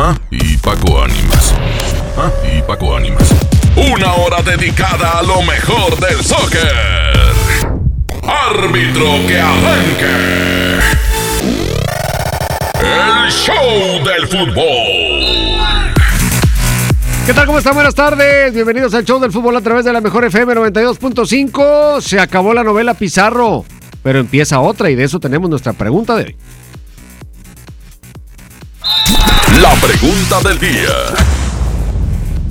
¿Ah? 0.00 0.18
y 0.30 0.56
Paco 0.56 1.02
Ánimas. 1.02 1.54
¿Ah? 2.16 2.30
Y 2.56 2.62
Paco 2.62 2.96
Ánimas. 2.96 3.34
Una 3.76 4.14
hora 4.14 4.42
dedicada 4.42 5.18
a 5.18 5.22
lo 5.22 5.42
mejor 5.42 5.98
del 6.00 6.24
soccer. 6.24 6.72
Árbitro 8.22 9.06
que 9.26 9.40
arranque. 9.40 10.78
El 12.80 13.30
show 13.30 14.04
del 14.04 14.26
fútbol. 14.28 15.94
¿Qué 17.26 17.34
tal? 17.34 17.46
¿Cómo 17.46 17.58
están? 17.58 17.74
Buenas 17.74 17.94
tardes. 17.94 18.52
Bienvenidos 18.54 18.94
al 18.94 19.04
show 19.04 19.20
del 19.20 19.30
fútbol 19.30 19.56
a 19.56 19.60
través 19.60 19.84
de 19.84 19.92
la 19.92 20.00
mejor 20.00 20.24
FM 20.24 20.54
92.5. 20.54 22.00
Se 22.00 22.18
acabó 22.18 22.54
la 22.54 22.64
novela 22.64 22.94
Pizarro, 22.94 23.64
pero 24.02 24.18
empieza 24.18 24.60
otra 24.60 24.90
y 24.90 24.94
de 24.94 25.04
eso 25.04 25.20
tenemos 25.20 25.50
nuestra 25.50 25.74
pregunta 25.74 26.16
de 26.16 26.24
hoy. 26.24 26.36
La 29.60 29.74
pregunta 29.74 30.40
del 30.48 30.58
día. 30.58 30.94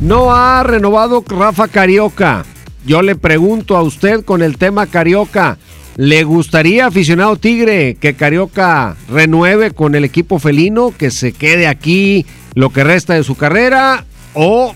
No 0.01 0.33
ha 0.35 0.63
renovado 0.63 1.23
Rafa 1.27 1.67
Carioca. 1.67 2.45
Yo 2.85 3.01
le 3.01 3.15
pregunto 3.15 3.77
a 3.77 3.81
usted 3.81 4.23
con 4.25 4.41
el 4.41 4.57
tema 4.57 4.85
Carioca. 4.85 5.57
¿Le 5.95 6.23
gustaría, 6.23 6.85
aficionado 6.85 7.35
Tigre, 7.37 7.95
que 7.99 8.15
Carioca 8.15 8.95
renueve 9.09 9.71
con 9.71 9.95
el 9.95 10.03
equipo 10.03 10.39
felino, 10.39 10.93
que 10.97 11.11
se 11.11 11.31
quede 11.31 11.67
aquí 11.67 12.25
lo 12.53 12.69
que 12.69 12.83
resta 12.83 13.15
de 13.15 13.23
su 13.23 13.35
carrera? 13.35 14.05
¿O 14.33 14.73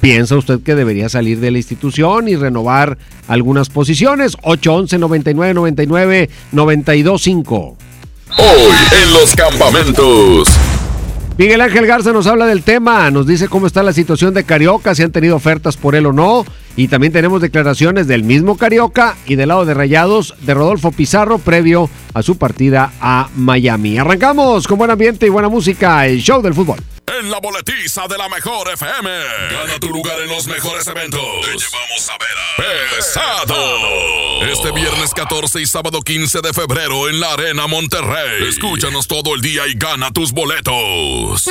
piensa 0.00 0.36
usted 0.36 0.60
que 0.60 0.74
debería 0.74 1.08
salir 1.08 1.40
de 1.40 1.50
la 1.50 1.58
institución 1.58 2.28
y 2.28 2.36
renovar 2.36 2.98
algunas 3.28 3.70
posiciones? 3.70 4.36
811 4.42 4.98
99 4.98 5.54
99 5.54 6.30
925. 6.52 7.76
Hoy 8.38 8.76
en 9.02 9.12
los 9.12 9.34
campamentos. 9.34 10.48
Miguel 11.38 11.60
Ángel 11.60 11.86
Garza 11.86 12.14
nos 12.14 12.26
habla 12.26 12.46
del 12.46 12.62
tema, 12.62 13.10
nos 13.10 13.26
dice 13.26 13.48
cómo 13.48 13.66
está 13.66 13.82
la 13.82 13.92
situación 13.92 14.32
de 14.32 14.44
Carioca, 14.44 14.94
si 14.94 15.02
han 15.02 15.12
tenido 15.12 15.36
ofertas 15.36 15.76
por 15.76 15.94
él 15.94 16.06
o 16.06 16.12
no. 16.12 16.46
Y 16.76 16.88
también 16.88 17.12
tenemos 17.12 17.42
declaraciones 17.42 18.06
del 18.06 18.22
mismo 18.22 18.56
Carioca 18.56 19.16
y 19.26 19.34
del 19.34 19.48
lado 19.48 19.66
de 19.66 19.74
Rayados 19.74 20.34
de 20.40 20.54
Rodolfo 20.54 20.92
Pizarro 20.92 21.36
previo 21.36 21.90
a 22.14 22.22
su 22.22 22.38
partida 22.38 22.90
a 23.02 23.28
Miami. 23.36 23.98
Arrancamos 23.98 24.66
con 24.66 24.78
buen 24.78 24.90
ambiente 24.90 25.26
y 25.26 25.30
buena 25.30 25.50
música, 25.50 26.06
el 26.06 26.22
show 26.22 26.40
del 26.40 26.54
fútbol. 26.54 26.78
En 27.26 27.32
la 27.32 27.40
boletiza 27.40 28.06
de 28.06 28.16
la 28.16 28.28
mejor 28.28 28.68
FM. 28.68 29.10
Gana 29.50 29.80
tu 29.80 29.88
lugar 29.88 30.20
en 30.20 30.28
los 30.28 30.46
mejores 30.46 30.86
eventos. 30.86 31.20
Te 31.20 31.58
llevamos 31.58 32.08
a 32.08 32.18
ver 32.18 32.28
a 32.38 32.94
Pesado. 32.94 34.42
Este 34.42 34.70
viernes 34.70 35.12
14 35.12 35.60
y 35.60 35.66
sábado 35.66 36.02
15 36.02 36.40
de 36.40 36.52
febrero 36.52 37.08
en 37.08 37.18
la 37.18 37.32
Arena 37.32 37.66
Monterrey. 37.66 38.46
Escúchanos 38.48 39.08
todo 39.08 39.34
el 39.34 39.40
día 39.40 39.66
y 39.66 39.74
gana 39.74 40.12
tus 40.12 40.30
boletos. 40.30 41.50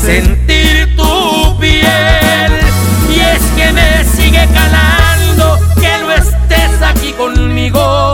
sentir 0.00 0.94
tu 0.96 1.58
piel. 1.58 2.52
Y 3.10 3.20
es 3.20 3.42
que 3.56 3.72
me 3.72 4.04
sigue 4.04 4.46
calando 4.54 5.58
que 5.80 5.98
no 6.00 6.12
estés 6.12 6.82
aquí 6.82 7.12
conmigo. 7.12 8.12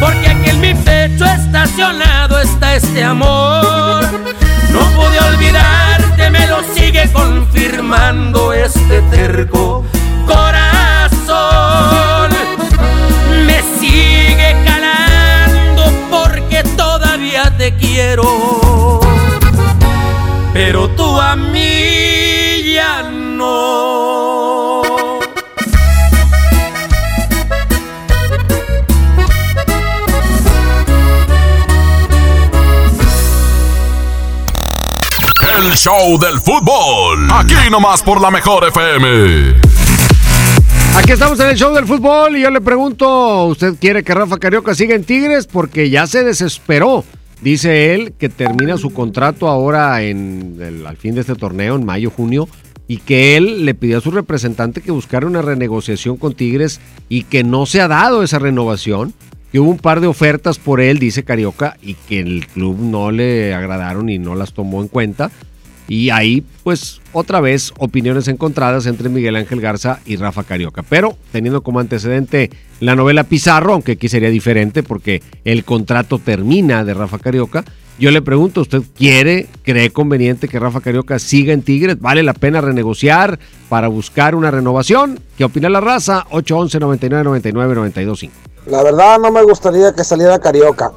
Porque 0.00 0.28
aquí 0.28 0.50
en 0.50 0.60
mi 0.60 0.74
pecho 0.74 1.24
estacionado 1.24 2.40
está 2.40 2.76
este 2.76 3.04
amor. 3.04 3.37
Show 35.88 36.18
del 36.18 36.38
fútbol. 36.38 37.30
Aquí 37.32 37.54
nomás 37.70 38.02
por 38.02 38.20
la 38.20 38.30
mejor 38.30 38.68
FM. 38.68 39.54
Aquí 40.98 41.12
estamos 41.12 41.40
en 41.40 41.48
el 41.48 41.56
show 41.56 41.74
del 41.74 41.86
fútbol 41.86 42.36
y 42.36 42.42
yo 42.42 42.50
le 42.50 42.60
pregunto, 42.60 43.46
¿usted 43.46 43.74
quiere 43.80 44.02
que 44.02 44.12
Rafa 44.12 44.36
Carioca 44.36 44.74
siga 44.74 44.94
en 44.94 45.04
Tigres? 45.04 45.46
Porque 45.46 45.88
ya 45.88 46.06
se 46.06 46.24
desesperó. 46.24 47.04
Dice 47.40 47.94
él 47.94 48.12
que 48.18 48.28
termina 48.28 48.76
su 48.76 48.92
contrato 48.92 49.48
ahora 49.48 50.02
en 50.02 50.84
al 50.86 50.98
fin 50.98 51.14
de 51.14 51.22
este 51.22 51.36
torneo, 51.36 51.76
en 51.76 51.86
mayo, 51.86 52.10
junio, 52.10 52.50
y 52.86 52.98
que 52.98 53.38
él 53.38 53.64
le 53.64 53.72
pidió 53.72 53.96
a 53.96 54.02
su 54.02 54.10
representante 54.10 54.82
que 54.82 54.90
buscara 54.90 55.26
una 55.26 55.40
renegociación 55.40 56.18
con 56.18 56.34
Tigres 56.34 56.82
y 57.08 57.22
que 57.22 57.44
no 57.44 57.64
se 57.64 57.80
ha 57.80 57.88
dado 57.88 58.22
esa 58.22 58.38
renovación, 58.38 59.14
que 59.50 59.58
hubo 59.58 59.70
un 59.70 59.78
par 59.78 60.02
de 60.02 60.06
ofertas 60.06 60.58
por 60.58 60.82
él, 60.82 60.98
dice 60.98 61.24
Carioca, 61.24 61.78
y 61.80 61.94
que 61.94 62.20
el 62.20 62.46
club 62.46 62.78
no 62.78 63.10
le 63.10 63.54
agradaron 63.54 64.10
y 64.10 64.18
no 64.18 64.34
las 64.34 64.52
tomó 64.52 64.82
en 64.82 64.88
cuenta. 64.88 65.30
Y 65.88 66.10
ahí, 66.10 66.44
pues, 66.62 67.00
otra 67.12 67.40
vez, 67.40 67.72
opiniones 67.78 68.28
encontradas 68.28 68.84
entre 68.86 69.08
Miguel 69.08 69.36
Ángel 69.36 69.60
Garza 69.60 70.00
y 70.04 70.16
Rafa 70.16 70.44
Carioca. 70.44 70.82
Pero 70.82 71.16
teniendo 71.32 71.62
como 71.62 71.80
antecedente 71.80 72.50
la 72.80 72.94
novela 72.94 73.24
Pizarro, 73.24 73.72
aunque 73.72 73.92
aquí 73.92 74.08
sería 74.08 74.28
diferente 74.28 74.82
porque 74.82 75.22
el 75.44 75.64
contrato 75.64 76.18
termina 76.18 76.84
de 76.84 76.94
Rafa 76.94 77.18
Carioca, 77.18 77.64
yo 77.98 78.12
le 78.12 78.22
pregunto, 78.22 78.60
¿usted 78.60 78.82
quiere, 78.96 79.48
cree 79.64 79.90
conveniente 79.90 80.46
que 80.46 80.60
Rafa 80.60 80.80
Carioca 80.80 81.18
siga 81.18 81.52
en 81.52 81.62
Tigres? 81.62 82.00
¿Vale 82.00 82.22
la 82.22 82.32
pena 82.32 82.60
renegociar 82.60 83.40
para 83.68 83.88
buscar 83.88 84.36
una 84.36 84.52
renovación? 84.52 85.18
¿Qué 85.36 85.44
opina 85.44 85.68
la 85.68 85.80
raza? 85.80 86.24
811 86.30 86.78
99 86.78 87.24
99 87.24 87.74
925. 87.74 88.34
La 88.66 88.84
verdad 88.84 89.18
no 89.18 89.32
me 89.32 89.42
gustaría 89.42 89.92
que 89.94 90.04
saliera 90.04 90.38
Carioca, 90.38 90.92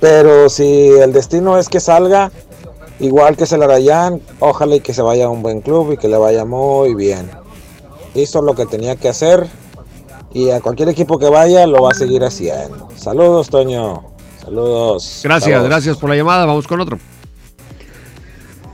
pero 0.00 0.48
si 0.48 0.90
el 0.90 1.12
destino 1.12 1.58
es 1.58 1.68
que 1.68 1.80
salga, 1.80 2.30
igual 3.00 3.36
que 3.36 3.46
Celarayán, 3.46 4.20
ojalá 4.40 4.76
y 4.76 4.80
que 4.80 4.94
se 4.94 5.02
vaya 5.02 5.26
a 5.26 5.30
un 5.30 5.42
buen 5.42 5.60
club 5.60 5.92
y 5.92 5.96
que 5.96 6.08
le 6.08 6.16
vaya 6.16 6.44
muy 6.44 6.94
bien. 6.94 7.30
Hizo 8.14 8.42
lo 8.42 8.54
que 8.54 8.66
tenía 8.66 8.96
que 8.96 9.08
hacer 9.08 9.46
y 10.32 10.50
a 10.50 10.60
cualquier 10.60 10.88
equipo 10.88 11.18
que 11.18 11.28
vaya 11.28 11.66
lo 11.66 11.82
va 11.82 11.90
a 11.90 11.94
seguir 11.94 12.22
haciendo. 12.24 12.88
Saludos, 12.96 13.48
Toño. 13.48 14.04
Saludos. 14.42 15.20
Gracias, 15.24 15.50
Saludos. 15.50 15.68
gracias 15.68 15.96
por 15.96 16.10
la 16.10 16.16
llamada. 16.16 16.44
Vamos 16.44 16.66
con 16.66 16.80
otro. 16.80 16.98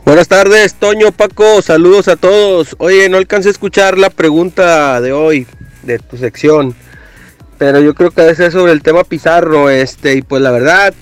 Buenas 0.05 0.27
tardes, 0.27 0.75
Toño, 0.75 1.13
Paco, 1.13 1.63
saludos 1.63 2.09
a 2.09 2.17
todos. 2.17 2.75
Oye, 2.79 3.09
no 3.09 3.17
alcancé 3.17 3.49
a 3.49 3.53
escuchar 3.53 3.97
la 3.97 4.11
pregunta 4.11 5.01
de 5.01 5.13
hoy, 5.13 5.47
de 5.85 6.01
tu 6.01 6.17
sección, 6.17 6.75
pero 7.59 7.79
yo 7.79 7.95
creo 7.95 8.11
que 8.11 8.23
debe 8.23 8.35
ser 8.35 8.51
sobre 8.51 8.73
el 8.73 8.83
tema 8.83 9.05
Pizarro, 9.05 9.71
este, 9.71 10.15
y 10.15 10.23
pues 10.23 10.43
la 10.43 10.51
verdad, 10.51 10.95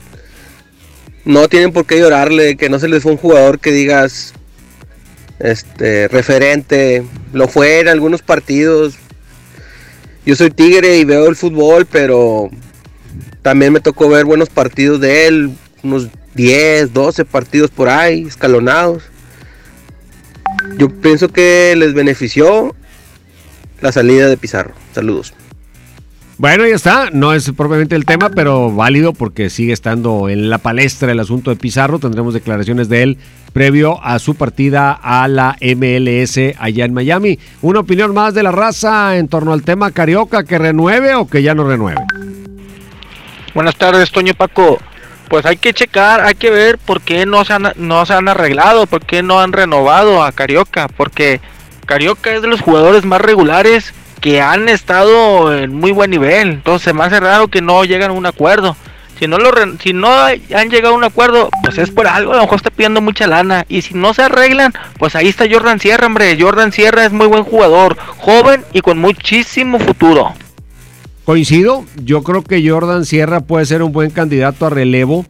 no 1.25 1.49
tienen 1.49 1.73
por 1.73 1.87
qué 1.87 1.99
llorarle, 1.99 2.56
que 2.56 2.69
no 2.69 2.79
se 2.79 2.88
les 2.88 3.03
fue 3.03 3.12
un 3.12 3.19
jugador 3.19 3.59
que 3.59 3.73
digas, 3.73 4.35
este, 5.38 6.09
referente, 6.09 7.05
lo 7.32 7.49
fue 7.49 7.81
en 7.81 7.88
algunos 7.88 8.23
partidos. 8.23 8.97
Yo 10.25 10.37
soy 10.37 10.50
tigre 10.50 10.99
y 10.99 11.05
veo 11.05 11.29
el 11.29 11.37
fútbol, 11.37 11.87
pero 11.87 12.50
también 13.43 13.73
me 13.73 13.81
tocó 13.81 14.09
ver 14.09 14.25
buenos 14.25 14.49
partidos 14.49 15.00
de 15.00 15.26
él, 15.26 15.50
unos 15.82 16.09
10, 16.35 16.93
12 16.93 17.25
partidos 17.25 17.70
por 17.70 17.88
ahí, 17.88 18.25
escalonados. 18.26 19.05
Yo 20.76 20.88
pienso 20.88 21.29
que 21.29 21.75
les 21.76 21.94
benefició 21.94 22.75
la 23.81 23.93
salida 23.93 24.29
de 24.29 24.37
Pizarro. 24.37 24.75
Saludos. 24.94 25.35
Bueno, 26.38 26.64
ya 26.69 26.76
está. 26.76 27.11
No 27.11 27.35
es 27.35 27.50
propiamente 27.50 27.96
el 27.96 28.05
tema, 28.05 28.31
pero 28.31 28.73
válido 28.73 29.12
porque 29.12 29.50
sigue 29.50 29.73
estando 29.73 30.29
en 30.29 30.49
la 30.49 30.58
palestra 30.58 31.11
el 31.11 31.19
asunto 31.19 31.50
de 31.50 31.56
Pizarro. 31.56 31.99
Tendremos 31.99 32.32
declaraciones 32.32 32.88
de 32.88 33.02
él 33.02 33.19
previo 33.52 34.00
a 34.05 34.20
su 34.20 34.37
partida 34.37 34.93
a 34.93 35.26
la 35.26 35.56
MLS 35.61 36.38
allá 36.61 36.85
en 36.85 36.94
Miami. 36.94 37.40
Una 37.61 37.81
opinión 37.81 38.14
más 38.14 38.35
de 38.35 38.44
la 38.44 38.52
raza 38.52 39.17
en 39.17 39.26
torno 39.26 39.52
al 39.52 39.64
tema 39.64 39.90
Carioca, 39.90 40.44
que 40.44 40.58
renueve 40.58 41.17
o 41.17 41.26
que 41.26 41.43
ya 41.43 41.56
no 41.56 41.64
renueve. 41.64 42.02
Buenas 43.52 43.75
tardes, 43.75 44.12
Toño 44.12 44.34
Paco. 44.34 44.79
Pues 45.29 45.44
hay 45.44 45.56
que 45.56 45.75
checar, 45.75 46.20
hay 46.20 46.37
que 46.37 46.50
ver 46.50 46.79
por 46.79 47.00
qué 47.00 47.26
no 47.26 47.44
se 47.44 47.55
han, 47.55 47.73
no 47.75 48.06
se 48.06 48.14
han 48.14 48.29
arreglado, 48.29 48.87
por 48.87 49.05
qué 49.05 49.25
no 49.25 49.41
han 49.41 49.52
renovado 49.52 50.23
a 50.23 50.31
Carioca, 50.31 50.87
porque 50.87 51.41
Carioca 51.84 52.32
es 52.32 52.43
de 52.43 52.49
los 52.49 52.61
jugadores 52.61 53.05
más 53.05 53.20
regulares 53.20 53.93
que 54.20 54.41
han 54.41 54.69
estado 54.69 55.56
en 55.56 55.75
muy 55.75 55.93
buen 55.93 56.11
nivel. 56.11 56.49
Entonces 56.49 56.94
me 56.94 57.05
hace 57.05 57.20
raro 57.20 57.49
que 57.49 57.61
no 57.61 57.85
lleguen 57.85 58.11
a 58.11 58.15
un 58.15 58.26
acuerdo. 58.26 58.76
Si 59.19 59.26
no, 59.26 59.38
lo 59.38 59.50
si 59.82 59.93
no 59.93 60.09
han 60.11 60.70
llegado 60.70 60.94
a 60.94 60.97
un 60.97 61.03
acuerdo, 61.03 61.50
pues 61.65 61.76
es 61.79 61.91
por 61.91 62.06
algo, 62.06 62.32
a 62.32 62.37
lo 62.37 62.43
mejor 62.43 62.56
está 62.56 62.70
pidiendo 62.70 63.00
mucha 63.00 63.26
lana. 63.26 63.65
Y 63.69 63.82
si 63.82 63.94
no 63.94 64.15
se 64.15 64.23
arreglan, 64.23 64.73
pues 64.97 65.17
ahí 65.17 65.26
está 65.29 65.44
Jordan 65.50 65.81
Sierra, 65.81 66.06
hombre. 66.06 66.37
Jordan 66.41 66.70
Sierra 66.70 67.05
es 67.05 67.12
muy 67.12 67.26
buen 67.26 67.43
jugador, 67.43 67.97
joven 68.19 68.65
y 68.73 68.81
con 68.81 68.99
muchísimo 68.99 69.81
futuro. 69.81 70.32
Coincido, 71.25 71.85
yo 72.03 72.23
creo 72.23 72.43
que 72.43 72.67
Jordan 72.67 73.05
Sierra 73.05 73.41
puede 73.41 73.67
ser 73.67 73.82
un 73.82 73.93
buen 73.93 74.11
candidato 74.11 74.67
a 74.67 74.70
relevo. 74.70 75.26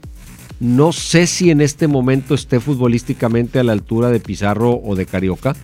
No 0.61 0.93
sé 0.93 1.27
si 1.27 1.51
en 1.51 1.61
este 1.61 1.89
momento 1.89 2.35
esté 2.35 2.61
futbolísticamente 2.61 3.59
a 3.59 3.65
la 3.65 3.73
altura 3.73 4.11
de 4.11 4.21
Pizarro 4.21 4.81
o 4.85 4.97
de 4.97 5.07
Carioca. 5.07 5.57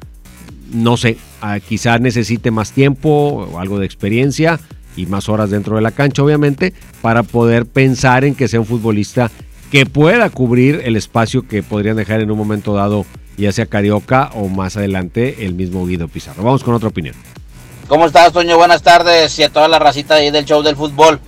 No 0.75 0.97
sé, 0.97 1.17
ah, 1.41 1.61
quizás 1.61 2.01
necesite 2.01 2.51
más 2.51 2.73
tiempo 2.73 3.09
o 3.51 3.61
algo 3.61 3.79
de 3.79 3.87
experiencia 3.87 4.59
y 4.97 5.07
más 5.07 5.29
horas 5.29 5.51
dentro 5.51 5.77
de 5.77 5.83
la 5.83 5.93
cancha, 5.93 6.23
obviamente, 6.23 6.75
para 7.01 7.23
poder 7.23 7.65
pensar 7.65 8.25
en 8.25 8.35
que 8.35 8.49
sea 8.49 8.59
un 8.59 8.67
futbolista 8.67 9.31
que 9.71 9.87
pueda 9.87 10.31
cubrir 10.31 10.83
el 10.85 10.97
espacio 10.97 11.47
que 11.47 11.63
podrían 11.63 11.97
dejar 11.97 12.21
en 12.21 12.31
un 12.31 12.39
momento 12.39 12.75
dado, 12.75 13.07
ya 13.37 13.53
sea 13.53 13.67
Carioca 13.67 14.31
o 14.35 14.49
más 14.49 14.77
adelante 14.77 15.47
el 15.47 15.55
mismo 15.55 15.87
Guido 15.87 16.09
Pizarro. 16.09 16.43
Vamos 16.43 16.65
con 16.65 16.75
otra 16.75 16.89
opinión. 16.89 17.15
¿Cómo 17.87 18.07
estás, 18.07 18.33
Toño? 18.33 18.57
Buenas 18.57 18.83
tardes 18.83 19.39
y 19.39 19.45
a 19.45 19.53
toda 19.53 19.69
la 19.69 19.79
racita 19.79 20.17
ahí 20.17 20.33
del 20.33 20.45
show 20.45 20.63
del 20.63 20.75
fútbol. 20.75 21.21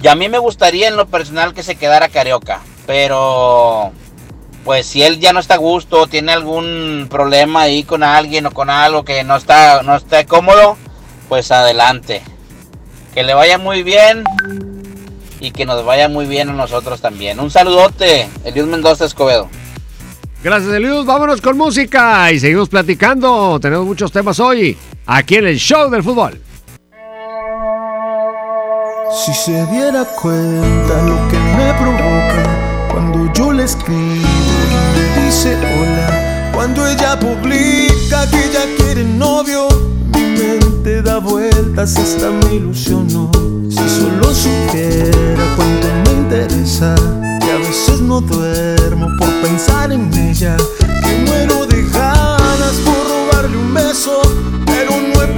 Y 0.00 0.06
a 0.06 0.14
mí 0.14 0.28
me 0.28 0.38
gustaría 0.38 0.86
en 0.86 0.96
lo 0.96 1.08
personal 1.08 1.54
que 1.54 1.64
se 1.64 1.74
quedara 1.74 2.08
Carioca, 2.08 2.60
pero 2.86 3.92
pues 4.64 4.86
si 4.86 5.02
él 5.02 5.18
ya 5.20 5.32
no 5.32 5.40
está 5.40 5.54
a 5.54 5.58
gusto, 5.58 6.06
tiene 6.06 6.32
algún 6.32 7.06
problema 7.10 7.62
ahí 7.62 7.82
con 7.84 8.02
alguien 8.02 8.46
o 8.46 8.50
con 8.50 8.70
algo 8.70 9.04
que 9.04 9.24
no 9.24 9.36
está, 9.36 9.82
no 9.82 9.96
está 9.96 10.26
cómodo, 10.26 10.76
pues 11.28 11.50
adelante. 11.50 12.22
Que 13.14 13.22
le 13.22 13.34
vaya 13.34 13.58
muy 13.58 13.82
bien 13.82 14.24
y 15.40 15.50
que 15.50 15.66
nos 15.66 15.84
vaya 15.84 16.08
muy 16.08 16.26
bien 16.26 16.50
a 16.50 16.52
nosotros 16.52 17.00
también. 17.00 17.40
Un 17.40 17.50
saludote, 17.50 18.28
Eliud 18.44 18.66
Mendoza 18.66 19.06
Escobedo. 19.06 19.48
Gracias, 20.42 20.72
Eliud. 20.72 21.04
Vámonos 21.04 21.40
con 21.40 21.56
música 21.56 22.30
y 22.32 22.40
seguimos 22.40 22.68
platicando. 22.68 23.58
Tenemos 23.60 23.86
muchos 23.86 24.12
temas 24.12 24.40
hoy 24.40 24.76
aquí 25.06 25.36
en 25.36 25.46
el 25.46 25.58
show 25.58 25.90
del 25.90 26.02
fútbol. 26.02 26.40
Si 29.12 29.34
se 29.34 29.66
diera 29.66 30.04
cuenta 30.04 31.02
lo 31.02 31.28
que 31.28 31.38
me 31.38 31.74
provoca 31.74 32.88
cuando 32.90 33.32
yo 33.34 33.52
le 33.52 33.64
escribo 33.64 34.49
cuando 36.52 36.86
ella 36.86 37.18
publica 37.18 38.28
que 38.30 38.50
ya 38.52 38.66
quiere 38.76 39.04
novio, 39.04 39.68
mi 40.12 40.20
mente 40.20 41.00
da 41.00 41.18
vueltas 41.18 41.96
hasta 41.96 42.30
me 42.30 42.56
ilusionó. 42.56 43.30
Si 43.70 43.88
solo 43.88 44.34
supiera 44.34 45.44
cuánto 45.56 45.88
me 46.04 46.12
interesa, 46.12 46.94
que 47.40 47.52
a 47.52 47.56
veces 47.56 48.02
no 48.02 48.20
duermo 48.20 49.06
por 49.18 49.30
pensar 49.40 49.90
en 49.92 50.12
ella, 50.12 50.56
que 50.78 51.16
muero 51.24 51.64
de 51.66 51.84
ganas 51.88 52.74
por 52.84 53.02
robarle 53.08 53.56
un 53.56 53.72
beso, 53.72 54.20
pero 54.66 54.90
no 54.90 55.22
he 55.22 55.28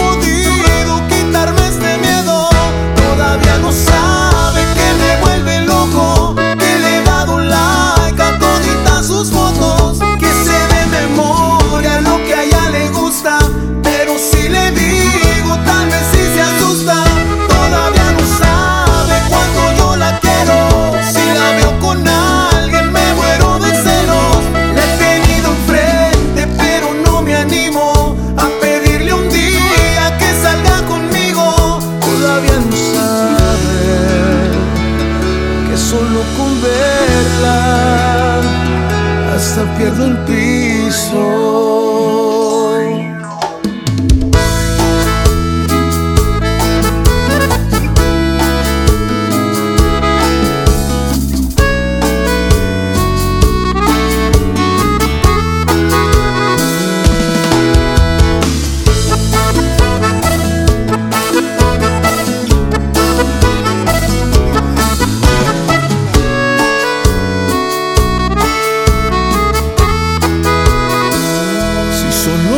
hasta 39.84 40.41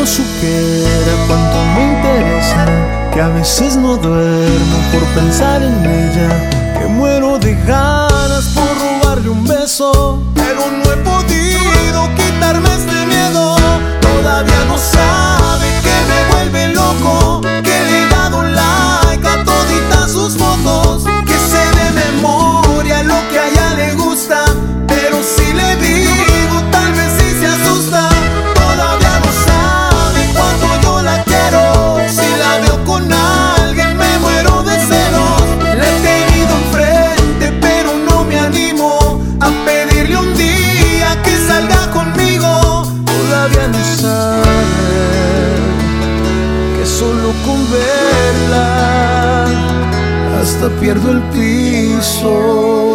supiera 0.07 1.13
cuánto 1.27 1.65
me 1.75 1.83
interesa, 1.95 2.67
que 3.13 3.21
a 3.21 3.29
veces 3.29 3.77
no 3.77 3.97
duermo 3.97 4.79
por 4.93 5.03
pensar 5.15 5.63
en 5.63 5.85
ella, 5.85 6.79
que 6.79 6.87
muero 6.87 7.39
de 7.39 7.55
ganas 7.67 8.45
por 8.55 8.69
robarle 8.79 9.31
un 9.31 9.45
beso, 9.45 10.23
pero 10.35 10.71
no 10.71 10.93
he 10.93 10.97
podido 10.99 12.15
quitarme 12.17 12.69
este 12.75 13.07
miedo, 13.07 13.57
todavía 14.01 14.65
no 14.69 14.77
sabe 14.77 15.69
que 15.83 15.97
me 16.11 16.35
vuelve 16.35 16.75
loco, 16.75 17.41
que 17.63 17.74
hasta 50.65 50.81
pierdo 50.81 51.11
el 51.11 51.23
piso. 51.25 52.94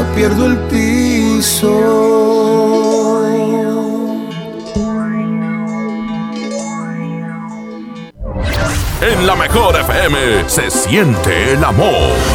Hasta 0.00 0.14
pierdo 0.14 0.46
el 0.46 0.56
piso. 0.68 1.70
En 9.02 9.26
la 9.26 9.34
mejor 9.34 9.76
FM 9.76 10.48
se 10.48 10.70
siente 10.70 11.52
el 11.52 11.64
amor. 11.64 11.88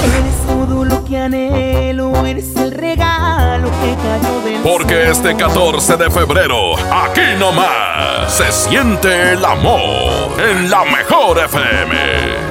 Eres 0.03 0.48
todo 0.48 0.84
lo 0.84 1.05
que 1.05 1.17
anhelo, 1.17 2.25
eres 2.25 2.55
el 2.55 2.72
regalo 2.72 3.69
que 3.69 3.95
cayó 3.95 4.41
del 4.41 4.62
Porque 4.62 5.10
este 5.12 5.36
14 5.36 5.98
de 5.98 6.10
febrero, 6.10 6.75
aquí 6.91 7.22
nomás, 7.39 8.34
se 8.34 8.51
siente 8.51 9.34
el 9.34 9.45
amor. 9.45 10.31
En 10.39 10.69
la 10.69 10.84
mejor 10.86 11.38
FM. 11.38 12.45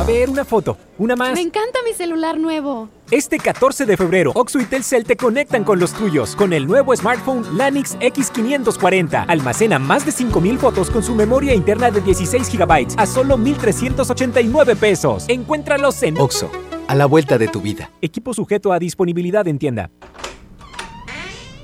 A 0.00 0.02
ver, 0.02 0.30
una 0.30 0.46
foto, 0.46 0.78
una 0.96 1.14
más. 1.14 1.34
Me 1.34 1.42
encanta 1.42 1.80
mi 1.84 1.92
celular 1.92 2.38
nuevo. 2.38 2.88
Este 3.10 3.38
14 3.38 3.84
de 3.84 3.98
febrero, 3.98 4.32
Oxo 4.34 4.58
y 4.58 4.64
Telcel 4.64 5.04
te 5.04 5.14
conectan 5.14 5.62
con 5.62 5.78
los 5.78 5.92
tuyos 5.92 6.34
con 6.34 6.54
el 6.54 6.66
nuevo 6.66 6.96
smartphone 6.96 7.44
Lanix 7.58 7.98
X540. 7.98 9.26
Almacena 9.28 9.78
más 9.78 10.06
de 10.06 10.12
5000 10.12 10.58
fotos 10.58 10.88
con 10.88 11.02
su 11.02 11.14
memoria 11.14 11.52
interna 11.52 11.90
de 11.90 12.00
16 12.00 12.50
GB 12.50 12.94
a 12.96 13.04
solo 13.04 13.36
1389 13.36 14.74
pesos. 14.74 15.26
Encuéntralos 15.28 16.02
en 16.02 16.18
Oxo, 16.18 16.50
a 16.88 16.94
la 16.94 17.04
vuelta 17.04 17.36
de 17.36 17.48
tu 17.48 17.60
vida. 17.60 17.90
Equipo 18.00 18.32
sujeto 18.32 18.72
a 18.72 18.78
disponibilidad 18.78 19.46
en 19.48 19.58
tienda. 19.58 19.90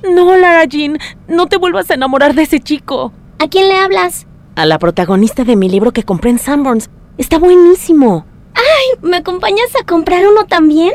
No, 0.03 0.37
Lara 0.37 0.67
Jean, 0.67 0.99
no 1.27 1.47
te 1.47 1.57
vuelvas 1.57 1.91
a 1.91 1.95
enamorar 1.95 2.35
de 2.35 2.43
ese 2.43 2.61
chico. 2.61 3.15
¿A 3.39 3.49
quién 3.49 3.67
le 3.69 3.79
hablas? 3.79 4.27
A 4.57 4.67
la 4.67 4.79
protagonista 4.79 5.43
de 5.43 5.57
mi 5.57 5.71
libro 5.71 5.93
que 5.93 6.03
compré 6.03 6.29
en 6.29 6.39
Sanborns. 6.39 6.91
Está 7.19 7.39
buenísimo. 7.39 8.27
¡Ay! 8.55 9.09
¿Me 9.09 9.19
acompañas 9.19 9.75
a 9.81 9.87
comprar 9.87 10.27
uno 10.29 10.45
también? 10.45 10.93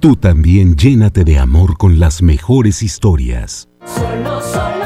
Tú 0.00 0.16
también 0.16 0.76
llénate 0.76 1.24
de 1.24 1.38
amor 1.38 1.78
con 1.78 1.98
las 1.98 2.20
mejores 2.20 2.82
historias. 2.82 3.68
Solo, 3.84 4.42
solo. 4.42 4.85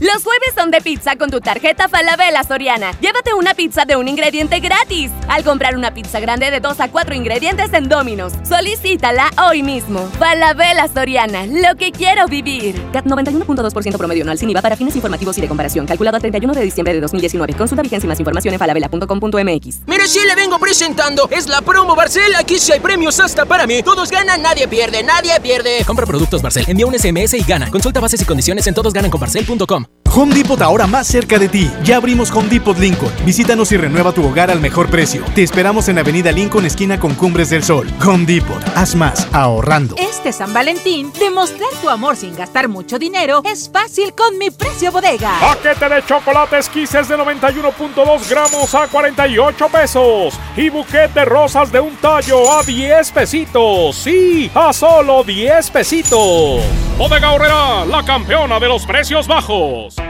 Los 0.00 0.24
de 0.70 0.80
pizza 0.80 1.16
con 1.16 1.30
tu 1.30 1.40
tarjeta 1.40 1.88
Falabella 1.88 2.44
Soriana. 2.44 2.92
Llévate 3.00 3.34
una 3.34 3.54
pizza 3.54 3.84
de 3.84 3.96
un 3.96 4.08
ingrediente 4.08 4.60
gratis 4.60 5.10
al 5.28 5.44
comprar 5.44 5.76
una 5.76 5.92
pizza 5.92 6.20
grande 6.20 6.50
de 6.50 6.60
2 6.60 6.80
a 6.80 6.88
4 6.88 7.14
ingredientes 7.14 7.72
en 7.72 7.88
Domino's. 7.88 8.32
Solicítala 8.48 9.30
hoy 9.48 9.62
mismo. 9.62 10.08
Falabella 10.18 10.88
Soriana, 10.88 11.46
lo 11.46 11.76
que 11.76 11.90
quiero 11.90 12.26
vivir. 12.26 12.80
CAT 12.92 13.06
91.2% 13.06 13.96
promedio 13.96 14.22
anual 14.22 14.38
sin 14.38 14.50
IVA 14.50 14.62
para 14.62 14.76
fines 14.76 14.94
informativos 14.94 15.36
y 15.38 15.40
de 15.40 15.48
comparación. 15.48 15.86
Calculado 15.86 16.16
a 16.16 16.20
31 16.20 16.52
de 16.52 16.62
diciembre 16.62 16.94
de 16.94 17.00
2019. 17.00 17.54
Consulta 17.54 17.82
vigencia 17.82 18.06
y 18.06 18.08
más 18.08 18.20
información 18.20 18.54
en 18.54 18.58
falabella.com.mx. 18.58 19.80
Mire, 19.86 20.06
sí 20.06 20.20
le 20.26 20.34
vengo 20.34 20.58
presentando. 20.58 21.28
Es 21.30 21.48
la 21.48 21.60
promo 21.60 21.96
Barcel. 21.96 22.34
Aquí 22.36 22.58
sí 22.58 22.72
hay 22.72 22.80
premios 22.80 23.18
hasta 23.20 23.44
para 23.46 23.66
mí. 23.66 23.82
Todos 23.82 24.10
ganan, 24.10 24.42
nadie 24.42 24.68
pierde, 24.68 25.02
nadie 25.02 25.38
pierde. 25.40 25.84
Compra 25.86 26.06
productos 26.06 26.42
Barcel, 26.42 26.64
envía 26.68 26.86
un 26.86 26.98
SMS 26.98 27.34
y 27.34 27.42
gana. 27.42 27.70
Consulta 27.70 28.00
bases 28.00 28.20
y 28.20 28.24
condiciones 28.24 28.66
en 28.66 28.74
todosgananconbarcel.com. 28.74 30.01
Home 30.14 30.34
Depot 30.34 30.60
ahora 30.60 30.86
más 30.86 31.06
cerca 31.06 31.38
de 31.38 31.48
ti. 31.48 31.70
Ya 31.84 31.96
abrimos 31.96 32.30
Home 32.32 32.50
Depot 32.50 32.76
Lincoln. 32.76 33.10
Visítanos 33.24 33.72
y 33.72 33.78
renueva 33.78 34.12
tu 34.12 34.22
hogar 34.22 34.50
al 34.50 34.60
mejor 34.60 34.90
precio. 34.90 35.24
Te 35.34 35.42
esperamos 35.42 35.88
en 35.88 35.98
Avenida 35.98 36.30
Lincoln, 36.30 36.66
esquina 36.66 37.00
con 37.00 37.14
Cumbres 37.14 37.48
del 37.48 37.64
Sol. 37.64 37.90
Home 38.06 38.26
Depot. 38.26 38.62
Haz 38.76 38.94
más 38.94 39.26
ahorrando. 39.32 39.96
Este 39.96 40.30
San 40.34 40.52
Valentín, 40.52 41.10
demostrar 41.18 41.70
tu 41.80 41.88
amor 41.88 42.16
sin 42.16 42.36
gastar 42.36 42.68
mucho 42.68 42.98
dinero 42.98 43.40
es 43.46 43.70
fácil 43.70 44.12
con 44.12 44.36
mi 44.36 44.50
precio 44.50 44.92
bodega. 44.92 45.32
Paquete 45.40 45.88
de 45.88 46.04
chocolates 46.04 46.68
Kisses 46.68 47.08
de 47.08 47.16
91.2 47.16 48.28
gramos 48.28 48.74
a 48.74 48.88
48 48.88 49.68
pesos. 49.70 50.34
Y 50.58 50.68
buquete 50.68 51.20
de 51.20 51.24
rosas 51.24 51.72
de 51.72 51.80
un 51.80 51.96
tallo 51.96 52.52
a 52.52 52.62
10 52.62 53.12
pesitos. 53.12 53.96
Sí, 53.96 54.50
a 54.54 54.74
solo 54.74 55.24
10 55.24 55.70
pesitos. 55.70 56.60
Bodega 56.98 57.32
Horrera, 57.32 57.86
la 57.86 58.04
campeona 58.04 58.60
de 58.60 58.68
los 58.68 58.84
precios 58.84 59.26
bajos. 59.26 60.01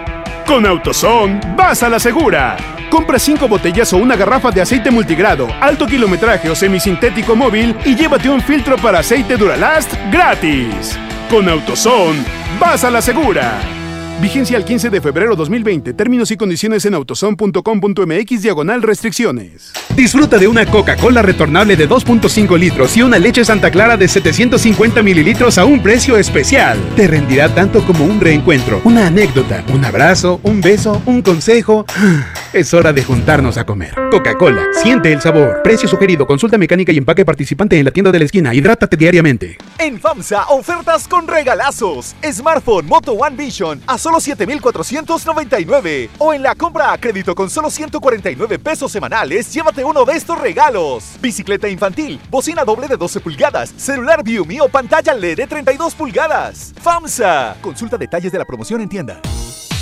Con 0.46 0.66
AutoZone, 0.66 1.40
vas 1.56 1.82
a 1.82 1.88
la 1.88 1.98
segura. 1.98 2.56
Compra 2.90 3.18
5 3.18 3.48
botellas 3.48 3.92
o 3.92 3.96
una 3.96 4.16
garrafa 4.16 4.50
de 4.50 4.60
aceite 4.60 4.90
multigrado, 4.90 5.48
alto 5.60 5.86
kilometraje 5.86 6.50
o 6.50 6.54
semisintético 6.54 7.34
móvil 7.34 7.74
y 7.84 7.94
llévate 7.94 8.28
un 8.28 8.40
filtro 8.40 8.76
para 8.76 8.98
aceite 8.98 9.36
Duralast 9.36 9.94
gratis. 10.10 10.98
Con 11.30 11.48
AutoZone, 11.48 12.22
vas 12.60 12.84
a 12.84 12.90
la 12.90 13.00
segura. 13.00 13.81
Vigencia 14.20 14.56
al 14.56 14.64
15 14.64 14.90
de 14.90 15.00
febrero 15.00 15.34
2020. 15.36 15.94
Términos 15.94 16.30
y 16.30 16.36
condiciones 16.36 16.84
en 16.84 16.94
autozone.com.mx 16.94 18.42
diagonal 18.42 18.82
restricciones. 18.82 19.72
Disfruta 19.96 20.38
de 20.38 20.48
una 20.48 20.64
Coca-Cola 20.66 21.22
retornable 21.22 21.76
de 21.76 21.88
2.5 21.88 22.58
litros 22.58 22.96
y 22.96 23.02
una 23.02 23.18
leche 23.18 23.44
Santa 23.44 23.70
Clara 23.70 23.96
de 23.96 24.08
750 24.08 25.02
mililitros 25.02 25.58
a 25.58 25.64
un 25.64 25.82
precio 25.82 26.16
especial. 26.16 26.78
Te 26.96 27.08
rendirá 27.08 27.48
tanto 27.54 27.84
como 27.84 28.04
un 28.04 28.20
reencuentro, 28.20 28.80
una 28.84 29.08
anécdota, 29.08 29.64
un 29.72 29.84
abrazo, 29.84 30.40
un 30.44 30.60
beso, 30.60 31.02
un 31.06 31.22
consejo. 31.22 31.84
Es 32.52 32.74
hora 32.74 32.92
de 32.92 33.02
juntarnos 33.02 33.56
a 33.56 33.64
comer. 33.64 33.94
Coca-Cola, 34.10 34.62
siente 34.82 35.10
el 35.10 35.22
sabor. 35.22 35.62
Precio 35.64 35.88
sugerido, 35.88 36.26
consulta 36.26 36.58
mecánica 36.58 36.92
y 36.92 36.98
empaque 36.98 37.24
participante 37.24 37.78
en 37.78 37.86
la 37.86 37.90
tienda 37.90 38.12
de 38.12 38.18
la 38.18 38.26
esquina. 38.26 38.52
Hidrátate 38.52 38.98
diariamente. 38.98 39.56
En 39.78 39.98
FAMSA, 39.98 40.48
ofertas 40.50 41.08
con 41.08 41.26
regalazos. 41.26 42.14
Smartphone 42.30 42.86
Moto 42.86 43.12
One 43.12 43.36
Vision 43.36 43.80
a 43.86 43.96
solo 44.02 44.20
7,499. 44.20 46.10
O 46.18 46.34
en 46.34 46.42
la 46.42 46.54
compra 46.54 46.92
a 46.92 46.98
crédito 46.98 47.34
con 47.34 47.48
solo 47.48 47.70
149 47.70 48.58
pesos 48.58 48.90
semanales, 48.90 49.52
llévate 49.54 49.84
uno 49.84 50.04
de 50.04 50.14
estos 50.14 50.38
regalos. 50.38 51.16
Bicicleta 51.20 51.68
infantil, 51.68 52.20
bocina 52.28 52.64
doble 52.64 52.88
de 52.88 52.96
12 52.96 53.20
pulgadas, 53.20 53.72
celular 53.76 54.24
Viumi 54.24 54.60
o 54.60 54.68
pantalla 54.68 55.14
LED 55.14 55.36
de 55.36 55.46
32 55.46 55.94
pulgadas. 55.94 56.74
FAMSA. 56.82 57.56
Consulta 57.62 57.96
detalles 57.96 58.32
de 58.32 58.38
la 58.38 58.44
promoción 58.44 58.80
en 58.80 58.88
tienda. 58.88 59.20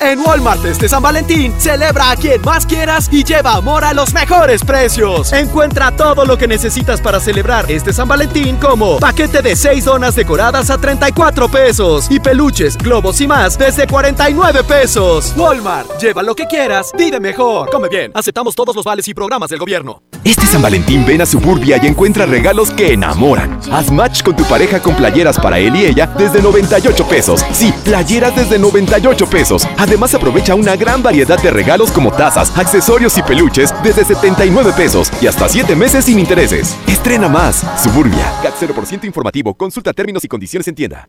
En 0.00 0.18
Walmart 0.18 0.64
este 0.64 0.88
San 0.88 1.02
Valentín, 1.02 1.52
celebra 1.58 2.12
a 2.12 2.16
quien 2.16 2.40
más 2.40 2.64
quieras 2.64 3.10
y 3.12 3.22
lleva 3.22 3.52
amor 3.52 3.84
a 3.84 3.92
los 3.92 4.14
mejores 4.14 4.64
precios. 4.64 5.30
Encuentra 5.34 5.94
todo 5.94 6.24
lo 6.24 6.38
que 6.38 6.48
necesitas 6.48 7.02
para 7.02 7.20
celebrar 7.20 7.70
este 7.70 7.92
San 7.92 8.08
Valentín 8.08 8.56
como 8.56 8.98
paquete 8.98 9.42
de 9.42 9.54
6 9.54 9.84
donas 9.84 10.14
decoradas 10.14 10.70
a 10.70 10.78
34 10.78 11.50
pesos 11.50 12.06
y 12.10 12.18
peluches, 12.18 12.78
globos 12.78 13.20
y 13.20 13.26
más 13.26 13.58
desde 13.58 13.86
49 13.86 14.64
pesos. 14.64 15.34
Walmart, 15.36 16.00
lleva 16.00 16.22
lo 16.22 16.34
que 16.34 16.46
quieras, 16.46 16.92
vive 16.96 17.20
mejor. 17.20 17.68
Come 17.68 17.88
bien, 17.90 18.10
aceptamos 18.14 18.54
todos 18.54 18.74
los 18.74 18.84
vales 18.86 19.06
y 19.06 19.12
programas 19.12 19.50
del 19.50 19.58
gobierno. 19.58 20.02
Este 20.24 20.46
San 20.46 20.62
Valentín 20.62 21.04
ven 21.06 21.20
a 21.20 21.26
Suburbia 21.26 21.78
y 21.82 21.86
encuentra 21.86 22.24
regalos 22.24 22.70
que 22.70 22.94
enamoran. 22.94 23.58
Haz 23.70 23.90
match 23.90 24.22
con 24.22 24.34
tu 24.34 24.44
pareja 24.44 24.80
con 24.80 24.94
playeras 24.94 25.38
para 25.38 25.58
él 25.58 25.76
y 25.76 25.86
ella 25.86 26.06
desde 26.16 26.40
98 26.40 27.06
pesos. 27.06 27.44
Sí, 27.52 27.72
playeras 27.84 28.34
desde 28.34 28.58
98 28.58 29.26
pesos. 29.28 29.66
Además 29.90 30.14
aprovecha 30.14 30.54
una 30.54 30.76
gran 30.76 31.02
variedad 31.02 31.42
de 31.42 31.50
regalos 31.50 31.90
como 31.90 32.12
tazas, 32.12 32.56
accesorios 32.56 33.18
y 33.18 33.24
peluches 33.24 33.74
desde 33.82 34.04
79 34.04 34.72
pesos 34.76 35.10
y 35.20 35.26
hasta 35.26 35.48
7 35.48 35.74
meses 35.74 36.04
sin 36.04 36.20
intereses. 36.20 36.76
Estrena 36.86 37.28
más. 37.28 37.66
Suburbia. 37.82 38.32
CAT 38.40 38.54
0% 38.54 39.02
informativo. 39.02 39.52
Consulta 39.52 39.92
términos 39.92 40.22
y 40.22 40.28
condiciones 40.28 40.68
en 40.68 40.76
tienda. 40.76 41.08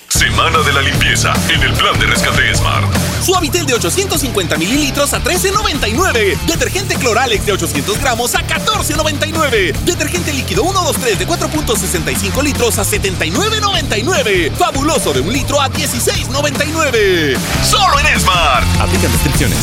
Semana 0.11 0.59
de 0.59 0.73
la 0.73 0.81
limpieza 0.81 1.33
en 1.47 1.63
el 1.63 1.71
plan 1.71 1.97
de 1.97 2.05
rescate 2.05 2.53
Smart. 2.53 2.83
Suavitel 3.23 3.65
de 3.65 3.75
850 3.75 4.57
mililitros 4.57 5.13
a 5.13 5.23
13.99. 5.23 6.37
Detergente 6.47 6.95
Cloralex 6.95 7.45
de 7.45 7.53
800 7.53 7.97
gramos 7.97 8.35
a 8.35 8.45
14.99. 8.45 9.73
Detergente 9.85 10.33
líquido 10.33 10.63
123 10.63 11.17
de 11.17 11.25
4.65 11.25 12.43
litros 12.43 12.77
a 12.77 12.83
79.99. 12.83 14.51
Fabuloso 14.51 15.13
de 15.13 15.21
un 15.21 15.31
litro 15.31 15.61
a 15.61 15.69
16.99. 15.69 17.37
Solo 17.63 17.97
en 17.99 18.19
Smart. 18.19 18.67
Aplican 18.81 19.13
restricciones. 19.13 19.59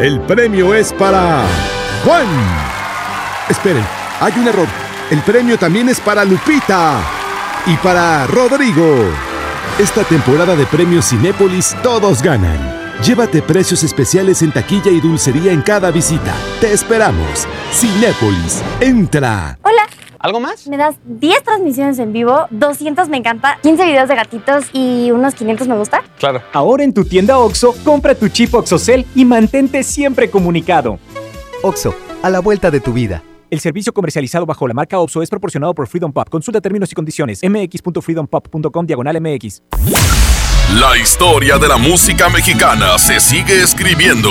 El 0.00 0.20
premio 0.22 0.74
es 0.74 0.92
para 0.92 1.46
Juan. 2.04 2.26
Esperen, 3.48 3.86
hay 4.18 4.32
un 4.36 4.48
error. 4.48 4.66
El 5.12 5.22
premio 5.22 5.56
también 5.56 5.88
es 5.88 6.00
para 6.00 6.24
Lupita 6.24 7.00
y 7.66 7.76
para 7.76 8.26
Rodrigo. 8.26 9.33
Esta 9.78 10.04
temporada 10.04 10.54
de 10.54 10.66
premios 10.66 11.06
Cinépolis 11.08 11.74
todos 11.82 12.22
ganan. 12.22 12.56
Llévate 13.02 13.42
precios 13.42 13.82
especiales 13.82 14.40
en 14.42 14.52
taquilla 14.52 14.88
y 14.88 15.00
dulcería 15.00 15.50
en 15.50 15.62
cada 15.62 15.90
visita. 15.90 16.32
Te 16.60 16.72
esperamos. 16.72 17.48
Cinépolis, 17.72 18.62
entra. 18.80 19.58
Hola. 19.62 19.82
¿Algo 20.20 20.38
más? 20.38 20.68
Me 20.68 20.76
das 20.76 20.94
10 21.04 21.42
transmisiones 21.42 21.98
en 21.98 22.12
vivo, 22.12 22.46
200 22.50 23.08
me 23.08 23.16
encanta, 23.16 23.58
15 23.64 23.84
videos 23.84 24.08
de 24.08 24.14
gatitos 24.14 24.66
y 24.72 25.10
unos 25.10 25.34
500 25.34 25.66
me 25.66 25.76
gusta. 25.76 26.04
Claro. 26.20 26.40
Ahora 26.52 26.84
en 26.84 26.94
tu 26.94 27.04
tienda 27.04 27.38
OXO, 27.38 27.74
compra 27.84 28.14
tu 28.14 28.28
chip 28.28 28.54
OXOCEL 28.54 29.04
y 29.16 29.24
mantente 29.24 29.82
siempre 29.82 30.30
comunicado. 30.30 31.00
OXO, 31.64 31.96
a 32.22 32.30
la 32.30 32.38
vuelta 32.38 32.70
de 32.70 32.78
tu 32.78 32.92
vida. 32.92 33.24
El 33.54 33.60
servicio 33.60 33.94
comercializado 33.94 34.46
bajo 34.46 34.66
la 34.66 34.74
marca 34.74 34.98
OPSO 34.98 35.22
es 35.22 35.30
proporcionado 35.30 35.76
por 35.76 35.86
Freedom 35.86 36.12
Pop. 36.12 36.28
Consulta 36.28 36.60
términos 36.60 36.90
y 36.90 36.94
condiciones. 36.96 37.40
mx.freedompop.com 37.44 38.84
diagonal 38.84 39.20
mx. 39.20 39.62
La 40.72 40.98
historia 40.98 41.56
de 41.58 41.68
la 41.68 41.76
música 41.76 42.28
mexicana 42.30 42.98
se 42.98 43.20
sigue 43.20 43.62
escribiendo. 43.62 44.30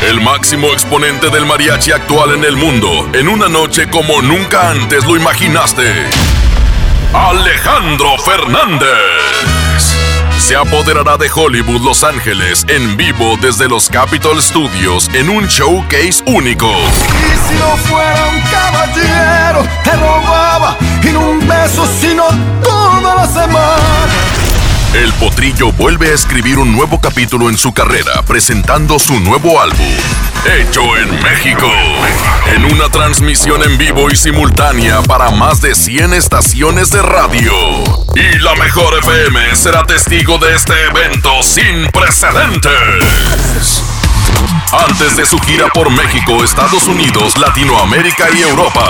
El 0.00 0.22
máximo 0.22 0.68
exponente 0.68 1.28
del 1.28 1.44
mariachi 1.44 1.92
actual 1.92 2.36
en 2.36 2.44
el 2.44 2.56
mundo, 2.56 2.88
en 3.12 3.28
una 3.28 3.50
noche 3.50 3.90
como 3.90 4.22
nunca 4.22 4.70
antes 4.70 5.04
lo 5.06 5.14
imaginaste. 5.14 5.82
Alejandro 7.12 8.16
Fernández. 8.16 9.57
Se 10.38 10.56
apoderará 10.56 11.16
de 11.18 11.28
Hollywood 11.34 11.82
Los 11.82 12.02
Ángeles 12.04 12.64
en 12.68 12.96
vivo 12.96 13.36
desde 13.40 13.68
los 13.68 13.88
Capitol 13.88 14.40
Studios 14.40 15.10
en 15.12 15.28
un 15.28 15.46
showcase 15.46 16.22
único. 16.26 16.70
Y 16.70 17.48
si 17.48 17.58
no 17.58 17.76
fuera 17.76 18.28
un 18.28 18.40
caballero, 18.50 19.66
te 19.84 19.92
robaba 19.92 20.76
y 21.02 21.08
no 21.08 21.30
un 21.30 21.46
beso, 21.46 21.86
sino 22.00 22.24
toda 22.62 23.16
la 23.16 23.26
semana. 23.26 24.47
El 24.94 25.12
Potrillo 25.14 25.70
vuelve 25.72 26.10
a 26.10 26.14
escribir 26.14 26.58
un 26.58 26.72
nuevo 26.72 26.98
capítulo 26.98 27.50
en 27.50 27.58
su 27.58 27.74
carrera 27.74 28.22
presentando 28.22 28.98
su 28.98 29.20
nuevo 29.20 29.60
álbum, 29.60 29.86
Hecho 30.46 30.96
en 30.96 31.22
México, 31.22 31.70
en 32.54 32.64
una 32.64 32.88
transmisión 32.88 33.62
en 33.64 33.76
vivo 33.76 34.10
y 34.10 34.16
simultánea 34.16 35.02
para 35.02 35.30
más 35.30 35.60
de 35.60 35.74
100 35.74 36.14
estaciones 36.14 36.90
de 36.90 37.02
radio. 37.02 37.52
Y 38.14 38.38
la 38.38 38.54
mejor 38.54 38.98
FM 38.98 39.54
será 39.56 39.84
testigo 39.84 40.38
de 40.38 40.54
este 40.54 40.72
evento 40.86 41.42
sin 41.42 41.86
precedentes. 41.92 43.97
Antes 44.88 45.16
de 45.16 45.24
su 45.24 45.38
gira 45.38 45.68
por 45.68 45.90
México, 45.90 46.44
Estados 46.44 46.86
Unidos, 46.86 47.36
Latinoamérica 47.38 48.26
y 48.36 48.42
Europa. 48.42 48.84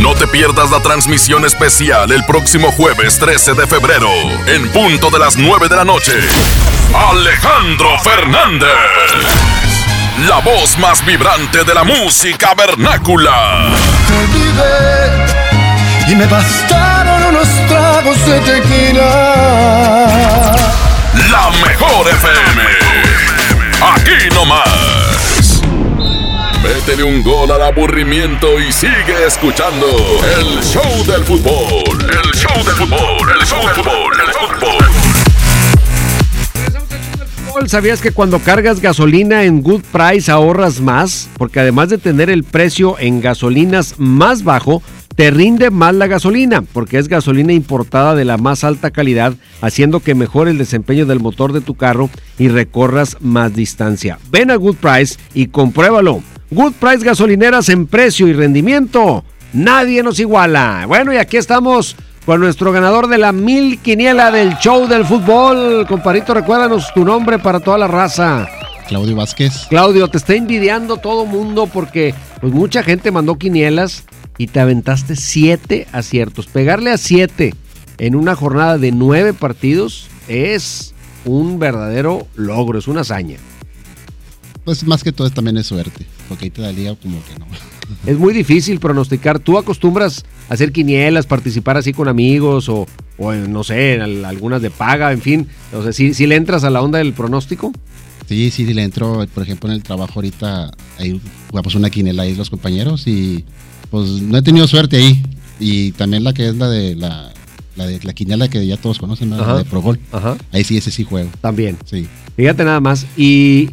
No 0.00 0.14
te 0.14 0.26
pierdas 0.26 0.70
la 0.70 0.80
transmisión 0.80 1.44
especial 1.44 2.12
el 2.12 2.24
próximo 2.24 2.70
jueves 2.72 3.18
13 3.18 3.54
de 3.54 3.66
febrero, 3.66 4.10
en 4.46 4.68
punto 4.70 5.10
de 5.10 5.18
las 5.18 5.36
9 5.36 5.68
de 5.68 5.76
la 5.76 5.84
noche. 5.84 6.12
Alejandro 6.94 7.98
Fernández, 8.00 8.68
la 10.28 10.38
voz 10.40 10.76
más 10.78 11.04
vibrante 11.04 11.64
de 11.64 11.74
la 11.74 11.84
música 11.84 12.54
vernácula. 12.54 13.70
Te 14.06 14.14
olvidé 14.14 15.46
y 16.08 16.14
me 16.14 16.26
bastaron 16.26 17.24
unos 17.24 17.48
tragos 17.66 18.26
de 18.26 18.40
tequila. 18.40 20.12
La 21.30 21.50
mejor 21.66 22.08
FM, 22.08 22.62
aquí 23.82 24.28
nomás. 24.34 25.62
Métele 26.62 27.04
un 27.04 27.22
gol 27.22 27.50
al 27.50 27.62
aburrimiento 27.62 28.58
y 28.60 28.72
sigue 28.72 29.26
escuchando 29.26 29.86
el 30.38 30.62
show 30.64 31.04
del 31.06 31.24
fútbol. 31.24 31.84
El 32.02 32.32
show 32.34 32.64
del 32.64 32.74
fútbol, 32.74 33.30
el 33.38 33.46
show 33.46 33.62
del 33.62 33.74
fútbol, 33.74 34.12
el 34.26 34.32
fútbol. 34.32 35.06
¿Sabías 37.68 38.00
que 38.00 38.12
cuando 38.12 38.38
cargas 38.38 38.80
gasolina 38.80 39.44
en 39.44 39.62
Good 39.62 39.82
Price 39.90 40.30
ahorras 40.30 40.80
más? 40.80 41.28
Porque 41.38 41.60
además 41.60 41.88
de 41.88 41.98
tener 41.98 42.30
el 42.30 42.44
precio 42.44 42.96
en 42.98 43.20
gasolinas 43.20 43.94
más 43.98 44.44
bajo, 44.44 44.82
te 45.16 45.30
rinde 45.30 45.70
más 45.70 45.94
la 45.94 46.06
gasolina, 46.06 46.62
porque 46.62 46.98
es 46.98 47.08
gasolina 47.08 47.54
importada 47.54 48.14
de 48.14 48.26
la 48.26 48.36
más 48.36 48.64
alta 48.64 48.90
calidad, 48.90 49.34
haciendo 49.62 50.00
que 50.00 50.14
mejore 50.14 50.50
el 50.50 50.58
desempeño 50.58 51.06
del 51.06 51.20
motor 51.20 51.54
de 51.54 51.62
tu 51.62 51.74
carro 51.74 52.10
y 52.38 52.48
recorras 52.48 53.16
más 53.20 53.54
distancia. 53.54 54.18
Ven 54.30 54.50
a 54.50 54.56
Good 54.56 54.76
Price 54.76 55.18
y 55.32 55.46
compruébalo. 55.46 56.22
Good 56.50 56.74
Price 56.74 57.04
gasolineras 57.04 57.70
en 57.70 57.86
precio 57.86 58.28
y 58.28 58.34
rendimiento. 58.34 59.24
Nadie 59.54 60.02
nos 60.02 60.20
iguala. 60.20 60.84
Bueno, 60.86 61.14
y 61.14 61.16
aquí 61.16 61.38
estamos 61.38 61.96
con 62.26 62.40
nuestro 62.40 62.70
ganador 62.70 63.08
de 63.08 63.16
la 63.16 63.32
mil 63.32 63.78
quiniela 63.78 64.30
del 64.30 64.58
show 64.58 64.86
del 64.86 65.06
fútbol. 65.06 65.86
Comparito, 65.88 66.34
recuérdanos 66.34 66.92
tu 66.92 67.06
nombre 67.06 67.38
para 67.38 67.60
toda 67.60 67.78
la 67.78 67.88
raza. 67.88 68.46
Claudio 68.86 69.16
Vázquez. 69.16 69.66
Claudio, 69.70 70.08
te 70.08 70.18
está 70.18 70.34
envidiando 70.34 70.98
todo 70.98 71.24
mundo 71.24 71.66
porque 71.72 72.14
pues 72.40 72.52
mucha 72.52 72.82
gente 72.82 73.10
mandó 73.10 73.36
quinielas 73.36 74.04
y 74.38 74.48
te 74.48 74.60
aventaste 74.60 75.16
siete 75.16 75.86
aciertos. 75.92 76.46
Pegarle 76.46 76.90
a 76.90 76.98
siete 76.98 77.54
en 77.98 78.14
una 78.14 78.34
jornada 78.34 78.78
de 78.78 78.92
nueve 78.92 79.32
partidos 79.32 80.08
es 80.28 80.94
un 81.24 81.58
verdadero 81.58 82.26
logro, 82.34 82.78
es 82.78 82.88
una 82.88 83.00
hazaña. 83.00 83.38
Pues 84.64 84.84
más 84.84 85.04
que 85.04 85.12
todo 85.12 85.30
también 85.30 85.56
es 85.58 85.66
suerte, 85.66 86.06
porque 86.28 86.46
ahí 86.46 86.50
te 86.50 86.62
daría 86.62 86.94
como 86.96 87.22
que 87.24 87.38
no. 87.38 87.46
Es 88.04 88.18
muy 88.18 88.34
difícil 88.34 88.80
pronosticar. 88.80 89.38
¿Tú 89.38 89.58
acostumbras 89.58 90.24
a 90.48 90.54
hacer 90.54 90.72
quinielas, 90.72 91.24
participar 91.24 91.76
así 91.76 91.92
con 91.92 92.08
amigos 92.08 92.68
o, 92.68 92.86
no 93.48 93.62
sé, 93.62 93.94
en 93.94 94.24
algunas 94.24 94.60
de 94.60 94.70
paga, 94.70 95.12
en 95.12 95.20
fin? 95.20 95.46
O 95.72 95.84
sea, 95.84 95.92
¿sí, 95.92 96.12
¿sí 96.12 96.26
le 96.26 96.34
entras 96.34 96.64
a 96.64 96.70
la 96.70 96.82
onda 96.82 96.98
del 96.98 97.12
pronóstico? 97.12 97.70
Sí, 98.28 98.50
sí, 98.50 98.64
le 98.74 98.82
entro, 98.82 99.24
por 99.32 99.44
ejemplo, 99.44 99.68
en 99.68 99.76
el 99.76 99.84
trabajo 99.84 100.14
ahorita, 100.16 100.72
ahí 100.98 101.20
jugamos 101.48 101.76
una 101.76 101.90
quinela 101.90 102.24
ahí 102.24 102.34
los 102.34 102.50
compañeros 102.50 103.06
y 103.06 103.44
pues 103.90 104.22
no 104.22 104.38
he 104.38 104.42
tenido 104.42 104.66
suerte 104.66 104.96
ahí. 104.96 105.22
Y 105.58 105.92
también 105.92 106.24
la 106.24 106.32
que 106.32 106.48
es 106.48 106.56
la 106.56 106.68
de 106.68 106.94
la, 106.94 107.32
la 107.76 107.86
de 107.86 108.00
la 108.02 108.12
quinela 108.12 108.48
que 108.48 108.66
ya 108.66 108.76
todos 108.76 108.98
conocen, 108.98 109.30
¿no? 109.30 109.36
la 109.38 109.58
de 109.58 109.64
Progol. 109.64 109.98
Ajá. 110.12 110.36
Ahí 110.52 110.64
sí, 110.64 110.76
ese 110.76 110.90
sí 110.90 111.04
juego. 111.04 111.30
También. 111.40 111.78
Sí. 111.84 112.06
Fíjate 112.36 112.64
nada 112.64 112.80
más. 112.80 113.06
¿Y 113.16 113.70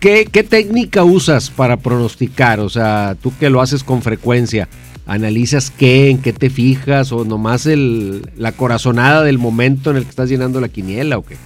qué, 0.00 0.26
qué 0.30 0.42
técnica 0.42 1.04
usas 1.04 1.50
para 1.50 1.76
pronosticar? 1.76 2.60
O 2.60 2.68
sea, 2.68 3.16
tú 3.20 3.32
que 3.38 3.50
lo 3.50 3.60
haces 3.60 3.84
con 3.84 4.02
frecuencia, 4.02 4.68
¿analizas 5.06 5.70
qué, 5.70 6.10
en 6.10 6.18
qué 6.18 6.32
te 6.32 6.50
fijas 6.50 7.12
o 7.12 7.24
nomás 7.24 7.66
el, 7.66 8.30
la 8.36 8.52
corazonada 8.52 9.22
del 9.22 9.38
momento 9.38 9.90
en 9.90 9.98
el 9.98 10.04
que 10.04 10.10
estás 10.10 10.28
llenando 10.28 10.60
la 10.60 10.68
quiniela 10.68 11.18
o 11.18 11.24
qué? 11.24 11.36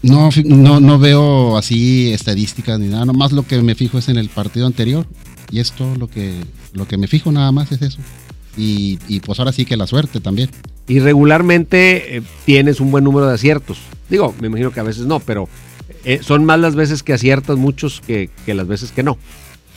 No, 0.00 0.30
no, 0.44 0.78
no 0.78 0.98
veo 0.98 1.58
así 1.58 2.12
estadísticas 2.12 2.78
ni 2.78 2.86
nada, 2.86 3.04
nomás 3.04 3.32
lo 3.32 3.44
que 3.44 3.60
me 3.62 3.74
fijo 3.74 3.98
es 3.98 4.08
en 4.08 4.16
el 4.16 4.28
partido 4.28 4.66
anterior 4.66 5.06
y 5.50 5.60
es 5.60 5.72
todo 5.72 5.96
lo 5.96 6.08
que, 6.08 6.34
lo 6.72 6.86
que 6.86 6.96
me 6.96 7.06
fijo 7.06 7.32
nada 7.32 7.52
más 7.52 7.72
es 7.72 7.82
eso. 7.82 7.98
Y, 8.56 8.98
y 9.08 9.20
pues 9.20 9.38
ahora 9.38 9.52
sí 9.52 9.64
que 9.64 9.76
la 9.76 9.86
suerte 9.86 10.20
también. 10.20 10.50
Y 10.88 11.00
regularmente 11.00 12.16
eh, 12.16 12.22
tienes 12.44 12.80
un 12.80 12.90
buen 12.90 13.04
número 13.04 13.26
de 13.26 13.34
aciertos. 13.34 13.78
Digo, 14.08 14.34
me 14.40 14.48
imagino 14.48 14.72
que 14.72 14.80
a 14.80 14.84
veces 14.84 15.06
no, 15.06 15.20
pero 15.20 15.48
eh, 16.04 16.20
son 16.22 16.44
más 16.44 16.58
las 16.58 16.74
veces 16.74 17.02
que 17.02 17.12
aciertas 17.12 17.56
muchos 17.56 18.00
que, 18.00 18.30
que 18.46 18.54
las 18.54 18.66
veces 18.66 18.90
que 18.90 19.02
no. 19.02 19.18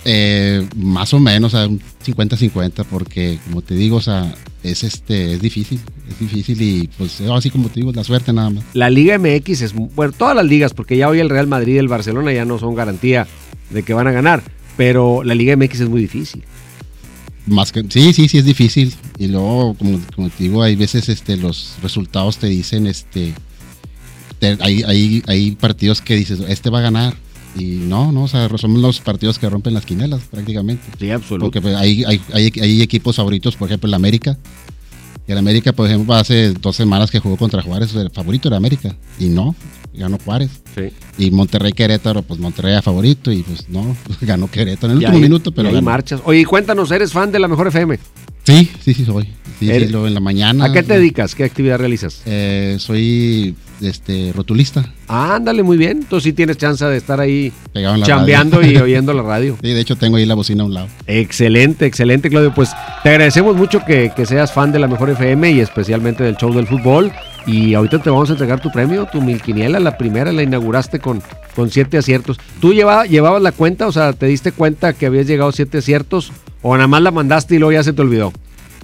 Eh, 0.04 0.68
más 0.76 1.14
o 1.14 1.20
menos, 1.20 1.52
sea, 1.52 1.68
un 1.68 1.80
50-50, 2.04 2.86
porque 2.90 3.38
como 3.46 3.62
te 3.62 3.76
digo, 3.76 3.98
o 3.98 4.02
sea, 4.02 4.34
es 4.64 4.84
este, 4.84 5.34
es 5.34 5.42
difícil, 5.42 5.80
es 6.10 6.20
difícil 6.20 6.60
y 6.60 6.90
pues 6.98 7.22
así 7.22 7.52
como 7.52 7.70
te 7.70 7.82
digo, 7.82 7.92
la 7.92 8.04
suerte 8.04 8.34
nada 8.34 8.50
más. 8.50 8.64
La 8.74 8.90
Liga 8.90 9.20
MX 9.20 9.62
es, 9.62 9.74
bueno, 9.74 10.12
todas 10.12 10.36
las 10.36 10.46
ligas, 10.46 10.74
porque 10.74 10.98
ya 10.98 11.08
hoy 11.08 11.20
el 11.20 11.30
Real 11.30 11.46
Madrid 11.46 11.76
y 11.76 11.78
el 11.78 11.88
Barcelona 11.88 12.34
ya 12.34 12.46
no 12.46 12.58
son 12.58 12.74
garantía 12.74 13.28
de 13.70 13.84
que 13.84 13.94
van 13.94 14.08
a 14.08 14.12
ganar, 14.12 14.42
pero 14.78 15.24
la 15.24 15.36
Liga 15.36 15.56
MX 15.56 15.82
es 15.82 15.90
muy 15.90 16.02
difícil. 16.02 16.44
Más 17.48 17.72
que, 17.72 17.84
sí, 17.90 18.14
sí, 18.14 18.28
sí 18.30 18.38
es 18.38 18.46
difícil. 18.46 18.94
Y 19.18 19.28
luego, 19.28 19.74
como, 19.76 20.00
como 20.16 20.30
te 20.30 20.44
digo, 20.44 20.62
hay 20.64 20.76
veces 20.76 21.10
este, 21.10 21.38
los 21.38 21.74
resultados 21.82 22.38
te 22.38 22.48
dicen, 22.48 22.86
este, 22.88 23.34
te- 24.40 24.58
hay, 24.62 24.84
hay, 24.84 25.24
hay 25.28 25.52
partidos 25.52 26.02
que 26.02 26.16
dices, 26.16 26.40
este 26.48 26.70
va 26.70 26.80
a 26.80 26.84
ganar. 26.84 27.16
Y 27.58 27.64
no, 27.66 28.14
no, 28.14 28.24
o 28.24 28.28
sea, 28.30 28.48
son 28.58 28.82
los 28.82 29.02
partidos 29.02 29.38
que 29.38 29.50
rompen 29.50 29.74
las 29.74 29.86
quinelas 29.86 30.22
prácticamente. 30.32 30.84
Sí, 30.98 31.10
absoluto. 31.10 31.48
Porque 31.48 31.62
pues, 31.62 31.76
hay, 31.76 32.04
hay, 32.06 32.22
hay, 32.32 32.52
hay 32.62 32.82
equipos 32.82 33.18
favoritos, 33.18 33.58
por 33.58 33.68
ejemplo, 33.68 33.88
el 33.90 33.94
América. 33.94 34.38
Y 35.28 35.32
el 35.32 35.38
América, 35.38 35.72
por 35.74 35.88
ejemplo, 35.88 36.14
hace 36.16 36.54
dos 36.54 36.76
semanas 36.76 37.12
que 37.12 37.20
jugó 37.20 37.38
contra 37.38 37.62
Juárez, 37.62 37.94
el 37.96 38.10
favorito 38.10 38.48
era 38.48 38.58
América. 38.58 38.96
Y 39.20 39.28
no, 39.30 39.56
ganó 39.94 40.18
Juárez. 40.24 40.50
Sí. 40.76 40.90
Y 41.18 41.32
Monterrey 41.32 41.74
Querétaro, 41.74 42.22
pues 42.24 42.40
Monterrey 42.40 42.72
era 42.74 42.82
favorito 42.82 43.32
y 43.32 43.44
pues 43.44 43.70
no, 43.70 43.96
ganó 44.22 44.50
Querétaro 44.50 44.94
en 44.94 44.98
el 44.98 45.04
Y 45.04 45.06
último 45.06 45.18
ahí- 45.18 45.22
minuto, 45.24 45.52
pero 45.52 45.68
y 45.68 45.70
ahí 45.70 45.76
ganó. 45.76 45.86
marchas. 45.86 46.22
Oye, 46.26 46.46
cuéntanos, 46.46 46.92
¿eres 46.92 47.12
fan 47.14 47.32
de 47.32 47.40
la 47.40 47.48
Mejor 47.48 47.68
FM? 47.68 48.00
Sí, 48.44 48.70
sí, 48.84 48.94
sí 48.94 49.06
soy. 49.06 49.26
Sí, 49.60 49.70
sí, 49.72 49.88
luego 49.90 50.08
en 50.08 50.16
la 50.16 50.20
mañana. 50.20 50.66
¿A 50.66 50.74
qué 50.74 50.82
te 50.82 50.94
dedicas? 50.96 51.36
¿Qué 51.36 51.44
actividad 51.44 51.78
realizas? 51.78 52.24
Eh, 52.26 52.78
soy 52.80 53.56
este 53.82 54.32
rotulista. 54.36 54.92
Ah, 55.08 55.36
ándale, 55.36 55.62
muy 55.62 55.78
bien. 55.78 56.00
Entonces 56.00 56.24
sí 56.24 56.34
tienes 56.34 56.58
chance 56.58 56.84
de 56.84 56.98
estar 56.98 57.20
ahí 57.20 57.52
chambeando 58.04 58.58
radio. 58.60 58.72
y 58.72 58.78
oyendo 58.82 59.14
la 59.14 59.22
radio. 59.22 59.58
Sí, 59.62 59.70
de 59.70 59.80
hecho 59.80 59.96
tengo 59.96 60.18
ahí 60.18 60.26
la 60.26 60.34
bocina 60.34 60.64
a 60.64 60.66
un 60.66 60.74
lado. 60.74 60.88
Excelente, 61.06 61.86
excelente, 61.86 62.30
Claudio. 62.32 62.52
Pues 62.56 62.72
te 63.04 63.10
agradecemos 63.10 63.56
mucho 63.56 63.82
que, 63.86 64.12
que 64.16 64.26
seas 64.26 64.52
fan 64.52 64.72
de 64.72 64.80
la 64.80 64.88
Mejor 64.88 65.12
FM 65.12 65.52
y 65.52 65.60
especialmente 65.60 66.24
del 66.24 66.38
show 66.38 66.52
del 66.52 66.66
fútbol. 66.66 67.12
Y 67.46 67.76
ahorita 67.76 68.00
te 68.00 68.10
vamos 68.10 68.30
a 68.30 68.34
entregar 68.34 68.60
tu 68.62 68.72
premio, 68.72 69.08
tu 69.12 69.22
milquiniela, 69.22 69.80
la 69.80 69.98
primera, 69.98 70.32
la 70.32 70.42
inauguraste 70.42 70.98
con, 71.00 71.22
con 71.56 71.70
siete 71.70 71.98
aciertos. 72.00 72.38
¿Tú 72.60 72.74
lleva- 72.74 73.06
llevabas 73.06 73.42
la 73.44 73.52
cuenta? 73.52 73.88
O 73.88 73.92
sea, 73.92 74.14
¿te 74.14 74.26
diste 74.26 74.52
cuenta 74.52 74.94
que 74.94 75.06
habías 75.06 75.28
llegado 75.28 75.52
siete 75.52 75.78
aciertos? 75.80 76.32
¿O 76.62 76.76
nada 76.76 76.88
más 76.88 77.02
la 77.02 77.12
mandaste 77.12 77.56
y 77.56 77.60
luego 77.60 77.72
ya 77.72 77.84
se 77.84 77.94
te 77.94 78.02
olvidó? 78.02 78.32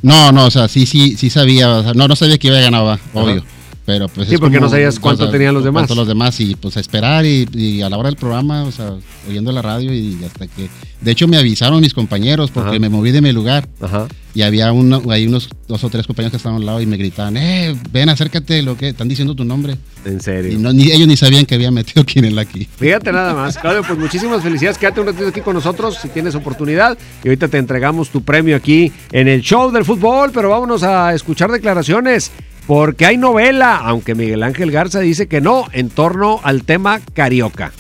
No, 0.01 0.31
no, 0.31 0.45
o 0.45 0.51
sea, 0.51 0.67
sí, 0.67 0.85
sí, 0.85 1.15
sí 1.17 1.29
sabía. 1.29 1.69
o 1.69 1.83
sea, 1.83 1.93
no, 1.93 2.07
no 2.07 2.15
sabía 2.15 2.37
que 2.37 2.47
iba 2.47 2.57
a 2.57 2.61
ganar, 2.61 2.99
obvio. 3.13 3.43
Pero 3.87 4.09
pues 4.09 4.27
Sí, 4.27 4.33
es 4.33 4.41
porque 4.41 4.57
como, 4.57 4.65
no 4.65 4.69
sabías 4.69 4.99
cuánto 4.99 5.23
o 5.23 5.25
sea, 5.27 5.31
tenían 5.31 5.53
los 5.53 5.63
demás. 5.63 5.83
cuánto 5.83 5.95
los 5.95 6.09
demás 6.09 6.37
y 6.41 6.55
pues 6.55 6.75
a 6.75 6.81
esperar 6.81 7.25
y, 7.25 7.47
y 7.53 7.81
a 7.81 7.89
la 7.89 7.97
hora 7.97 8.09
del 8.09 8.17
programa, 8.17 8.65
o 8.65 8.71
sea, 8.73 8.95
oyendo 9.29 9.53
la 9.53 9.61
radio 9.61 9.93
y 9.93 10.19
hasta 10.25 10.45
que... 10.45 10.67
De 10.99 11.11
hecho 11.11 11.25
me 11.27 11.37
avisaron 11.37 11.79
mis 11.79 11.93
compañeros 11.93 12.51
porque 12.51 12.71
Ajá. 12.71 12.79
me 12.79 12.89
moví 12.89 13.11
de 13.11 13.21
mi 13.21 13.31
lugar. 13.31 13.69
Ajá. 13.79 14.07
Y 14.33 14.41
había 14.41 14.71
uno, 14.73 15.01
hay 15.09 15.25
unos 15.25 15.47
dos 15.67 15.83
o 15.83 15.89
tres 15.89 16.05
compañeros 16.05 16.31
que 16.31 16.37
estaban 16.37 16.59
al 16.59 16.65
lado 16.65 16.81
y 16.81 16.85
me 16.85 16.97
gritaban, 16.97 17.37
eh, 17.37 17.75
ven, 17.91 18.09
acércate, 18.09 18.61
lo 18.61 18.75
que 18.75 18.89
están 18.89 19.07
diciendo 19.07 19.33
tu 19.35 19.45
nombre. 19.45 19.77
En 20.05 20.19
serio. 20.21 20.51
Y 20.51 20.57
no, 20.57 20.73
ni, 20.73 20.91
ellos 20.91 21.07
ni 21.07 21.15
sabían 21.15 21.45
que 21.45 21.55
había 21.55 21.71
metido 21.71 22.03
quinela 22.05 22.41
aquí. 22.41 22.67
Fíjate 22.77 23.11
nada 23.11 23.33
más. 23.33 23.57
Claudio, 23.57 23.83
pues 23.87 23.97
muchísimas 23.97 24.43
felicidades. 24.43 24.77
Quédate 24.77 24.99
un 24.99 25.07
ratito 25.07 25.27
aquí 25.27 25.41
con 25.41 25.53
nosotros 25.53 25.97
si 26.01 26.09
tienes 26.09 26.35
oportunidad. 26.35 26.97
Y 27.23 27.29
ahorita 27.29 27.47
te 27.47 27.57
entregamos 27.57 28.09
tu 28.09 28.21
premio 28.23 28.55
aquí 28.57 28.91
en 29.11 29.27
el 29.27 29.41
show 29.41 29.71
del 29.71 29.85
fútbol. 29.85 30.31
Pero 30.33 30.49
vámonos 30.49 30.83
a 30.83 31.13
escuchar 31.13 31.51
declaraciones. 31.51 32.31
Porque 32.67 33.05
hay 33.05 33.17
novela, 33.17 33.77
aunque 33.77 34.13
Miguel 34.13 34.43
Ángel 34.43 34.71
Garza 34.71 34.99
dice 34.99 35.27
que 35.27 35.39
no, 35.39 35.65
en 35.71 35.89
torno 35.89 36.41
al 36.43 36.63
tema 36.63 36.99
carioca. 37.13 37.71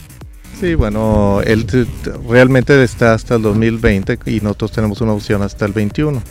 Sí, 0.59 0.73
bueno, 0.73 1.41
él 1.45 1.67
realmente 2.27 2.81
está 2.81 3.13
hasta 3.13 3.35
el 3.35 3.43
2020 3.43 4.17
y 4.25 4.39
nosotros 4.39 4.71
tenemos 4.71 5.01
una 5.01 5.11
opción 5.11 5.43
hasta 5.43 5.65
el 5.65 5.73
21. 5.73 6.23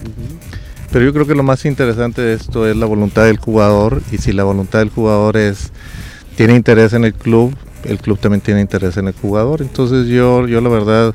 Pero 0.90 1.04
yo 1.04 1.12
creo 1.12 1.26
que 1.26 1.34
lo 1.34 1.42
más 1.42 1.64
interesante 1.64 2.22
de 2.22 2.34
esto 2.34 2.66
es 2.66 2.76
la 2.76 2.86
voluntad 2.86 3.26
del 3.26 3.36
jugador 3.36 4.02
y 4.10 4.18
si 4.18 4.32
la 4.32 4.44
voluntad 4.44 4.80
del 4.80 4.90
jugador 4.90 5.36
es 5.36 5.70
tiene 6.36 6.54
interés 6.54 6.92
en 6.92 7.04
el 7.04 7.14
club, 7.14 7.54
el 7.84 7.98
club 7.98 8.18
también 8.18 8.40
tiene 8.40 8.60
interés 8.60 8.96
en 8.96 9.08
el 9.08 9.14
jugador. 9.14 9.62
Entonces 9.62 10.08
yo, 10.08 10.46
yo 10.46 10.60
la 10.60 10.68
verdad 10.68 11.14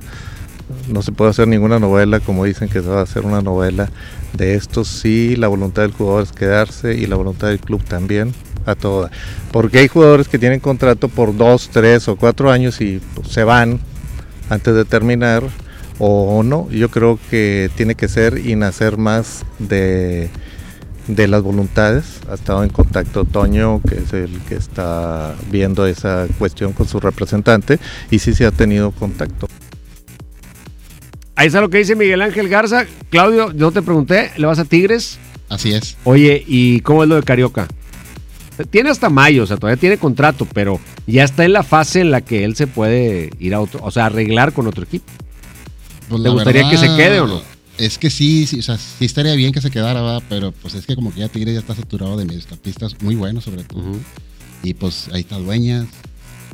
no 0.90 1.02
se 1.02 1.12
puede 1.12 1.32
hacer 1.32 1.48
ninguna 1.48 1.80
novela 1.80 2.20
como 2.20 2.46
dicen 2.46 2.70
que 2.70 2.82
se 2.82 2.88
va 2.88 3.00
a 3.00 3.04
hacer 3.04 3.26
una 3.26 3.42
novela 3.42 3.90
de 4.34 4.56
esto. 4.56 4.84
Sí, 4.84 5.36
la 5.36 5.48
voluntad 5.48 5.84
del 5.84 5.92
jugador 5.92 6.24
es 6.24 6.32
quedarse 6.32 6.96
y 6.96 7.06
la 7.06 7.16
voluntad 7.16 7.48
del 7.48 7.60
club 7.60 7.84
también 7.84 8.34
a 8.66 8.76
toda. 8.76 9.12
Porque 9.52 9.80
hay 9.80 9.88
jugadores 9.88 10.28
que 10.28 10.40
tienen 10.40 10.60
contrato 10.60 11.10
por 11.10 11.36
dos, 11.36 11.70
tres 11.72 12.08
o 12.08 12.16
cuatro 12.16 12.52
años 12.52 12.82
y 12.82 13.02
pues, 13.16 13.30
se 13.30 13.44
van 13.44 13.80
antes 14.50 14.76
de 14.76 14.86
terminar 14.86 15.44
o 16.00 16.44
no. 16.44 16.70
Yo 16.70 16.90
creo 16.90 17.20
que 17.30 17.70
tiene 17.76 17.96
que 17.96 18.08
ser 18.08 18.46
y 18.46 18.56
nacer 18.56 18.98
más 18.98 19.46
de, 19.60 20.30
de 21.08 21.28
las 21.28 21.42
voluntades. 21.42 22.20
Ha 22.30 22.36
estado 22.36 22.64
en 22.64 22.70
contacto 22.70 23.26
Toño, 23.26 23.82
que 23.88 24.00
es 24.00 24.14
el 24.14 24.40
que 24.48 24.56
está 24.56 25.36
viendo 25.50 25.86
esa 25.86 26.28
cuestión 26.40 26.74
con 26.74 26.88
su 26.88 27.00
representante, 27.00 27.80
y 28.10 28.20
sí 28.20 28.34
se 28.34 28.46
ha 28.46 28.52
tenido 28.52 28.92
contacto. 28.92 29.48
Ahí 31.42 31.48
está 31.48 31.60
lo 31.60 31.72
que 31.72 31.80
dice 31.80 31.96
Miguel 31.96 32.22
Ángel 32.22 32.50
Garza. 32.50 32.86
Claudio, 33.10 33.52
no 33.52 33.72
te 33.72 33.82
pregunté, 33.82 34.32
¿le 34.38 34.46
vas 34.46 34.60
a 34.60 34.66
Tigres? 34.66 35.18
Así 35.50 35.74
es. 35.74 35.98
Oye, 36.04 36.44
¿y 36.46 36.82
cómo 36.82 37.02
es 37.02 37.10
lo 37.10 37.16
de 37.16 37.24
Carioca? 37.24 37.68
Tiene 38.70 38.92
hasta 38.92 39.10
mayo, 39.10 39.42
o 39.42 39.48
sea, 39.48 39.58
todavía 39.58 39.80
tiene 39.80 39.98
contrato, 39.98 40.48
pero 40.54 40.80
ya 41.08 41.24
está 41.24 41.44
en 41.44 41.54
la 41.54 41.64
fase 41.64 42.02
en 42.02 42.12
la 42.12 42.22
que 42.22 42.44
él 42.44 42.56
se 42.56 42.68
puede 42.68 43.32
ir 43.40 43.56
a 43.56 43.60
otro, 43.60 43.80
o 43.82 43.90
sea, 43.90 44.06
arreglar 44.06 44.54
con 44.54 44.68
otro 44.68 44.84
equipo. 44.84 45.12
Pues 46.10 46.22
¿Te 46.22 46.30
gustaría 46.30 46.70
que 46.70 46.78
se 46.78 46.84
verdad, 46.84 46.98
quede 46.98 47.20
o 47.22 47.26
no? 47.26 47.42
Es 47.80 47.98
que 47.98 48.12
sí, 48.12 48.46
sí, 48.46 48.60
o 48.60 48.62
sea, 48.62 48.78
sí 48.78 49.04
estaría 49.04 49.34
bien 49.34 49.52
que 49.52 49.62
se 49.62 49.72
quedara, 49.72 50.04
¿va? 50.04 50.20
pero 50.30 50.52
pues 50.52 50.76
es 50.76 50.86
que 50.86 50.94
como 50.94 51.12
que 51.12 51.22
ya 51.22 51.28
Tigres 51.28 51.56
ya 51.56 51.62
está 51.62 51.74
saturado 51.74 52.18
de 52.18 52.26
mediocampistas 52.26 53.02
muy 53.02 53.16
buenos 53.16 53.46
sobre 53.46 53.64
todo. 53.64 53.82
Y 54.62 54.76
pues 54.76 55.10
ahí 55.12 55.22
está 55.22 55.40
Dueñas, 55.40 55.88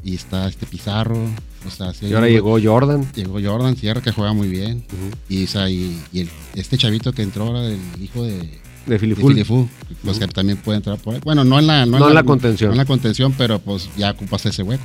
y 0.02 0.16
está 0.16 0.48
este 0.48 0.66
Pizarro, 0.66 1.28
o 1.66 1.70
sea, 1.72 1.94
sí 1.94 2.06
hay 2.06 2.12
Y 2.12 2.16
ahora 2.16 2.28
llegó 2.28 2.58
Jordan. 2.62 3.06
Llegó 3.16 3.40
Jordan 3.42 3.76
Sierra 3.78 4.02
que 4.02 4.12
juega 4.12 4.34
muy 4.34 4.48
bien. 4.48 4.84
Y, 5.30 5.44
o 5.46 5.48
sea, 5.48 5.70
y, 5.70 5.98
y 6.14 6.22
el- 6.22 6.30
este 6.56 6.78
chavito 6.78 7.12
que 7.14 7.22
entró 7.22 7.46
ahora, 7.46 7.66
el 7.66 7.80
hijo 8.02 8.24
de, 8.24 8.60
De 8.86 9.00
Filiful. 9.00 9.68
pues 10.04 10.20
que 10.20 10.28
también 10.28 10.58
puede 10.58 10.78
entrar 10.78 10.98
por 10.98 11.16
ahí. 11.16 11.22
Bueno, 11.24 11.44
no 11.44 11.60
en 11.60 11.68
la, 11.68 11.86
No 11.86 12.08
en 12.08 12.14
la 12.14 12.24
contención. 12.24 12.70
No 12.70 12.74
en 12.74 12.78
la 12.78 12.86
contención, 12.86 13.34
pero 13.38 13.60
pues 13.60 13.90
ya 13.98 14.12
ocupas 14.12 14.46
ese 14.46 14.64
hueco. 14.64 14.84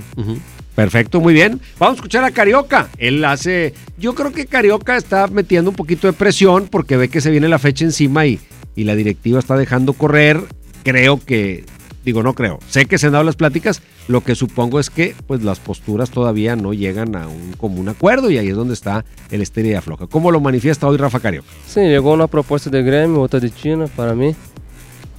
Perfecto, 0.75 1.21
muy 1.21 1.35
bien. 1.35 1.61
Vamos 1.79 1.95
a 1.95 1.97
escuchar 1.97 2.25
a 2.25 2.31
Carioca. 2.31 2.89
Él 2.99 3.25
hace. 3.25 3.75
Yo 3.99 4.15
creo 4.15 4.33
que 4.33 4.47
Carioca 4.47 4.97
está 4.97 5.27
metiendo 5.27 5.71
un 5.71 5.77
poquito 5.77 6.07
de 6.07 6.15
presión 6.15 6.67
porque 6.71 6.97
ve 6.97 7.09
que 7.09 7.21
se 7.21 7.31
viene 7.31 7.49
la 7.49 7.59
fecha 7.59 7.85
encima 7.85 8.27
y 8.27 8.41
y 8.75 8.85
la 8.85 8.95
directiva 8.97 9.39
está 9.39 9.55
dejando 9.57 9.93
correr, 9.93 10.41
creo 10.83 11.21
que, 11.23 11.67
digo, 12.05 12.23
no 12.23 12.35
creo, 12.35 12.59
sé 12.69 12.87
que 12.87 12.99
se 12.99 13.07
han 13.07 13.13
dado 13.13 13.25
las 13.25 13.37
pláticas, 13.37 13.83
lo 14.09 14.23
que 14.23 14.35
supongo 14.35 14.81
es 14.81 14.91
que 14.91 15.15
pues 15.27 15.43
las 15.43 15.61
posturas 15.61 16.11
todavía 16.11 16.57
no 16.57 16.73
llegan 16.73 17.15
a 17.17 17.29
un 17.29 17.53
común 17.53 17.89
acuerdo 17.89 18.31
y 18.31 18.39
ahí 18.39 18.49
es 18.49 18.57
donde 18.57 18.75
está 18.75 19.05
el 19.31 19.43
estéreo 19.43 19.73
y 19.73 19.75
afloja. 19.75 20.07
¿Cómo 20.07 20.31
lo 20.31 20.41
manifiesta 20.41 20.87
hoy 20.87 20.97
Rafa 20.97 21.21
Carioca? 21.21 21.49
Sí, 21.67 21.81
llegó 21.81 22.13
una 22.13 22.27
propuesta 22.27 22.71
de 22.71 22.83
Grêmio, 22.83 23.21
otra 23.21 23.41
de 23.41 23.51
China 23.51 23.87
para 23.97 24.15
mí, 24.15 24.35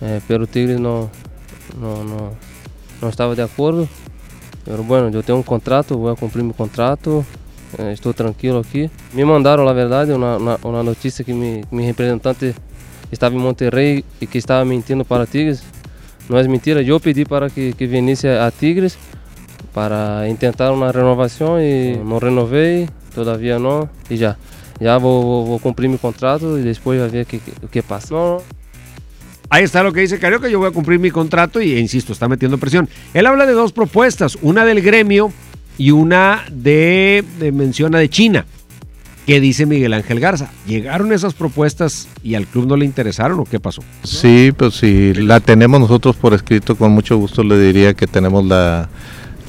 eh, 0.01 0.21
pero 0.27 0.45
Tigres 0.47 0.79
no, 0.79 1.09
no, 1.79 2.03
no, 2.03 2.31
no 3.01 3.09
estaba 3.09 3.35
de 3.35 3.43
acuerdo. 3.43 3.87
Pero 4.65 4.83
bueno, 4.83 5.09
yo 5.09 5.23
tengo 5.23 5.37
un 5.37 5.43
contrato, 5.43 5.97
voy 5.97 6.13
a 6.13 6.15
cumplir 6.15 6.43
mi 6.43 6.53
contrato, 6.53 7.25
eh, 7.77 7.91
estoy 7.93 8.13
tranquilo 8.13 8.59
aquí. 8.59 8.89
Me 9.13 9.25
mandaron, 9.25 9.65
la 9.65 9.73
verdad, 9.73 10.09
una, 10.09 10.37
una, 10.37 10.57
una 10.63 10.83
noticia 10.83 11.25
que 11.25 11.33
mi, 11.33 11.61
mi 11.69 11.87
representante 11.87 12.53
estaba 13.11 13.35
en 13.35 13.41
Monterrey 13.41 14.05
y 14.21 14.27
que 14.27 14.37
estaba 14.37 14.63
mintiendo 14.63 15.03
para 15.03 15.25
Tigres. 15.25 15.63
No 16.29 16.39
es 16.39 16.47
mentira, 16.47 16.81
yo 16.81 16.99
pedí 16.99 17.25
para 17.25 17.49
que, 17.49 17.73
que 17.73 17.87
viniese 17.87 18.37
a 18.37 18.49
Tigres 18.51 18.97
para 19.73 20.27
intentar 20.29 20.71
una 20.71 20.91
renovación 20.91 21.63
y 21.63 21.97
no 21.97 22.19
renové, 22.19 22.89
todavía 23.13 23.59
no, 23.59 23.89
y 24.09 24.17
ya. 24.17 24.37
Ya 24.79 24.97
voy, 24.97 25.23
voy- 25.23 25.47
voy 25.47 25.57
a 25.57 25.61
cumplir 25.61 25.89
mi 25.89 25.97
contrato 25.97 26.57
y 26.57 26.61
después 26.63 26.99
a 27.01 27.07
ver 27.07 27.25
qué, 27.25 27.39
qué, 27.39 27.51
qué 27.71 27.83
pasa. 27.83 28.13
No, 28.13 28.35
no, 28.37 28.41
Ahí 29.49 29.63
está 29.65 29.83
lo 29.83 29.93
que 29.93 29.99
dice 30.01 30.17
Carioca, 30.17 30.47
yo 30.49 30.57
voy 30.59 30.67
a 30.69 30.71
cumplir 30.71 30.97
mi 30.99 31.11
contrato 31.11 31.61
y, 31.61 31.73
e 31.73 31.79
insisto, 31.79 32.11
está 32.13 32.27
metiendo 32.27 32.57
presión. 32.57 32.89
Él 33.13 33.25
habla 33.27 33.45
de 33.45 33.53
dos 33.53 33.71
propuestas, 33.71 34.37
una 34.41 34.65
del 34.65 34.81
gremio 34.81 35.31
y 35.77 35.91
una 35.91 36.43
de, 36.51 37.23
de 37.39 37.51
menciona 37.51 37.99
de 37.99 38.09
China. 38.09 38.45
¿Qué 39.25 39.39
dice 39.39 39.65
Miguel 39.65 39.93
Ángel 39.93 40.19
Garza? 40.19 40.51
¿Llegaron 40.67 41.13
esas 41.13 41.33
propuestas 41.33 42.09
y 42.23 42.35
al 42.35 42.45
club 42.45 42.67
no 42.67 42.75
le 42.75 42.83
interesaron 42.83 43.39
o 43.39 43.45
qué 43.45 43.59
pasó? 43.59 43.81
Sí, 44.03 44.51
pues 44.55 44.75
si 44.75 45.13
la 45.13 45.39
tenemos 45.39 45.79
nosotros 45.79 46.17
por 46.17 46.33
escrito, 46.33 46.75
con 46.75 46.91
mucho 46.91 47.17
gusto 47.17 47.41
le 47.41 47.57
diría 47.57 47.93
que 47.93 48.05
tenemos 48.05 48.45
la, 48.45 48.89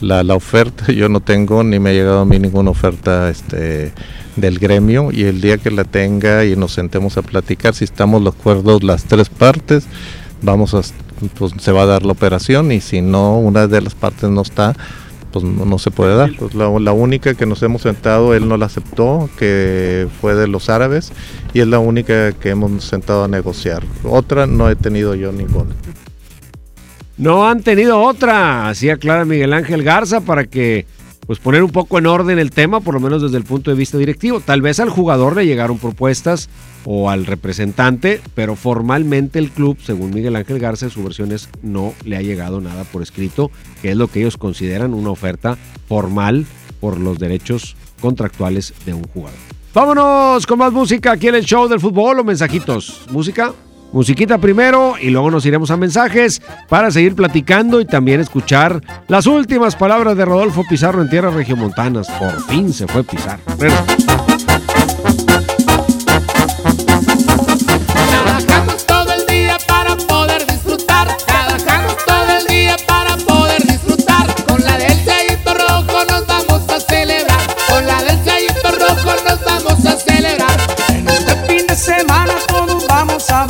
la, 0.01 0.23
la 0.23 0.35
oferta. 0.35 0.93
Yo 0.93 1.09
no 1.09 1.21
tengo 1.21 1.65
ni 1.65 1.81
me 1.81 1.91
ha 1.91 1.93
llegado 1.93 2.21
a 2.21 2.25
mí 2.25 2.39
ninguna 2.39 2.71
oferta 2.71 3.29
este, 3.29 3.93
del 4.37 4.61
gremio 4.61 5.11
y 5.11 5.25
el 5.25 5.41
día 5.41 5.59
que 5.59 5.73
la 5.73 5.83
tenga 5.83 6.45
y 6.45 6.55
nos 6.55 6.73
sentemos 6.73 7.17
a 7.17 7.23
platicar, 7.23 7.75
si 7.75 7.83
estamos 7.85 8.23
de 8.23 8.31
acuerdo 8.31 8.79
las 8.81 9.05
tres 9.05 9.29
partes, 9.29 9.87
vamos 10.43 10.75
a, 10.75 10.83
pues 11.37 11.53
se 11.59 11.73
va 11.73 11.83
a 11.83 11.87
dar 11.87 12.05
la 12.05 12.13
operación 12.13 12.71
y 12.71 12.81
si 12.81 13.01
no, 13.01 13.39
una 13.39 13.67
de 13.67 13.81
las 13.81 13.97
partes 13.97 14.31
no 14.31 14.43
está, 14.43 14.77
pues 15.35 15.45
no, 15.45 15.65
no 15.65 15.79
se 15.81 15.91
puede 15.91 16.15
dar. 16.15 16.31
Pues 16.39 16.55
la, 16.55 16.71
la 16.79 16.93
única 16.93 17.35
que 17.35 17.45
nos 17.45 17.61
hemos 17.65 17.83
sentado, 17.83 18.35
él 18.35 18.47
no 18.49 18.57
la 18.57 18.67
aceptó, 18.67 19.29
que 19.37 20.07
fue 20.21 20.37
de 20.37 20.47
los 20.47 20.71
árabes, 20.71 21.13
y 21.53 21.59
es 21.59 21.67
la 21.67 21.81
única 21.81 22.31
que 22.33 22.51
hemos 22.51 22.85
sentado 22.85 23.25
a 23.25 23.29
negociar. 23.29 23.83
Otra 24.05 24.47
no 24.47 24.71
he 24.71 24.77
tenido 24.77 25.17
yo 25.17 25.33
ninguna. 25.33 25.75
No 27.17 27.49
han 27.49 27.65
tenido 27.65 28.01
otra, 28.01 28.69
así 28.69 28.91
aclara 28.91 29.25
Miguel 29.25 29.53
Ángel 29.53 29.83
Garza 29.83 30.21
para 30.21 30.45
que 30.45 30.87
pues 31.27 31.39
poner 31.39 31.63
un 31.63 31.71
poco 31.71 31.99
en 31.99 32.07
orden 32.07 32.39
el 32.39 32.51
tema, 32.51 32.81
por 32.81 32.95
lo 32.95 33.01
menos 33.01 33.23
desde 33.23 33.37
el 33.37 33.45
punto 33.45 33.71
de 33.71 33.77
vista 33.77 33.99
directivo. 33.99 34.41
Tal 34.41 34.63
vez 34.63 34.81
al 34.81 34.91
jugador 34.91 35.37
le 35.37 35.47
llegaron 35.47 35.79
propuestas 35.79 36.49
o 36.85 37.11
al 37.11 37.27
representante, 37.27 38.21
pero 38.35 38.57
formalmente 38.57 39.39
el 39.39 39.51
club, 39.51 39.79
según 39.83 40.11
Miguel 40.11 40.37
Ángel 40.37 40.59
Garza, 40.59 40.91
su 40.91 41.03
versión 41.03 41.33
es 41.33 41.49
no 41.63 41.95
le 42.05 42.17
ha 42.17 42.23
llegado 42.23 42.61
nada 42.61 42.85
por 42.85 43.03
escrito, 43.03 43.51
que 43.83 43.91
es 43.91 43.97
lo 43.97 44.09
que 44.09 44.21
ellos 44.21 44.37
consideran 44.37 44.95
una 44.95 45.11
oferta 45.11 45.57
formal 45.89 46.47
por 46.81 46.99
los 47.01 47.19
derechos 47.19 47.77
contractuales 48.01 48.75
de 48.85 48.95
un 48.95 49.05
jugador. 49.05 49.39
Vámonos 49.73 50.47
con 50.47 50.59
más 50.59 50.73
música 50.73 51.13
aquí 51.13 51.29
en 51.29 51.35
el 51.35 51.45
show 51.45 51.67
del 51.67 51.81
fútbol 51.81 52.21
o 52.21 52.25
mensajitos. 52.25 53.07
Música. 53.11 53.53
Musiquita 53.95 54.39
primero 54.39 54.95
y 55.01 55.11
luego 55.11 55.31
nos 55.31 55.47
iremos 55.47 55.71
a 55.71 55.77
mensajes 55.77 56.43
para 56.69 56.91
seguir 56.91 57.15
platicando 57.15 57.81
y 57.81 57.85
también 57.85 58.19
escuchar 58.19 58.81
las 59.07 59.25
últimas 59.29 59.77
palabras 59.77 60.17
de 60.17 60.25
Rodolfo 60.25 60.65
Pizarro 60.69 61.01
en 61.01 61.09
tierras 61.09 61.33
regiomontanas. 61.33 62.09
Por 62.11 62.45
fin 62.47 62.73
se 62.73 62.89
fue 62.89 63.05
Pizarro. 63.05 63.41
Trabajamos 68.11 68.85
todo 68.85 69.13
el 69.13 69.27
día 69.29 69.59
para 69.69 69.97
poder 69.97 70.45
disfrutar. 70.45 71.17
Trabajamos 71.25 71.97
todo 72.05 72.37
el 72.41 72.47
día 72.49 72.77
para 72.89 73.17
poder 73.19 73.63
disfrutar. 73.63 74.27
Con 74.49 74.65
la 74.65 74.77
del 74.77 75.05
sellito 75.05 75.55
rojo 75.55 76.05
nos 76.11 76.27
vamos 76.27 76.69
a 76.69 76.81
celebrar. 76.81 77.41
Con 77.69 77.87
la 77.87 78.03
del 78.03 78.25
sellito 78.25 78.71
rojo 78.73 79.15
nos 79.25 79.45
vamos 79.45 79.87
a 79.87 79.97
celebrar. 79.97 80.59
En 80.89 81.09
este 81.09 81.37
fin 81.47 81.65
de 81.69 81.77
semana 81.77 82.35
todos 82.49 82.85
vamos 82.89 83.31
a 83.31 83.47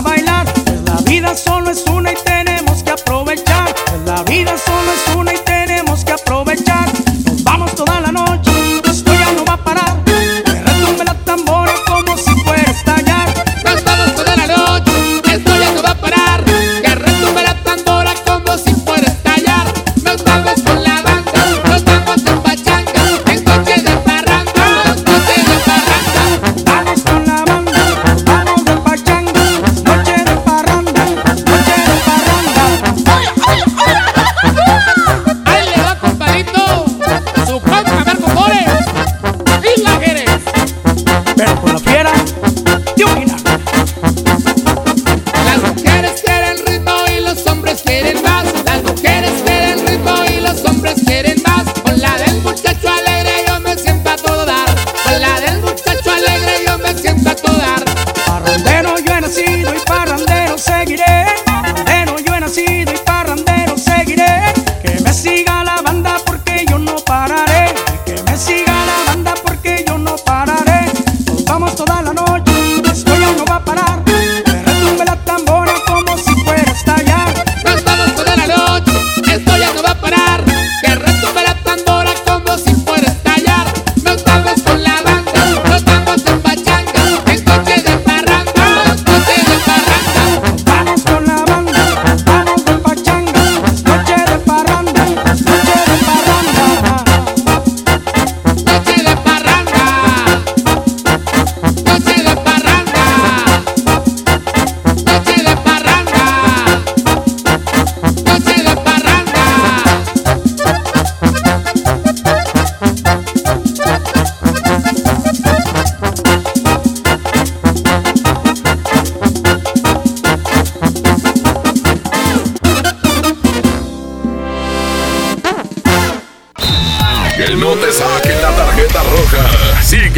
bailar. 0.00 0.52
Pues 0.64 0.82
la 0.82 0.96
vida 1.02 1.34
solo 1.34 1.70
es 1.70 1.84
una 1.86 2.12
y 2.12 2.16
tenemos 2.24 2.82
que 2.82 2.90
aprovechar. 2.90 3.74
Pues 3.74 4.00
la 4.06 4.22
vida 4.22 4.56
solo 4.58 4.92
es 4.92 5.16
una 5.16 5.34
y 5.34 5.38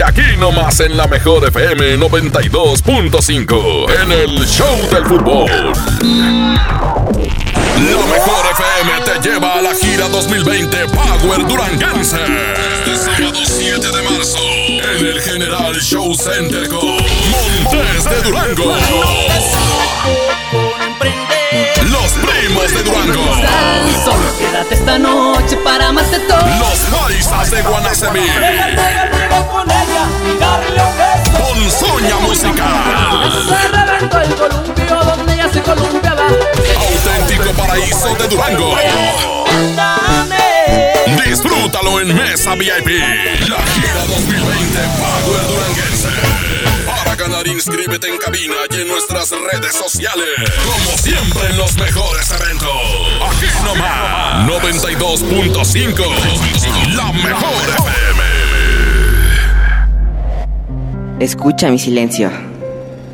aquí 0.04 0.36
nomás 0.38 0.78
en 0.80 0.96
la 0.96 1.06
mejor 1.06 1.46
FM 1.46 1.98
92.5 1.98 3.86
en 4.02 4.10
el 4.12 4.46
Show 4.46 4.76
del 4.90 5.04
Fútbol. 5.06 5.50
La 7.74 8.06
mejor 8.06 8.46
FM 8.52 9.00
te 9.04 9.20
lleva 9.28 9.54
a 9.54 9.62
la 9.62 9.74
gira 9.74 10.08
2020 10.08 10.86
Power 10.88 11.46
Duranguense. 11.46 12.16
Este 12.78 12.96
sábado 12.96 13.40
7 13.44 13.80
de 13.80 14.02
marzo 14.02 14.38
en 14.38 15.06
El 15.06 15.20
General 15.20 15.74
Show 15.80 16.14
Center 16.14 16.68
con 16.68 16.86
Montes 16.86 18.04
de 18.04 18.22
Durango. 18.22 18.76
Los 21.90 22.12
primos 22.12 22.74
de 22.74 22.82
Durango. 22.82 23.24
Quédate 24.54 24.74
esta 24.76 24.98
noche 25.00 25.56
para 25.64 25.90
más 25.90 26.08
de 26.12 26.20
todo. 26.20 26.38
Los 26.38 26.78
paisas 26.88 27.50
de 27.50 27.60
Guanacemí. 27.62 28.20
con 29.50 29.68
ella 29.68 30.06
y 30.22 30.38
darle 30.38 30.80
un 30.80 30.96
beso. 30.96 31.32
Ponzoña 31.42 32.16
musical. 32.20 33.32
Se 33.48 33.68
reventó 33.68 34.20
el 34.20 34.34
columpio 34.36 35.04
donde 35.06 35.34
ella 35.34 35.48
se 35.52 35.60
columpiaba. 35.60 36.28
Auténtico 36.28 37.52
paraíso 37.56 38.14
de 38.14 38.28
Durango. 38.28 38.76
Disfrútalo 41.26 42.00
en 42.00 42.14
Mesa 42.14 42.54
VIP. 42.54 43.00
La 43.48 43.58
gira 43.58 44.04
2020 44.06 44.78
Power 45.00 45.46
Duranguense. 45.48 47.03
Para 47.14 47.28
ganar, 47.28 47.46
inscríbete 47.46 48.08
en 48.08 48.16
cabina 48.18 48.56
y 48.70 48.80
en 48.80 48.88
nuestras 48.88 49.30
redes 49.30 49.76
sociales. 49.76 50.26
Como 50.64 50.98
siempre 50.98 51.46
en 51.48 51.58
los 51.58 51.76
mejores 51.76 52.28
eventos. 52.28 52.68
Aquí 53.30 53.46
nomás. 53.64 54.50
92.5. 54.50 56.02
La 56.96 57.12
mejor 57.12 57.68
FM. 57.68 58.20
Escucha 61.20 61.70
mi 61.70 61.78
silencio. 61.78 62.32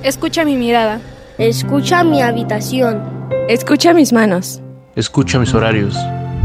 Escucha 0.02 0.46
mi 0.46 0.56
mirada. 0.56 1.02
Escucha 1.36 2.02
mi 2.02 2.22
habitación. 2.22 3.02
Escucha 3.48 3.92
mis 3.92 4.14
manos. 4.14 4.62
Escucha 4.96 5.38
mis 5.38 5.52
horarios. 5.52 5.94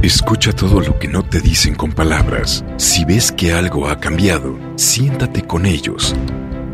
Escucha 0.02 0.52
todo 0.52 0.82
lo 0.82 1.00
que 1.00 1.08
no 1.08 1.24
te 1.24 1.40
dicen 1.40 1.76
con 1.76 1.94
palabras. 1.94 2.66
Si 2.76 3.06
ves 3.06 3.32
que 3.32 3.54
algo 3.54 3.88
ha 3.88 3.98
cambiado, 4.00 4.60
siéntate 4.76 5.44
con 5.44 5.66
ellos. 5.66 6.14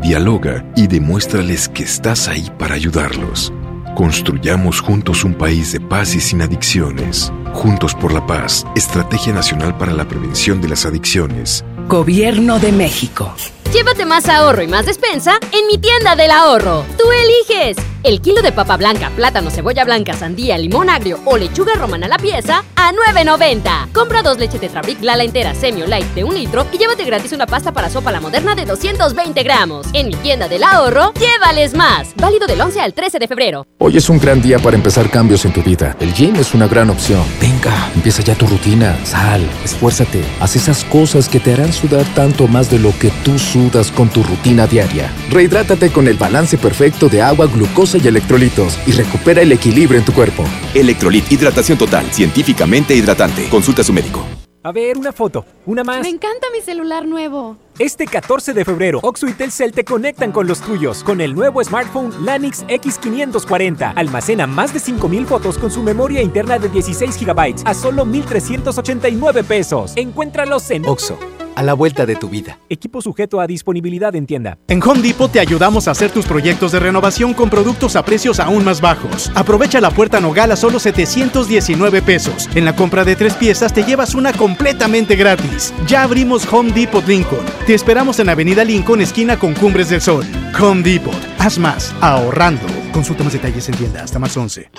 Dialoga 0.02 0.64
y 0.74 0.88
demuéstrales 0.88 1.68
que 1.68 1.84
estás 1.84 2.26
ahí 2.26 2.50
para 2.58 2.74
ayudarlos. 2.74 3.52
Construyamos 3.94 4.80
juntos 4.80 5.22
un 5.22 5.32
país 5.32 5.70
de 5.70 5.78
paz 5.78 6.16
y 6.16 6.20
sin 6.20 6.42
adicciones. 6.42 7.32
Juntos 7.52 7.94
por 7.94 8.12
la 8.12 8.26
paz, 8.26 8.66
Estrategia 8.74 9.32
Nacional 9.32 9.78
para 9.78 9.92
la 9.92 10.08
Prevención 10.08 10.60
de 10.60 10.70
las 10.70 10.86
Adicciones. 10.86 11.64
Gobierno 11.86 12.58
de 12.58 12.72
México. 12.72 13.32
Llévate 13.72 14.04
más 14.04 14.28
ahorro 14.28 14.62
y 14.62 14.66
más 14.66 14.86
despensa 14.86 15.38
en 15.52 15.68
mi 15.68 15.78
tienda 15.78 16.16
del 16.16 16.32
ahorro. 16.32 16.84
Tú 16.98 17.04
eliges. 17.12 17.76
El 18.04 18.20
kilo 18.20 18.42
de 18.42 18.50
papa 18.50 18.76
blanca, 18.76 19.10
plátano, 19.14 19.48
cebolla 19.48 19.84
blanca, 19.84 20.12
sandía, 20.14 20.58
limón 20.58 20.90
agrio 20.90 21.20
o 21.24 21.36
lechuga 21.36 21.74
romana 21.76 22.06
a 22.06 22.08
la 22.08 22.18
pieza 22.18 22.64
a 22.74 22.90
9.90. 22.90 23.92
Compra 23.92 24.22
dos 24.22 24.38
leche 24.38 24.58
Tetrabric 24.58 25.00
Lala 25.02 25.22
entera 25.22 25.54
semi 25.54 25.86
light 25.86 26.06
de 26.14 26.24
un 26.24 26.34
litro 26.34 26.66
y 26.72 26.78
llévate 26.78 27.04
gratis 27.04 27.30
una 27.30 27.46
pasta 27.46 27.70
para 27.70 27.88
sopa 27.88 28.10
la 28.10 28.20
moderna 28.20 28.56
de 28.56 28.64
220 28.64 29.40
gramos. 29.44 29.86
En 29.92 30.08
mi 30.08 30.14
tienda 30.16 30.48
del 30.48 30.64
ahorro, 30.64 31.12
llévales 31.14 31.74
más. 31.74 32.12
Válido 32.16 32.48
del 32.48 32.60
11 32.60 32.80
al 32.80 32.92
13 32.92 33.20
de 33.20 33.28
febrero. 33.28 33.66
Hoy 33.78 33.96
es 33.96 34.08
un 34.08 34.18
gran 34.18 34.42
día 34.42 34.58
para 34.58 34.76
empezar 34.76 35.08
cambios 35.08 35.44
en 35.44 35.52
tu 35.52 35.62
vida. 35.62 35.96
El 36.00 36.12
gym 36.12 36.34
es 36.36 36.54
una 36.54 36.66
gran 36.66 36.90
opción. 36.90 37.22
Venga, 37.40 37.88
empieza 37.94 38.22
ya 38.24 38.34
tu 38.34 38.48
rutina. 38.48 38.98
Sal, 39.04 39.48
esfuérzate. 39.64 40.24
Haz 40.40 40.56
esas 40.56 40.82
cosas 40.84 41.28
que 41.28 41.38
te 41.38 41.52
harán 41.52 41.72
sudar 41.72 42.04
tanto 42.16 42.48
más 42.48 42.68
de 42.68 42.80
lo 42.80 42.92
que 42.98 43.12
tú 43.24 43.38
sudas 43.38 43.92
con 43.92 44.08
tu 44.08 44.24
rutina 44.24 44.66
diaria. 44.66 45.12
Rehidrátate 45.30 45.92
con 45.92 46.08
el 46.08 46.16
balance 46.16 46.58
perfecto 46.58 47.08
de 47.08 47.22
agua, 47.22 47.46
glucosa 47.46 47.91
y 47.98 48.06
electrolitos 48.06 48.78
y 48.86 48.92
recupera 48.92 49.42
el 49.42 49.52
equilibrio 49.52 49.98
en 49.98 50.04
tu 50.04 50.12
cuerpo. 50.12 50.44
Electrolit, 50.74 51.30
hidratación 51.30 51.78
total, 51.78 52.06
científicamente 52.12 52.94
hidratante. 52.94 53.48
Consulta 53.48 53.82
a 53.82 53.84
su 53.84 53.92
médico. 53.92 54.24
A 54.64 54.70
ver, 54.70 54.96
una 54.96 55.12
foto, 55.12 55.44
una 55.66 55.82
más. 55.82 56.02
Me 56.02 56.08
encanta 56.08 56.46
mi 56.52 56.60
celular 56.60 57.04
nuevo. 57.04 57.56
Este 57.80 58.06
14 58.06 58.52
de 58.52 58.64
febrero, 58.64 59.00
Oxo 59.02 59.26
y 59.26 59.32
Telcel 59.32 59.72
te 59.72 59.82
conectan 59.84 60.30
con 60.30 60.46
los 60.46 60.60
tuyos 60.60 61.02
con 61.02 61.20
el 61.20 61.34
nuevo 61.34 61.64
smartphone 61.64 62.24
Lanix 62.24 62.64
X540. 62.66 63.94
Almacena 63.96 64.46
más 64.46 64.72
de 64.72 64.78
5000 64.78 65.26
fotos 65.26 65.58
con 65.58 65.72
su 65.72 65.82
memoria 65.82 66.22
interna 66.22 66.60
de 66.60 66.68
16 66.68 67.18
GB 67.24 67.62
a 67.64 67.74
solo 67.74 68.04
1389 68.04 69.42
pesos. 69.42 69.94
Encuéntralos 69.96 70.70
en 70.70 70.86
Oxo, 70.86 71.18
a 71.54 71.62
la 71.62 71.74
vuelta 71.74 72.06
de 72.06 72.16
tu 72.16 72.28
vida. 72.28 72.58
Equipo 72.68 73.02
sujeto 73.02 73.40
a 73.40 73.46
disponibilidad 73.46 74.14
en 74.14 74.26
tienda. 74.26 74.58
En 74.68 74.82
Home 74.82 75.02
Depot 75.02 75.30
te 75.30 75.40
ayudamos 75.40 75.88
a 75.88 75.92
hacer 75.92 76.10
tus 76.10 76.26
proyectos 76.26 76.72
de 76.72 76.80
renovación 76.80 77.34
con 77.34 77.50
productos 77.50 77.96
a 77.96 78.04
precios 78.04 78.40
aún 78.40 78.64
más 78.64 78.80
bajos. 78.80 79.30
Aprovecha 79.34 79.80
la 79.80 79.90
puerta 79.90 80.20
Nogal 80.20 80.52
a 80.52 80.56
solo 80.56 80.78
719 80.78 82.02
pesos. 82.02 82.48
En 82.54 82.64
la 82.64 82.74
compra 82.76 83.04
de 83.04 83.16
tres 83.16 83.34
piezas 83.34 83.72
te 83.72 83.84
llevas 83.84 84.14
una 84.14 84.32
completamente 84.32 85.16
gratis. 85.16 85.72
Ya 85.86 86.02
abrimos 86.02 86.50
Home 86.52 86.72
Depot 86.72 87.06
Lincoln. 87.06 87.44
Te 87.66 87.74
esperamos 87.74 88.18
en 88.18 88.28
Avenida 88.28 88.64
Lincoln, 88.64 89.00
esquina 89.00 89.38
con 89.38 89.54
Cumbres 89.54 89.88
del 89.90 90.00
Sol. 90.00 90.24
Home 90.60 90.82
Depot. 90.82 91.14
Haz 91.38 91.58
más, 91.58 91.94
ahorrando. 92.00 92.66
Consulta 92.92 93.24
más 93.24 93.32
detalles 93.32 93.68
en 93.68 93.76
tienda 93.76 94.02
hasta 94.02 94.18
más 94.18 94.36
11. 94.36 94.70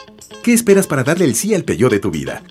¿Qué 0.44 0.54
esperas 0.54 0.88
para 0.88 1.04
darle 1.04 1.26
el 1.26 1.36
sí 1.36 1.54
al 1.54 1.64
Peugeot 1.64 1.90
de 1.90 2.00
tu 2.00 2.12
vida? 2.12 2.44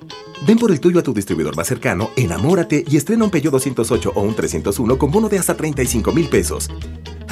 Ven 0.46 0.58
por 0.58 0.72
el 0.72 0.80
tuyo 0.80 0.98
a 0.98 1.02
tu 1.02 1.14
distribuidor 1.14 1.54
más 1.56 1.68
cercano, 1.68 2.10
enamórate 2.16 2.84
y 2.88 2.96
estrena 2.96 3.24
un 3.24 3.30
Peugeot 3.30 3.52
208 3.52 4.11
o 4.14 4.22
un 4.22 4.34
301 4.34 4.98
con 4.98 5.10
bono 5.10 5.28
de 5.28 5.38
hasta 5.38 5.56
35 5.56 6.12
mil 6.12 6.28
pesos. 6.28 6.70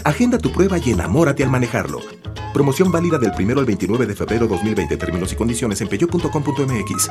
Agenda 0.04 0.38
tu 0.38 0.50
prueba 0.50 0.78
y 0.78 0.90
enamórate 0.90 1.44
al 1.44 1.50
manejarlo. 1.50 2.00
Promoción 2.52 2.90
válida 2.90 3.18
del 3.18 3.32
1 3.38 3.58
al 3.58 3.64
29 3.64 4.06
de 4.06 4.14
febrero 4.14 4.46
2020. 4.46 4.96
Términos 4.96 5.32
y 5.32 5.36
condiciones 5.36 5.80
en 5.80 5.88
peugeot.com.mx. 5.88 7.10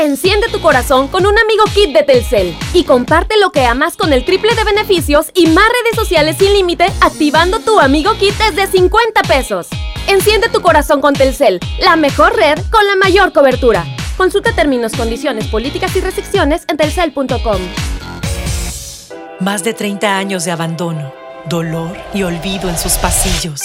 Enciende 0.00 0.48
tu 0.48 0.62
corazón 0.62 1.08
con 1.08 1.26
un 1.26 1.38
amigo 1.38 1.62
kit 1.74 1.92
de 1.92 2.02
Telcel 2.02 2.56
y 2.72 2.84
comparte 2.84 3.38
lo 3.38 3.52
que 3.52 3.66
amas 3.66 3.98
con 3.98 4.14
el 4.14 4.24
triple 4.24 4.54
de 4.54 4.64
beneficios 4.64 5.30
y 5.34 5.46
más 5.48 5.66
redes 5.68 5.94
sociales 5.94 6.36
sin 6.38 6.54
límite 6.54 6.86
activando 7.02 7.58
tu 7.58 7.78
amigo 7.78 8.14
kit 8.14 8.34
desde 8.38 8.66
50 8.66 9.20
pesos. 9.24 9.68
Enciende 10.08 10.48
tu 10.48 10.62
corazón 10.62 11.02
con 11.02 11.12
Telcel, 11.12 11.60
la 11.80 11.96
mejor 11.96 12.34
red 12.34 12.58
con 12.70 12.86
la 12.86 12.96
mayor 12.96 13.34
cobertura. 13.34 13.84
Consulta 14.16 14.54
términos, 14.54 14.92
condiciones, 14.92 15.48
políticas 15.48 15.94
y 15.94 16.00
restricciones 16.00 16.64
en 16.68 16.78
telcel.com. 16.78 17.60
Más 19.38 19.64
de 19.64 19.74
30 19.74 20.16
años 20.16 20.46
de 20.46 20.50
abandono, 20.50 21.12
dolor 21.46 21.94
y 22.14 22.22
olvido 22.22 22.70
en 22.70 22.78
sus 22.78 22.94
pasillos. 22.94 23.64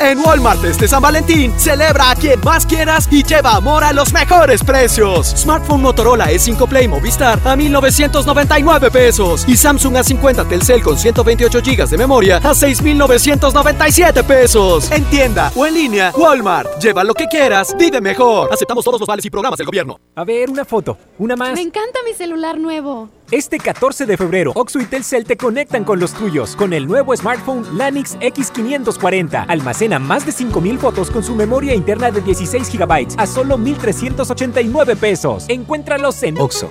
En 0.00 0.18
Walmart 0.18 0.64
este 0.64 0.88
San 0.88 1.02
Valentín, 1.02 1.52
celebra 1.58 2.12
a 2.12 2.14
quien 2.14 2.40
más 2.40 2.64
quieras 2.64 3.06
y 3.10 3.22
lleva 3.22 3.56
amor 3.56 3.84
a 3.84 3.92
los 3.92 4.14
mejores 4.14 4.64
precios. 4.64 5.26
Smartphone 5.36 5.82
Motorola 5.82 6.30
E5 6.30 6.66
Play 6.66 6.88
Movistar 6.88 7.38
a 7.44 7.54
1,999 7.54 8.90
pesos. 8.90 9.44
Y 9.46 9.58
Samsung 9.58 9.96
A50 9.96 10.48
Telcel 10.48 10.82
con 10.82 10.96
128 10.96 11.60
GB 11.60 11.86
de 11.86 11.98
memoria 11.98 12.38
a 12.38 12.54
6,997 12.54 14.24
pesos. 14.24 14.90
En 14.90 15.04
tienda 15.04 15.52
o 15.54 15.66
en 15.66 15.74
línea, 15.74 16.12
Walmart. 16.16 16.80
Lleva 16.80 17.04
lo 17.04 17.12
que 17.12 17.26
quieras, 17.26 17.76
vive 17.78 18.00
mejor. 18.00 18.48
Aceptamos 18.50 18.82
todos 18.82 19.00
los 19.00 19.06
vales 19.06 19.26
y 19.26 19.28
programas 19.28 19.58
del 19.58 19.66
gobierno. 19.66 20.00
A 20.14 20.24
ver, 20.24 20.48
una 20.48 20.64
foto, 20.64 20.96
una 21.18 21.36
más. 21.36 21.52
Me 21.52 21.60
encanta 21.60 21.98
mi 22.06 22.14
celular 22.14 22.58
nuevo. 22.58 23.10
Este 23.30 23.58
14 23.58 24.06
de 24.06 24.16
febrero, 24.16 24.50
Oxo 24.56 24.80
y 24.80 24.86
Telcel 24.86 25.24
te 25.24 25.36
conectan 25.36 25.84
con 25.84 26.00
los 26.00 26.12
tuyos 26.14 26.56
con 26.56 26.72
el 26.72 26.88
nuevo 26.88 27.16
smartphone 27.16 27.78
Lanix 27.78 28.18
X540. 28.18 29.44
Almacena 29.92 29.98
más 29.98 30.26
de 30.26 30.32
5000 30.32 30.78
fotos 30.78 31.10
con 31.10 31.22
su 31.22 31.34
memoria 31.34 31.74
interna 31.74 32.10
de 32.10 32.20
16 32.20 32.70
GB 32.72 33.06
a 33.16 33.26
solo 33.26 33.58
1389 33.58 34.96
pesos. 34.96 35.46
Encuéntralos 35.48 36.22
en 36.22 36.38
Oxo, 36.38 36.70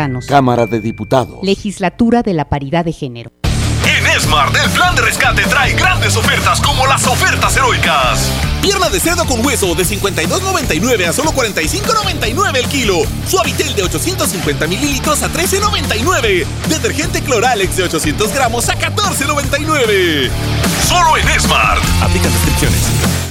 Cámara 0.27 0.65
de 0.65 0.79
Diputados. 0.79 1.39
Legislatura 1.43 2.23
de 2.23 2.33
la 2.33 2.49
Paridad 2.49 2.85
de 2.85 2.93
Género. 2.93 3.31
En 3.85 4.19
Smart, 4.19 4.55
el 4.55 4.69
plan 4.71 4.95
de 4.95 5.01
rescate 5.01 5.43
trae 5.43 5.73
grandes 5.73 6.15
ofertas 6.15 6.61
como 6.61 6.85
las 6.85 7.05
ofertas 7.07 7.55
heroicas. 7.57 8.31
Pierna 8.61 8.89
de 8.89 8.99
cerdo 8.99 9.25
con 9.25 9.43
hueso 9.45 9.73
de 9.73 9.83
52.99 9.83 11.07
a 11.07 11.13
solo 11.13 11.31
45.99 11.31 12.57
el 12.57 12.67
kilo. 12.67 12.99
Suavitel 13.27 13.75
de 13.75 13.83
850 13.83 14.67
mililitros 14.67 15.23
a 15.23 15.29
13.99. 15.29 16.45
Detergente 16.69 17.21
Cloralex 17.21 17.75
de 17.77 17.83
800 17.83 18.33
gramos 18.33 18.69
a 18.69 18.77
14.99. 18.77 20.29
Solo 20.87 21.17
en 21.17 21.39
Smart. 21.39 21.83
Aplica 22.01 22.27
descripciones. 22.29 23.30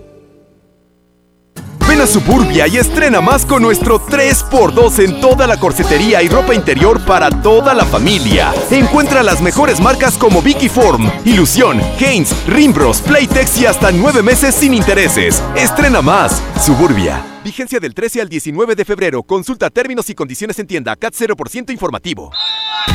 Suburbia 2.07 2.67
y 2.67 2.77
estrena 2.77 3.21
más 3.21 3.45
con 3.45 3.61
nuestro 3.61 3.99
3x2 3.99 5.03
en 5.03 5.21
toda 5.21 5.47
la 5.47 5.57
corsetería 5.57 6.21
y 6.21 6.29
ropa 6.29 6.53
interior 6.53 6.99
para 7.05 7.29
toda 7.29 7.73
la 7.73 7.85
familia. 7.85 8.53
Encuentra 8.69 9.23
las 9.23 9.41
mejores 9.41 9.79
marcas 9.79 10.17
como 10.17 10.41
Vicky 10.41 10.69
Form, 10.69 11.11
Ilusión, 11.25 11.81
Haynes, 11.99 12.35
Rimbros, 12.47 13.01
Playtex 13.01 13.57
y 13.59 13.65
hasta 13.65 13.91
9 13.91 14.21
meses 14.23 14.55
sin 14.55 14.73
intereses. 14.73 15.41
Estrena 15.55 16.01
más. 16.01 16.41
Suburbia. 16.63 17.23
Vigencia 17.43 17.79
del 17.79 17.93
13 17.93 18.21
al 18.21 18.29
19 18.29 18.75
de 18.75 18.85
febrero. 18.85 19.23
Consulta 19.23 19.69
términos 19.69 20.09
y 20.09 20.15
condiciones 20.15 20.59
en 20.59 20.67
tienda. 20.67 20.95
CAT 20.95 21.13
0% 21.13 21.71
informativo. 21.71 22.31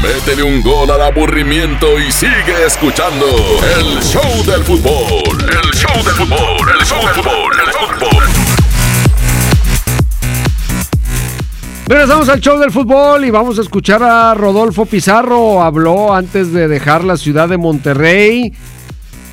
Métele 0.03 0.43
un 0.43 0.63
gol 0.63 0.91
al 0.91 1.03
aburrimiento 1.03 1.99
y 1.99 2.13
sigue 2.13 2.67
escuchando 2.67 3.27
el 3.79 4.03
show 4.03 4.45
del 4.45 4.63
fútbol. 4.65 5.37
El 5.41 5.71
show 5.75 6.05
del 6.05 6.15
fútbol, 6.15 6.69
el 6.79 6.87
show 6.87 7.01
del 7.01 7.15
fútbol, 7.15 7.53
el 7.65 7.73
fútbol. 7.73 8.16
Regresamos 11.89 12.29
al 12.29 12.41
show 12.41 12.59
del 12.59 12.73
fútbol 12.73 13.25
y 13.25 13.31
vamos 13.31 13.61
a 13.61 13.63
escuchar 13.63 14.03
a 14.03 14.35
Rodolfo 14.35 14.87
Pizarro. 14.87 15.63
Habló 15.63 16.13
antes 16.13 16.53
de 16.53 16.67
dejar 16.67 17.05
la 17.05 17.17
ciudad 17.17 17.49
de 17.49 17.59
Monterrey. 17.59 18.53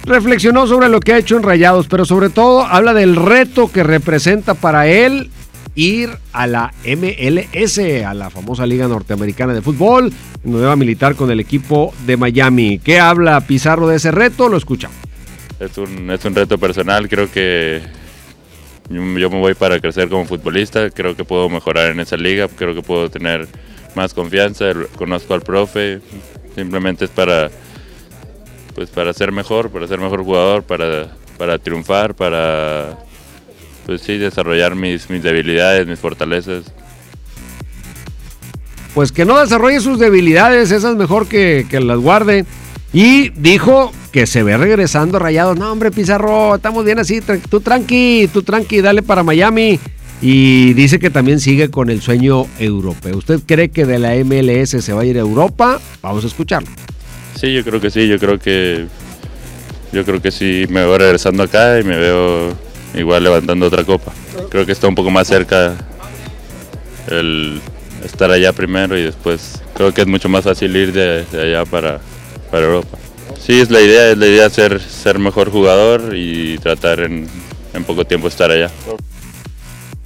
Reflexionó 0.05 0.67
sobre 0.67 0.87
lo 0.87 0.99
que 0.99 1.13
ha 1.13 1.17
hecho 1.17 1.35
en 1.35 1.41
Rayados, 1.41 1.87
pero 1.87 2.05
sobre 2.05 2.29
todo 2.29 2.63
habla 2.63 2.93
del 2.93 3.15
reto 3.15 3.71
que 3.71 3.81
representa 3.81 4.53
para 4.53 4.85
él 4.85 5.31
ir 5.73 6.11
a 6.31 6.45
la 6.45 6.71
MLS, 6.85 7.79
a 8.05 8.13
la 8.13 8.29
famosa 8.29 8.67
Liga 8.67 8.87
Norteamericana 8.87 9.55
de 9.55 9.63
Fútbol, 9.63 10.13
donde 10.43 10.67
va 10.67 10.73
a 10.73 10.75
militar 10.75 11.15
con 11.15 11.31
el 11.31 11.39
equipo 11.39 11.91
de 12.05 12.17
Miami. 12.17 12.77
¿Qué 12.77 12.99
habla 12.99 13.41
Pizarro 13.41 13.87
de 13.87 13.95
ese 13.95 14.11
reto? 14.11 14.47
Lo 14.47 14.57
escuchamos. 14.57 14.95
Es 15.59 15.75
un, 15.79 16.11
es 16.11 16.23
un 16.23 16.35
reto 16.35 16.59
personal, 16.59 17.09
creo 17.09 17.31
que 17.31 17.81
yo, 18.89 19.01
yo 19.17 19.29
me 19.29 19.39
voy 19.39 19.53
para 19.53 19.79
crecer 19.79 20.09
como 20.09 20.25
futbolista, 20.25 20.89
creo 20.89 21.15
que 21.15 21.23
puedo 21.23 21.49
mejorar 21.49 21.91
en 21.91 21.99
esa 21.99 22.17
liga, 22.17 22.47
creo 22.47 22.73
que 22.73 22.81
puedo 22.81 23.09
tener 23.09 23.47
más 23.95 24.13
confianza, 24.13 24.65
conozco 24.95 25.33
al 25.33 25.41
profe, 25.41 26.01
simplemente 26.55 27.05
es 27.05 27.11
para, 27.11 27.49
pues 28.75 28.89
para 28.89 29.13
ser 29.13 29.31
mejor, 29.31 29.69
para 29.69 29.87
ser 29.87 29.99
mejor 29.99 30.23
jugador, 30.23 30.63
para, 30.63 31.09
para 31.37 31.57
triunfar, 31.57 32.15
para 32.15 32.97
pues 33.85 34.01
sí, 34.01 34.17
desarrollar 34.17 34.75
mis, 34.75 35.09
mis 35.09 35.21
debilidades, 35.21 35.87
mis 35.87 35.99
fortalezas. 35.99 36.63
pues 38.93 39.11
que 39.11 39.25
no 39.25 39.39
desarrolle 39.39 39.79
sus 39.79 39.99
debilidades, 39.99 40.71
esas 40.71 40.95
mejor 40.95 41.27
que, 41.27 41.65
que 41.69 41.79
las 41.79 41.99
guarde. 41.99 42.45
Y 42.93 43.29
dijo 43.31 43.91
que 44.11 44.27
se 44.27 44.43
ve 44.43 44.55
regresando 44.55 45.17
a 45.17 45.19
Rayados. 45.19 45.57
No, 45.57 45.71
hombre, 45.71 45.89
Pizarro, 45.89 46.55
estamos 46.55 46.85
bien 46.85 46.99
así. 46.99 47.21
Tú 47.49 47.59
tranqui, 47.59 48.29
tú 48.31 48.43
tranqui, 48.43 48.81
dale 48.81 49.01
para 49.01 49.23
Miami. 49.23 49.79
Y 50.21 50.73
dice 50.73 50.99
que 50.99 51.09
también 51.09 51.39
sigue 51.39 51.69
con 51.69 51.89
el 51.89 52.01
sueño 52.01 52.45
europeo. 52.59 53.17
¿Usted 53.17 53.41
cree 53.45 53.69
que 53.69 53.85
de 53.85 53.97
la 53.97 54.13
MLS 54.23 54.69
se 54.69 54.93
va 54.93 55.01
a 55.01 55.05
ir 55.05 55.17
a 55.17 55.21
Europa? 55.21 55.81
Vamos 56.03 56.23
a 56.23 56.27
escucharlo. 56.27 56.69
Sí, 57.35 57.51
yo 57.51 57.63
creo 57.63 57.81
que 57.81 57.89
sí, 57.89 58.07
yo 58.07 58.19
creo 58.19 58.37
que 58.39 58.85
yo 59.91 60.05
creo 60.05 60.21
que 60.21 60.31
sí 60.31 60.65
me 60.69 60.81
veo 60.81 60.97
regresando 60.97 61.43
acá 61.43 61.79
y 61.79 61.83
me 61.83 61.97
veo 61.97 62.53
igual 62.93 63.23
levantando 63.23 63.65
otra 63.65 63.83
copa. 63.83 64.13
Creo 64.49 64.65
que 64.65 64.71
está 64.71 64.87
un 64.87 64.95
poco 64.95 65.09
más 65.09 65.27
cerca 65.27 65.75
el 67.07 67.59
estar 68.05 68.31
allá 68.31 68.53
primero 68.53 68.97
y 68.97 69.03
después 69.03 69.61
creo 69.73 69.93
que 69.93 70.01
es 70.01 70.07
mucho 70.07 70.29
más 70.29 70.43
fácil 70.43 70.75
ir 70.75 70.93
de 70.93 71.25
allá 71.33 71.65
para, 71.65 71.99
para 72.53 72.67
Europa. 72.67 72.99
Sí, 73.43 73.59
es 73.59 73.71
la 73.71 73.81
idea, 73.81 74.11
es 74.11 74.17
la 74.19 74.27
idea 74.27 74.47
ser, 74.51 74.79
ser 74.79 75.17
mejor 75.17 75.49
jugador 75.49 76.15
y 76.15 76.59
tratar 76.59 76.99
en, 76.99 77.27
poco 77.87 78.05
tiempo 78.05 78.27
estar 78.27 78.51
allá. 78.51 78.69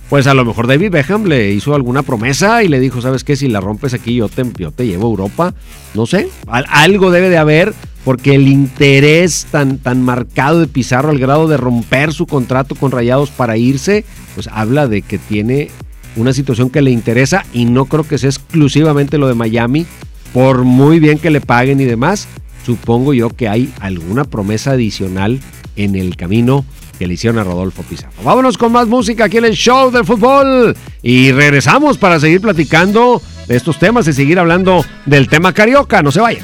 Pues 0.10 0.28
a 0.28 0.34
lo 0.34 0.46
mejor 0.46 0.66
David 0.66 0.92
Beckham 0.92 1.26
le 1.26 1.52
hizo 1.52 1.76
alguna 1.76 2.04
promesa 2.04 2.64
y 2.64 2.70
le 2.70 2.80
dijo, 2.80 3.02
¿sabes 3.02 3.26
qué? 3.26 3.36
Si 3.36 3.50
la 3.50 3.60
rompes 3.60 3.94
aquí 3.94 4.16
yo 4.16 4.30
te, 4.30 4.46
yo 4.58 4.72
te 4.72 4.88
llevo 4.88 5.08
a 5.08 5.10
Europa. 5.10 5.54
No 5.94 6.06
sé, 6.06 6.30
al- 6.48 6.66
algo 6.70 7.12
debe 7.12 7.30
de 7.30 7.38
haber 7.38 7.74
porque 8.06 8.34
el 8.36 8.48
interés 8.48 9.46
tan, 9.52 9.80
tan 9.80 10.02
marcado 10.02 10.62
de 10.62 10.68
Pizarro 10.68 11.10
al 11.10 11.20
grado 11.20 11.50
de 11.50 11.58
romper 11.58 12.14
su 12.14 12.28
contrato 12.28 12.76
con 12.76 12.92
Rayados 12.92 13.30
para 13.30 13.58
irse, 13.58 14.06
pues 14.36 14.48
habla 14.48 14.88
de 14.88 15.02
que 15.02 15.18
tiene 15.18 15.70
una 16.16 16.32
situación 16.32 16.70
que 16.70 16.82
le 16.82 16.92
interesa 16.92 17.44
y 17.52 17.66
no 17.66 17.84
creo 17.88 18.08
que 18.08 18.18
sea 18.18 18.30
exclusivamente 18.30 19.18
lo 19.18 19.28
de 19.28 19.34
Miami, 19.36 19.86
por 20.34 20.64
muy 20.64 21.00
bien 21.00 21.20
que 21.20 21.30
le 21.30 21.42
paguen 21.42 21.80
y 21.80 21.86
demás. 21.86 22.28
Supongo 22.66 23.14
yo 23.14 23.30
que 23.30 23.48
hay 23.48 23.72
alguna 23.80 24.26
promesa 24.26 24.72
adicional 24.72 25.40
en 25.76 25.96
el 25.96 26.16
camino 26.16 26.66
que 26.98 27.08
le 27.08 27.14
hicieron 27.14 27.40
a 27.40 27.44
Rodolfo 27.44 27.84
Pizarro. 27.84 28.14
Vámonos 28.24 28.58
con 28.58 28.72
más 28.72 28.88
música 28.88 29.26
aquí 29.26 29.38
en 29.38 29.46
el 29.46 29.54
show 29.54 29.92
del 29.92 30.06
fútbol 30.06 30.76
y 31.02 31.32
regresamos 31.32 31.98
para 31.98 32.20
seguir 32.20 32.42
platicando 32.42 33.22
de 33.48 33.56
estos 33.56 33.80
temas 33.80 34.08
y 34.08 34.14
seguir 34.14 34.40
hablando 34.40 34.84
del 35.06 35.30
tema 35.30 35.54
carioca. 35.54 36.02
No 36.02 36.12
se 36.12 36.20
vayan. 36.20 36.44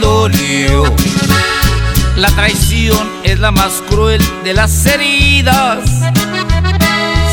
dolió. 0.00 0.84
La 2.16 2.28
traición 2.30 3.10
es 3.24 3.40
la 3.40 3.50
más 3.50 3.82
cruel 3.88 4.22
de 4.44 4.54
las 4.54 4.86
heridas. 4.86 5.78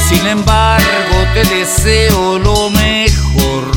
Sin 0.07 0.25
embargo, 0.25 1.15
te 1.33 1.43
deseo 1.43 2.39
lo 2.39 2.69
mejor. 2.69 3.71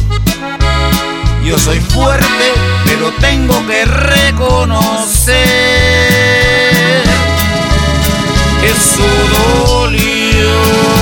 Yo 1.44 1.58
soy 1.58 1.80
fuerte, 1.80 2.52
pero 2.84 3.10
tengo 3.20 3.66
que 3.66 3.84
reconocer. 3.84 5.36
Eso 8.62 9.04
dolió. 9.66 11.01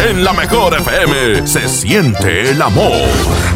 En 0.00 0.24
la 0.24 0.32
mejor 0.32 0.74
FM 0.74 1.46
se 1.46 1.68
siente 1.68 2.50
el 2.50 2.62
amor. 2.62 3.08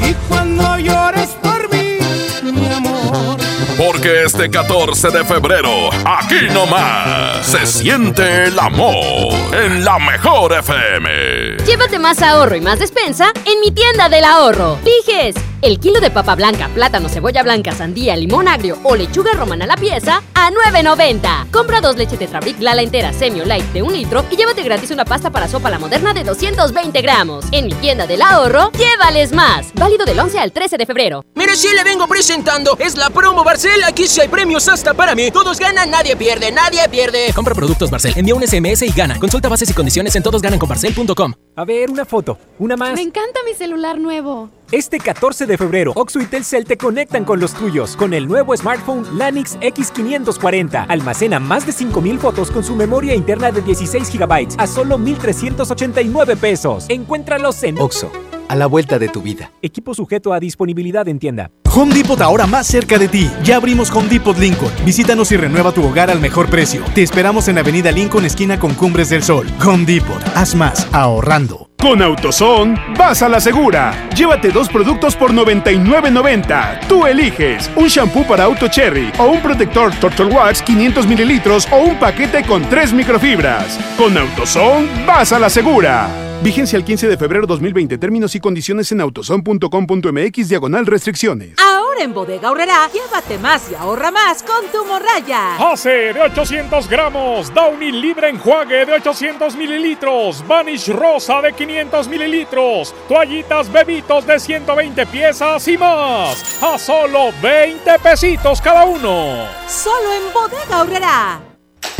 Y 0.03 0.12
cuando 0.28 0.76
llores 0.76 1.30
por 1.40 1.72
mí, 1.72 1.99
mi 2.43 2.66
amor. 2.66 3.36
Porque 3.78 4.24
este 4.24 4.51
14 4.51 5.11
de 5.11 5.24
febrero, 5.24 5.90
aquí 6.05 6.49
nomás, 6.53 7.47
se 7.47 7.64
siente 7.64 8.45
el 8.47 8.59
amor. 8.59 9.32
En 9.53 9.84
la 9.84 9.99
mejor 9.99 10.53
FM. 10.53 11.59
Llévate 11.64 11.99
más 11.99 12.20
ahorro 12.22 12.57
y 12.57 12.61
más 12.61 12.80
despensa 12.80 13.32
en 13.45 13.61
mi 13.61 13.70
tienda 13.70 14.09
del 14.09 14.24
ahorro. 14.24 14.78
Dijes, 14.84 15.36
el 15.62 15.78
kilo 15.78 16.00
de 16.00 16.10
papa 16.10 16.34
blanca, 16.34 16.68
plátano, 16.74 17.08
cebolla 17.08 17.42
blanca, 17.42 17.72
sandía, 17.72 18.16
limón 18.16 18.48
agrio 18.48 18.78
o 18.82 18.96
lechuga 18.96 19.32
romana 19.32 19.64
a 19.64 19.68
la 19.68 19.76
pieza 19.76 20.22
a 20.34 20.50
9.90. 20.50 21.50
Compra 21.50 21.80
dos 21.80 21.96
leche 21.96 22.16
Tetrabric 22.16 22.60
Lala 22.60 22.82
entera 22.82 23.12
Semio 23.12 23.44
Light 23.44 23.64
de 23.72 23.82
un 23.82 23.92
litro 23.92 24.24
y 24.30 24.36
llévate 24.36 24.62
gratis 24.64 24.90
una 24.90 25.04
pasta 25.04 25.30
para 25.30 25.48
sopa 25.48 25.70
la 25.70 25.78
moderna 25.78 26.12
de 26.12 26.24
220 26.24 27.00
gramos. 27.00 27.46
En 27.52 27.66
mi 27.66 27.74
tienda 27.74 28.06
del 28.06 28.22
ahorro, 28.22 28.72
llévales 28.72 29.32
más. 29.32 29.72
Válido 29.74 30.04
del 30.04 30.18
11 30.18 30.40
al 30.40 30.52
13 30.52 30.76
de 30.76 30.86
febrero. 30.86 31.24
Mire, 31.34 31.54
sí 31.54 31.68
le 31.74 31.84
vengo 31.84 32.08
presentando. 32.08 32.76
Es 32.78 32.96
la 32.96 33.10
promo 33.10 33.44
Barcel. 33.44 33.84
Aquí 33.84 34.08
sí 34.08 34.20
hay 34.20 34.28
premios 34.28 34.68
hasta 34.68 34.94
para 34.94 35.14
mí. 35.14 35.30
Todos 35.30 35.58
ganan, 35.60 35.90
nadie 35.90 36.16
pierde, 36.16 36.50
nadie 36.50 36.88
pierde. 36.88 37.32
Compra 37.34 37.54
productos 37.54 37.88
Barcel, 37.88 38.14
envía 38.16 38.34
un 38.34 38.42
SMS 38.46 38.82
y 38.82 38.90
gana. 38.90 39.18
Consulta 39.20 39.48
bases 39.48 39.70
y 39.70 39.74
condiciones 39.74 40.16
en 40.16 40.24
todosgananconbarcel.com. 40.24 41.34
A 41.54 41.64
ver, 41.64 41.90
una 41.90 42.04
foto, 42.04 42.38
una 42.58 42.76
más. 42.76 42.94
Me 42.94 43.02
encanta 43.02 43.40
mi 43.46 43.54
celular 43.54 43.98
nuevo. 43.98 44.50
Este 44.72 44.98
14 44.98 45.44
de 45.44 45.58
febrero, 45.58 45.92
Oxo 45.96 46.18
y 46.18 46.24
Telcel 46.24 46.64
te 46.64 46.78
conectan 46.78 47.26
con 47.26 47.38
los 47.38 47.52
tuyos 47.52 47.94
con 47.94 48.14
el 48.14 48.26
nuevo 48.26 48.56
smartphone 48.56 49.18
Lanix 49.18 49.58
X540. 49.60 50.86
Almacena 50.88 51.38
más 51.38 51.66
de 51.66 51.72
5000 51.72 52.18
fotos 52.18 52.50
con 52.50 52.64
su 52.64 52.74
memoria 52.74 53.14
interna 53.14 53.52
de 53.52 53.60
16 53.60 54.10
GB 54.10 54.54
a 54.56 54.66
solo 54.66 54.96
1389 54.96 56.36
pesos. 56.36 56.86
Encuéntralos 56.88 57.62
en 57.64 57.78
Oxo, 57.78 58.10
a 58.48 58.56
la 58.56 58.64
vuelta 58.64 58.98
de 58.98 59.10
tu 59.10 59.20
vida. 59.20 59.52
Equipo 59.60 59.92
sujeto 59.92 60.32
a 60.32 60.40
disponibilidad 60.40 61.06
en 61.06 61.18
tienda. 61.18 61.50
Home 61.74 61.94
Depot 61.94 62.20
ahora 62.22 62.46
más 62.46 62.66
cerca 62.66 62.98
de 62.98 63.08
ti. 63.08 63.30
Ya 63.44 63.56
abrimos 63.56 63.90
Home 63.90 64.08
Depot 64.08 64.38
Lincoln. 64.38 64.72
Visítanos 64.86 65.30
y 65.32 65.36
renueva 65.36 65.72
tu 65.72 65.84
hogar 65.84 66.10
al 66.10 66.20
mejor 66.20 66.48
precio. 66.48 66.82
Te 66.94 67.02
esperamos 67.02 67.46
en 67.48 67.58
Avenida 67.58 67.92
Lincoln, 67.92 68.24
esquina 68.24 68.58
con 68.58 68.72
Cumbres 68.72 69.10
del 69.10 69.22
Sol. 69.22 69.46
Home 69.66 69.84
Depot, 69.84 70.22
haz 70.34 70.54
más 70.54 70.88
ahorrando. 70.92 71.71
Con 71.82 72.00
AutoZone, 72.00 72.80
vas 72.96 73.22
a 73.22 73.28
la 73.28 73.40
segura. 73.40 74.08
Llévate 74.14 74.52
dos 74.52 74.68
productos 74.68 75.16
por 75.16 75.32
99.90. 75.32 76.86
Tú 76.86 77.06
eliges 77.06 77.68
un 77.74 77.88
shampoo 77.88 78.24
para 78.24 78.44
auto 78.44 78.68
cherry 78.68 79.10
o 79.18 79.24
un 79.24 79.42
protector 79.42 79.92
Turtle 79.96 80.26
Wax 80.26 80.62
500 80.62 81.08
mililitros 81.08 81.66
o 81.72 81.78
un 81.78 81.98
paquete 81.98 82.44
con 82.44 82.62
tres 82.70 82.92
microfibras. 82.92 83.80
Con 83.98 84.16
AutoZone, 84.16 85.04
vas 85.04 85.32
a 85.32 85.40
la 85.40 85.50
segura. 85.50 86.31
Vigencia 86.43 86.76
el 86.76 86.84
15 86.84 87.07
de 87.07 87.16
febrero 87.16 87.47
2020. 87.47 87.99
Términos 87.99 88.34
y 88.34 88.40
condiciones 88.40 88.90
en 88.90 89.01
autozone.com.mx 89.01 90.49
diagonal 90.49 90.86
restricciones. 90.86 91.55
Ahora 91.64 92.03
en 92.03 92.12
Bodega 92.12 92.49
Aurrerá, 92.49 92.90
llévate 92.93 93.38
más 93.38 93.70
y 93.70 93.76
ahorra 93.76 94.11
más 94.11 94.43
con 94.43 94.66
tu 94.72 94.84
morraya. 94.84 95.55
Hace 95.57 96.12
de 96.12 96.20
800 96.20 96.88
gramos, 96.88 97.55
Downy 97.55 97.93
libre 97.93 98.28
enjuague 98.28 98.84
de 98.84 98.93
800 98.93 99.55
mililitros, 99.55 100.45
Vanish 100.49 100.88
rosa 100.88 101.40
de 101.43 101.53
500 101.53 102.09
mililitros, 102.09 102.93
toallitas 103.07 103.70
bebitos 103.70 104.26
de 104.26 104.40
120 104.40 105.07
piezas 105.07 105.68
y 105.68 105.78
más. 105.78 106.61
A 106.61 106.76
solo 106.76 107.30
20 107.40 108.01
pesitos 108.01 108.61
cada 108.61 108.84
uno. 108.84 109.47
Solo 109.68 110.12
en 110.12 110.32
Bodega 110.32 110.80
Aurrerá. 110.80 111.51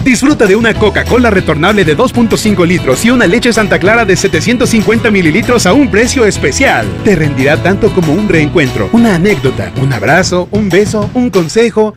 Disfruta 0.05 0.47
de 0.47 0.57
una 0.57 0.75
Coca-Cola 0.75 1.31
retornable 1.31 1.85
de 1.85 1.97
2.5 1.97 2.67
litros 2.67 3.05
y 3.05 3.11
una 3.11 3.27
leche 3.27 3.53
Santa 3.53 3.79
Clara 3.79 4.05
de 4.05 4.17
750 4.17 5.11
mililitros 5.11 5.65
a 5.65 5.73
un 5.73 5.91
precio 5.91 6.25
especial. 6.27 6.87
Te 7.05 7.15
rendirá 7.15 7.63
tanto 7.63 7.93
como 7.93 8.13
un 8.13 8.29
reencuentro, 8.29 8.89
una 8.93 9.15
anécdota, 9.15 9.73
un 9.81 9.93
abrazo, 9.93 10.49
un 10.51 10.69
beso, 10.69 11.09
un 11.15 11.31
consejo. 11.31 11.95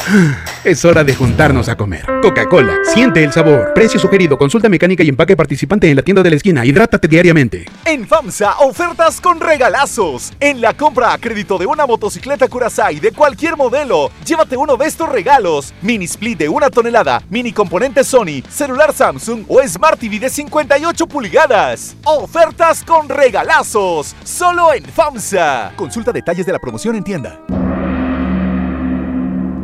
Es 0.66 0.84
hora 0.84 1.04
de 1.04 1.14
juntarnos 1.14 1.70
a 1.70 1.78
comer. 1.78 2.04
Coca-Cola, 2.24 2.74
siente 2.92 3.24
el 3.24 3.32
sabor. 3.32 3.72
Precio 3.76 4.00
sugerido, 4.00 4.36
consulta 4.36 4.68
mecánica 4.68 5.04
y 5.04 5.10
empaque 5.10 5.38
participante 5.38 5.88
en 5.88 5.96
la 5.96 6.02
tienda 6.02 6.24
de 6.24 6.32
la 6.32 6.38
esquina. 6.38 6.66
Hidrátate 6.66 7.08
diariamente. 7.08 7.66
En 7.86 8.08
FAMSA, 8.08 8.58
ofertas 8.62 9.22
con 9.22 9.40
regalazos. 9.40 10.34
En 10.40 10.62
la 10.62 10.74
compra 10.74 11.14
a 11.14 11.20
crédito 11.20 11.60
de 11.60 11.68
una 11.68 11.86
motocicleta 11.86 12.48
Curaçao 12.48 13.00
de 13.00 13.12
cualquier 13.12 13.56
modelo, 13.56 14.10
llévate 14.26 14.58
uno 14.58 14.76
de 14.76 14.88
estos 14.88 15.08
regalos. 15.08 15.72
Mini 15.84 16.06
split 16.06 16.40
de 16.40 16.50
una 16.50 16.72
tonelada, 16.72 17.22
mini 17.30 17.54
componente 17.54 18.04
Sony, 18.04 18.42
celular 18.50 18.92
Samsung 18.92 19.46
o 19.48 19.62
Smart 19.68 20.00
TV 20.00 20.18
de 20.18 20.32
58 20.32 21.06
pulgadas. 21.06 21.96
Ofertas 22.06 22.84
con 22.84 23.08
regalazos. 23.08 24.16
Solo 24.24 24.74
en 24.74 24.84
FAMSA. 24.84 25.74
Consulta 25.76 26.12
detalles 26.12 26.48
de 26.48 26.54
la 26.54 26.58
promoción 26.58 26.96
en 26.96 27.04
tienda. 27.04 27.40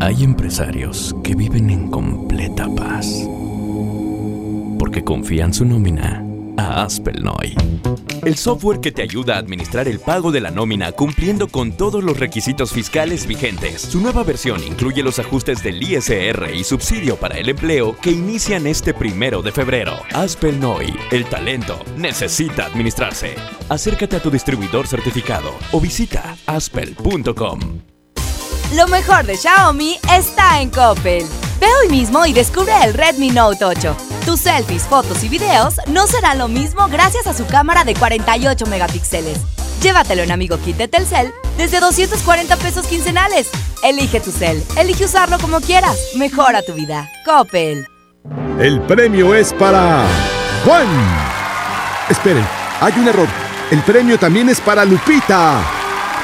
Hay 0.02 0.24
empresarios 0.24 1.16
que 1.24 1.36
viven 1.36 1.70
en 1.70 1.88
completa 1.92 2.68
paz 2.76 3.06
porque 4.80 5.04
confían 5.04 5.54
su 5.54 5.64
nómina 5.64 6.26
a 6.58 6.82
Aspelnoy. 6.82 7.56
El 8.24 8.36
software 8.36 8.80
que 8.80 8.92
te 8.92 9.04
ayuda 9.04 9.36
a 9.36 9.38
administrar 9.38 9.88
el 9.88 10.00
pago 10.00 10.32
de 10.32 10.42
la 10.42 10.50
nómina 10.50 10.92
cumpliendo 10.92 11.50
con 11.50 11.74
todos 11.74 12.04
los 12.04 12.20
requisitos 12.20 12.72
fiscales 12.72 13.28
vigentes. 13.28 13.80
Su 13.80 14.02
nueva 14.02 14.24
versión 14.24 14.64
incluye 14.64 15.04
los 15.04 15.20
ajustes 15.20 15.62
del 15.62 15.84
ISR 15.84 16.50
y 16.52 16.64
subsidio 16.64 17.18
para 17.18 17.38
el 17.38 17.50
empleo 17.50 17.96
que 18.02 18.10
inician 18.10 18.66
este 18.66 18.96
primero 18.96 19.44
de 19.44 19.52
febrero. 19.52 19.94
Aspelnoy, 20.16 20.96
el 21.12 21.26
talento 21.26 21.78
necesita 21.96 22.66
administrarse. 22.66 23.36
Acércate 23.70 24.16
a 24.16 24.20
tu 24.20 24.32
distribuidor 24.32 24.88
certificado 24.88 25.52
o 25.72 25.80
visita 25.80 26.36
aspel.com. 26.48 27.91
Lo 28.76 28.88
mejor 28.88 29.26
de 29.26 29.36
Xiaomi 29.36 30.00
está 30.14 30.62
en 30.62 30.70
Coppel. 30.70 31.26
Ve 31.60 31.68
hoy 31.82 31.90
mismo 31.90 32.26
y 32.26 32.32
descubre 32.32 32.72
el 32.84 32.94
Redmi 32.94 33.30
Note 33.30 33.66
8. 33.66 33.98
Tus 34.26 34.40
selfies, 34.40 34.84
fotos 34.84 35.26
y 35.26 35.30
videos 35.30 35.76
no 35.88 36.08
serán 36.08 36.38
lo 36.38 36.48
mismo 36.48 36.88
gracias 36.88 37.28
a 37.28 37.34
su 37.34 37.46
cámara 37.46 37.84
de 37.84 37.96
48 37.96 38.66
megapíxeles. 38.68 39.40
Llévatelo 39.82 40.22
en 40.22 40.32
Amigo 40.32 40.58
Kit 40.58 40.78
de 40.78 40.88
Telcel 40.88 41.34
desde 41.58 41.82
240 41.82 42.56
pesos 42.56 42.88
quincenales. 42.88 43.50
Elige 43.84 44.22
tu 44.22 44.32
cel, 44.32 44.64
elige 44.78 45.04
usarlo 45.04 45.38
como 45.40 45.60
quieras. 45.60 45.98
Mejora 46.16 46.62
tu 46.62 46.74
vida. 46.74 47.10
Coppel. 47.26 47.86
El 48.58 48.80
premio 48.84 49.36
es 49.36 49.52
para 49.54 50.06
Juan. 50.64 50.88
Esperen, 52.08 52.48
hay 52.80 52.94
un 52.98 53.08
error. 53.10 53.28
El 53.70 53.82
premio 53.82 54.18
también 54.18 54.48
es 54.48 54.62
para 54.62 54.86
Lupita 54.86 55.62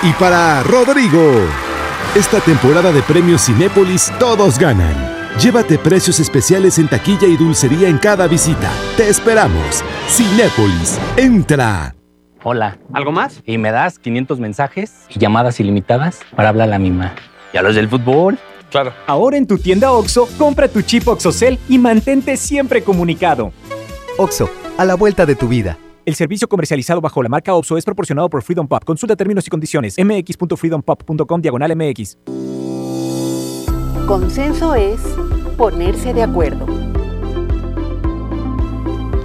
y 0.02 0.14
para 0.14 0.64
Rodrigo. 0.64 1.67
Esta 2.16 2.40
temporada 2.40 2.92
de 2.92 3.02
premios 3.04 3.46
Cinépolis 3.46 4.12
todos 4.20 4.58
ganan. 4.58 4.96
Llévate 5.40 5.78
precios 5.78 6.20
especiales 6.20 6.80
en 6.80 6.88
taquilla 6.88 7.28
y 7.28 7.38
dulcería 7.38 7.90
en 7.90 8.00
cada 8.00 8.28
visita. 8.28 8.72
Te 8.96 9.08
esperamos. 9.08 9.84
Cinépolis, 10.08 10.98
entra. 11.16 11.94
Hola. 12.44 12.80
¿Algo 12.94 13.12
más? 13.12 13.42
Y 13.46 13.60
me 13.60 13.72
das 13.72 14.00
500 14.00 14.40
mensajes 14.40 15.06
y 15.10 15.20
llamadas 15.20 15.60
ilimitadas 15.60 16.22
para 16.36 16.50
hablar 16.50 16.70
a 16.70 16.72
la 16.72 16.80
misma. 16.80 17.14
¿Y 17.54 17.58
a 17.58 17.62
los 17.62 17.76
del 17.76 17.88
fútbol? 17.88 18.40
Claro. 18.72 18.94
Ahora 19.06 19.38
en 19.38 19.46
tu 19.46 19.60
tienda 19.60 19.92
OXO, 19.92 20.28
compra 20.40 20.68
tu 20.68 20.82
chip 20.82 21.08
OXOCEL 21.08 21.60
y 21.70 21.78
mantente 21.78 22.36
siempre 22.38 22.82
comunicado. 22.82 23.52
OXO, 24.18 24.50
a 24.78 24.86
la 24.86 24.96
vuelta 24.96 25.26
de 25.26 25.36
tu 25.36 25.48
vida. 25.48 25.78
El 26.08 26.16
servicio 26.16 26.48
comercializado 26.48 27.02
bajo 27.02 27.22
la 27.22 27.28
marca 27.28 27.54
OXO 27.54 27.78
es 27.78 27.84
proporcionado 27.84 28.30
por 28.30 28.42
Freedom 28.42 28.66
Pop. 28.66 28.82
Consulta 28.86 29.18
términos 29.18 29.46
y 29.46 29.50
condiciones. 29.50 29.98
mx.freedompop.com 29.98 31.42
diagonal 31.42 31.76
mx. 31.76 32.18
Consenso 34.08 34.74
es 34.74 35.02
ponerse 35.58 36.14
de 36.14 36.24
acuerdo. 36.24 36.66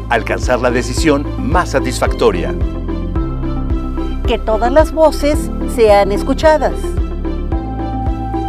Alcanzar 0.08 0.58
la 0.58 0.72
decisión 0.72 1.24
más 1.48 1.70
satisfactoria. 1.70 2.52
Que 4.26 4.38
todas 4.38 4.72
las 4.72 4.90
voces 4.90 5.38
sean 5.76 6.10
escuchadas. 6.10 6.74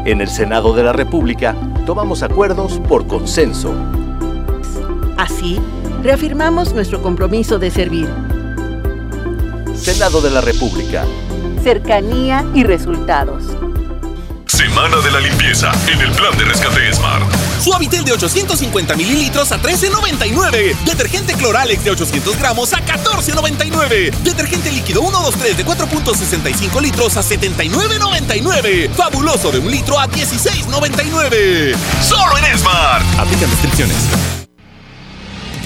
En 0.06 0.22
el 0.22 0.28
Senado 0.28 0.74
de 0.74 0.82
la 0.82 0.94
República 0.94 1.56
tomamos 1.86 2.24
acuerdos 2.24 2.80
por 2.90 3.06
consenso. 3.06 3.76
Así, 5.18 5.60
reafirmamos 6.04 6.74
nuestro 6.74 7.02
compromiso 7.02 7.58
de 7.60 7.72
servir. 7.72 8.10
Senado 9.74 10.22
de 10.22 10.30
la 10.30 10.42
República. 10.42 11.06
Cercanía 11.64 12.46
y 12.54 12.64
resultados. 12.64 13.44
Semana 14.46 14.98
de 14.98 15.12
la 15.12 15.20
limpieza 15.22 15.72
en 15.88 16.02
el 16.02 16.12
plan 16.12 16.38
de 16.38 16.44
rescate 16.44 16.94
Smart. 16.94 17.24
Suavitel 17.60 18.04
de 18.04 18.12
850 18.12 18.96
mililitros 18.96 19.52
a 19.54 19.62
13.99. 19.62 20.76
Detergente 20.86 21.34
Cloralex 21.34 21.84
de 21.84 21.92
800 21.92 22.38
gramos 22.38 22.74
a 22.74 22.86
14.99. 22.86 24.12
Detergente 24.24 24.72
líquido 24.72 25.02
123 25.02 25.58
de 25.58 25.66
4.65 25.66 26.82
litros 26.82 27.18
a 27.18 27.22
79.99. 27.22 28.90
Fabuloso 28.90 29.52
de 29.52 29.60
un 29.60 29.72
litro 29.72 29.98
a 29.98 30.08
16.99. 30.08 31.76
Solo 32.02 32.38
en 32.38 32.58
Smart. 32.58 33.04
Aplican 33.18 33.50
restricciones. 33.50 34.43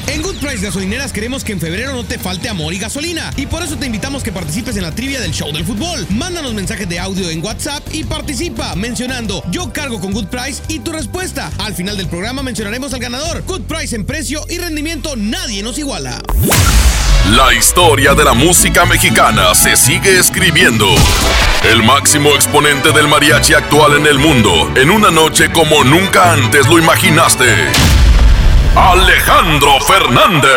En 0.07 0.21
Good 0.21 0.37
Price 0.37 0.63
Gasolineras 0.63 1.11
queremos 1.11 1.43
que 1.43 1.51
en 1.51 1.59
febrero 1.59 1.93
no 1.93 2.05
te 2.05 2.17
falte 2.17 2.47
amor 2.47 2.73
y 2.73 2.79
gasolina. 2.79 3.31
Y 3.35 3.45
por 3.45 3.61
eso 3.61 3.77
te 3.77 3.85
invitamos 3.85 4.23
que 4.23 4.31
participes 4.31 4.77
en 4.77 4.83
la 4.83 4.91
trivia 4.91 5.19
del 5.19 5.31
show 5.31 5.51
del 5.51 5.65
fútbol. 5.65 6.05
Mándanos 6.09 6.53
mensajes 6.53 6.87
de 6.87 6.97
audio 6.97 7.29
en 7.29 7.43
WhatsApp 7.43 7.83
y 7.91 8.05
participa 8.05 8.73
mencionando 8.75 9.43
Yo 9.51 9.71
cargo 9.73 9.99
con 9.99 10.13
Good 10.13 10.27
Price 10.27 10.63
y 10.69 10.79
tu 10.79 10.93
respuesta. 10.93 11.51
Al 11.59 11.75
final 11.75 11.97
del 11.97 12.07
programa 12.07 12.41
mencionaremos 12.41 12.93
al 12.93 13.01
ganador. 13.01 13.43
Good 13.45 13.63
Price 13.63 13.95
en 13.95 14.05
precio 14.05 14.45
y 14.49 14.57
rendimiento 14.57 15.15
nadie 15.17 15.61
nos 15.61 15.77
iguala. 15.77 16.17
La 17.31 17.53
historia 17.53 18.13
de 18.13 18.23
la 18.23 18.33
música 18.33 18.85
mexicana 18.85 19.53
se 19.53 19.75
sigue 19.75 20.17
escribiendo. 20.17 20.87
El 21.69 21.83
máximo 21.83 22.29
exponente 22.29 22.93
del 22.93 23.09
mariachi 23.09 23.53
actual 23.53 23.97
en 23.97 24.05
el 24.07 24.17
mundo, 24.17 24.71
en 24.77 24.89
una 24.89 25.11
noche 25.11 25.51
como 25.51 25.83
nunca 25.83 26.31
antes 26.31 26.65
lo 26.67 26.79
imaginaste. 26.79 27.96
Alejandro 28.77 29.79
Fernández. 29.81 30.51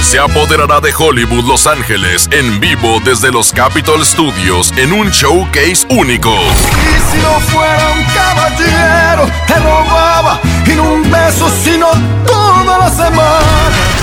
Se 0.00 0.18
apoderará 0.18 0.80
de 0.80 0.94
Hollywood 0.96 1.44
Los 1.44 1.66
Ángeles 1.66 2.28
en 2.30 2.60
vivo 2.60 3.00
desde 3.04 3.32
los 3.32 3.52
Capitol 3.52 4.06
Studios 4.06 4.72
en 4.76 4.92
un 4.92 5.10
showcase 5.10 5.84
único. 5.90 6.30
Y 6.30 7.10
si 7.10 7.18
no 7.18 7.40
fuera 7.40 7.90
un 7.90 8.04
caballero, 8.14 9.28
te 9.48 9.54
robaba 9.56 10.40
no 10.76 10.84
un 10.84 11.10
beso, 11.10 11.50
sino 11.64 11.88
toda 12.24 12.78
la 12.78 12.90
semana. 12.90 13.97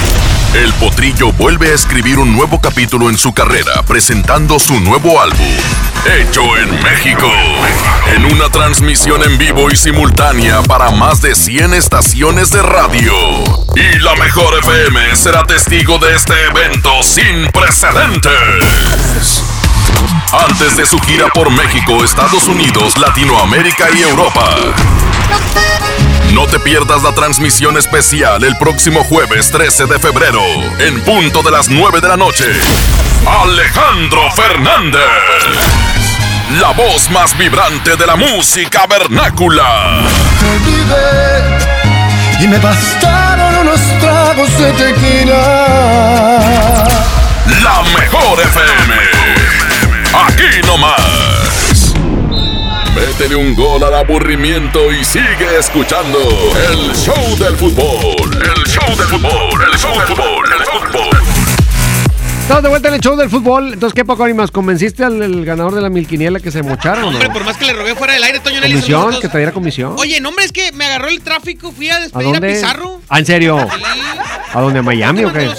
El 0.56 0.72
Potrillo 0.76 1.34
vuelve 1.34 1.72
a 1.72 1.74
escribir 1.74 2.18
un 2.18 2.34
nuevo 2.34 2.62
capítulo 2.62 3.10
en 3.10 3.18
su 3.18 3.34
carrera 3.34 3.84
presentando 3.86 4.58
su 4.58 4.80
nuevo 4.80 5.20
álbum, 5.20 5.54
Hecho 6.06 6.44
en 6.58 6.82
México, 6.82 7.30
en 8.16 8.24
una 8.34 8.48
transmisión 8.50 9.22
en 9.24 9.38
vivo 9.38 9.70
y 9.70 9.76
simultánea 9.76 10.64
para 10.64 10.92
más 10.92 11.22
de 11.22 11.36
100 11.36 11.74
estaciones 11.74 12.52
de 12.52 12.62
radio. 12.62 13.12
Y 13.76 14.00
la 14.00 14.16
mejor 14.16 14.58
FM 14.60 15.18
será 15.18 15.44
testigo 15.44 15.98
de 15.98 16.16
este 16.16 16.34
evento 16.46 17.04
sin 17.04 17.52
precedentes. 17.52 18.32
Antes 20.32 20.78
de 20.78 20.86
su 20.86 20.98
gira 21.00 21.28
por 21.34 21.52
México, 21.52 22.02
Estados 22.02 22.48
Unidos, 22.48 22.98
Latinoamérica 22.98 23.88
y 23.94 24.04
Europa. 24.04 24.50
No 26.36 26.46
te 26.46 26.60
pierdas 26.60 27.02
la 27.02 27.14
transmisión 27.14 27.78
especial 27.78 28.44
el 28.44 28.58
próximo 28.58 29.06
jueves 29.06 29.50
13 29.52 29.86
de 29.86 29.98
febrero, 30.00 30.42
en 30.80 31.02
punto 31.06 31.42
de 31.42 31.50
las 31.50 31.70
9 31.70 32.02
de 32.02 32.10
la 32.10 32.18
noche. 32.18 32.44
Alejandro 33.26 34.30
Fernández. 34.32 35.00
La 36.60 36.72
voz 36.72 37.10
más 37.10 37.38
vibrante 37.38 37.96
de 37.96 38.06
la 38.06 38.18
música 38.18 38.86
vernácula. 38.86 40.02
Te 40.42 40.46
olvidé 40.46 41.58
y 42.44 42.48
me 42.50 42.58
bastaron 42.58 43.56
unos 43.60 43.80
tragos 44.02 44.58
de 44.58 44.74
tequila. 44.74 45.38
La 47.64 47.82
mejor 47.98 48.42
FM. 48.42 48.94
Aquí 50.28 50.68
nomás. 50.68 51.35
Métele 52.96 53.36
un 53.36 53.54
gol 53.54 53.84
al 53.84 53.94
aburrimiento 53.94 54.92
y 54.92 55.04
sigue 55.04 55.58
escuchando 55.60 56.18
el 56.72 56.96
show 56.96 57.38
del 57.38 57.56
fútbol. 57.58 58.34
El 58.42 58.64
show 58.66 58.88
del 58.96 59.08
fútbol. 59.08 59.64
El 59.72 59.78
show 59.78 59.92
del 59.98 60.08
fútbol. 60.08 60.46
El 60.58 60.66
fútbol. 60.66 61.18
Estamos 62.42 62.64
de 62.64 62.70
vuelta 62.70 62.88
en 62.88 62.94
el 62.94 63.02
show 63.02 63.18
del 63.18 63.30
fútbol. 63.30 63.74
Entonces, 63.74 63.94
¿qué 63.94 64.06
poco 64.06 64.24
animas? 64.24 64.50
¿Convenciste 64.50 65.04
al 65.04 65.22
el 65.22 65.44
ganador 65.44 65.76
de 65.76 65.82
la 65.82 65.90
milquiniela 65.90 66.40
que 66.40 66.52
se 66.52 66.64
mochara 66.64 67.00
o 67.00 67.12
no? 67.12 67.18
Hombre, 67.18 67.30
por 67.32 67.44
más 67.44 67.58
que 67.58 67.66
le 67.66 67.74
rogué 67.74 67.96
fuera 67.96 68.14
del 68.14 68.24
aire, 68.24 68.40
Toño 68.40 68.62
Nelly. 68.62 68.76
¿Comisión? 68.76 69.08
¿Que 69.08 69.12
dos. 69.14 69.32
trajera 69.32 69.52
comisión? 69.52 69.96
Oye, 69.98 70.22
no, 70.22 70.30
hombre, 70.30 70.46
es 70.46 70.52
que 70.54 70.72
me 70.72 70.86
agarró 70.86 71.10
el 71.10 71.22
tráfico, 71.22 71.72
fui 71.74 71.90
a 71.90 71.98
¿A 71.98 72.00
despedir 72.00 72.28
a, 72.28 72.32
dónde? 72.32 72.54
Pizarro. 72.54 73.02
¿Ah, 73.10 73.20
en 73.20 73.26
serio? 73.26 73.58
¿A 74.54 74.62
dónde? 74.62 74.80
¿A 74.80 74.84
Miami 74.84 75.26
o 75.26 75.32
Te 75.32 75.40
qué? 75.40 75.52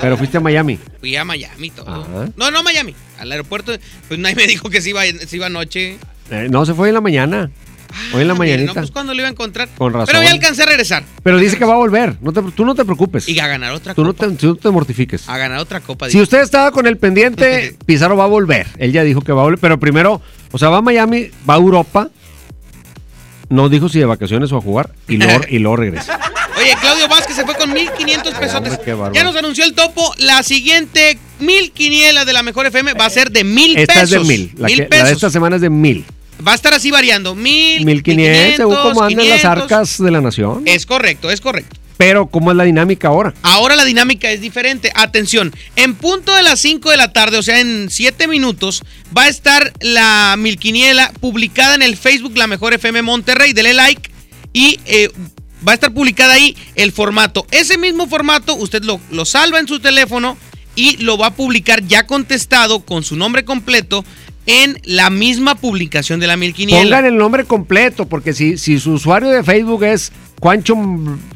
Pero 0.00 0.18
fuiste 0.18 0.36
a 0.36 0.40
Miami. 0.40 0.78
Fui 1.00 1.16
a 1.16 1.24
Miami 1.24 1.70
todo. 1.70 1.88
Ajá. 1.88 2.28
No, 2.36 2.50
no, 2.50 2.62
Miami. 2.62 2.94
Al 3.18 3.32
aeropuerto, 3.32 3.72
pues 4.08 4.20
nadie 4.20 4.36
me 4.36 4.46
dijo 4.46 4.68
que 4.68 4.82
se 4.82 4.90
iba, 4.90 5.02
se 5.04 5.36
iba 5.36 5.46
anoche. 5.46 5.98
Eh, 6.30 6.48
no, 6.50 6.64
se 6.66 6.74
fue 6.74 6.88
en 6.88 6.94
la 6.94 7.00
mañana. 7.00 7.50
Hoy 8.12 8.22
en 8.22 8.28
la 8.28 8.34
Ah, 8.34 8.36
mañanita. 8.36 8.66
No, 8.74 8.74
pues 8.74 8.90
cuando 8.90 9.14
lo 9.14 9.20
iba 9.20 9.28
a 9.28 9.30
encontrar. 9.30 9.68
Con 9.78 9.92
razón. 9.92 10.06
Pero 10.12 10.22
ya 10.22 10.32
alcancé 10.32 10.64
a 10.64 10.66
regresar. 10.66 11.04
Pero 11.22 11.38
dice 11.38 11.56
que 11.56 11.64
va 11.64 11.74
a 11.74 11.76
volver. 11.78 12.16
No 12.20 12.32
te- 12.32 12.42
tú 12.42 12.64
no 12.64 12.74
te 12.74 12.84
preocupes. 12.84 13.28
Y 13.28 13.38
a 13.38 13.46
ganar 13.46 13.72
otra 13.72 13.94
Tú 13.94 14.02
no 14.04 14.12
copa. 14.12 14.26
te, 14.28 14.34
tú 14.34 14.46
no 14.48 14.54
te 14.56 14.70
mortifiques. 14.70 15.28
A 15.28 15.38
ganar 15.38 15.58
otra 15.60 15.80
copa. 15.80 16.10
Si 16.10 16.20
usted 16.20 16.40
estaba 16.42 16.72
con 16.72 16.86
el 16.86 16.98
pendiente, 16.98 17.74
Pizarro 17.86 18.16
va 18.16 18.24
a 18.24 18.28
volver. 18.28 18.66
Él 18.78 18.92
ya 18.92 19.02
dijo 19.04 19.20
que 19.22 19.32
va 19.32 19.40
a 19.42 19.44
volver. 19.44 19.60
Pero 19.60 19.78
primero, 19.80 20.20
o 20.52 20.58
sea, 20.58 20.68
va 20.68 20.78
a 20.78 20.82
Miami, 20.82 21.30
va 21.48 21.54
a 21.54 21.58
Europa. 21.58 22.10
No 23.48 23.68
dijo 23.68 23.88
si 23.88 24.00
de 24.00 24.04
vacaciones 24.06 24.50
o 24.52 24.56
a 24.58 24.60
jugar. 24.60 24.90
Y 25.08 25.16
luego, 25.18 25.40
y 25.48 25.58
luego 25.60 25.76
regresa. 25.76 26.18
Oye, 26.56 26.74
Claudio 26.80 27.08
Vázquez 27.08 27.36
se 27.36 27.44
fue 27.44 27.54
con 27.54 27.72
1500 27.72 28.34
pesotes. 28.34 28.78
Ya 29.12 29.24
nos 29.24 29.36
anunció 29.36 29.64
el 29.64 29.74
topo. 29.74 30.14
La 30.18 30.42
siguiente 30.42 31.18
mil 31.38 31.70
quinielas 31.72 32.24
de 32.26 32.32
la 32.32 32.42
mejor 32.42 32.66
FM 32.66 32.94
va 32.94 33.06
a 33.06 33.10
ser 33.10 33.30
de 33.30 33.44
mil 33.44 33.76
Esta 33.76 33.94
pesos. 33.94 34.04
es 34.04 34.10
de 34.10 34.18
mil. 34.20 34.52
La, 34.56 34.66
mil 34.68 34.76
que- 34.76 34.82
la 34.84 34.88
pesos. 34.88 35.08
de 35.08 35.14
esta 35.14 35.30
semana 35.30 35.56
es 35.56 35.62
de 35.62 35.70
mil. 35.70 36.04
Va 36.46 36.52
a 36.52 36.54
estar 36.54 36.72
así 36.74 36.90
variando. 36.90 37.34
Mil, 37.34 37.84
Mil 37.84 38.02
quinientos, 38.02 38.56
según 38.56 38.76
cómo 38.76 39.02
andan 39.02 39.28
las 39.28 39.40
500. 39.40 39.44
arcas 39.44 39.98
de 40.02 40.10
la 40.10 40.20
nación. 40.20 40.62
Es 40.66 40.84
correcto, 40.86 41.30
es 41.30 41.40
correcto. 41.40 41.76
Pero, 41.98 42.26
¿cómo 42.26 42.50
es 42.50 42.56
la 42.58 42.64
dinámica 42.64 43.08
ahora? 43.08 43.32
Ahora 43.42 43.74
la 43.74 43.86
dinámica 43.86 44.30
es 44.30 44.42
diferente. 44.42 44.92
Atención, 44.94 45.54
en 45.76 45.94
punto 45.94 46.34
de 46.34 46.42
las 46.42 46.60
5 46.60 46.90
de 46.90 46.98
la 46.98 47.10
tarde, 47.10 47.38
o 47.38 47.42
sea, 47.42 47.58
en 47.58 47.88
7 47.90 48.28
minutos, 48.28 48.82
va 49.16 49.22
a 49.24 49.28
estar 49.28 49.72
la 49.80 50.34
milquiniela 50.38 51.10
publicada 51.20 51.74
en 51.74 51.80
el 51.80 51.96
Facebook 51.96 52.36
La 52.36 52.46
Mejor 52.48 52.74
FM 52.74 53.00
Monterrey. 53.00 53.54
Dele 53.54 53.72
like 53.72 54.10
y 54.52 54.78
eh, 54.84 55.08
va 55.66 55.72
a 55.72 55.74
estar 55.74 55.92
publicada 55.92 56.34
ahí 56.34 56.56
el 56.74 56.92
formato. 56.92 57.46
Ese 57.50 57.78
mismo 57.78 58.06
formato, 58.06 58.54
usted 58.54 58.82
lo, 58.84 59.00
lo 59.10 59.24
salva 59.24 59.58
en 59.58 59.68
su 59.68 59.80
teléfono 59.80 60.36
y 60.74 60.98
lo 60.98 61.16
va 61.18 61.28
a 61.28 61.34
publicar 61.34 61.82
ya 61.86 62.06
contestado 62.06 62.80
con 62.80 63.02
su 63.02 63.16
nombre 63.16 63.44
completo 63.44 64.04
en 64.46 64.78
la 64.84 65.10
misma 65.10 65.56
publicación 65.56 66.20
de 66.20 66.28
la 66.28 66.36
milquiniela. 66.36 66.82
Pongan 66.82 67.04
el 67.04 67.16
nombre 67.16 67.44
completo, 67.44 68.06
porque 68.06 68.32
si, 68.32 68.58
si 68.58 68.78
su 68.78 68.92
usuario 68.92 69.28
de 69.30 69.42
Facebook 69.42 69.82
es 69.84 70.12
Juancho, 70.40 70.76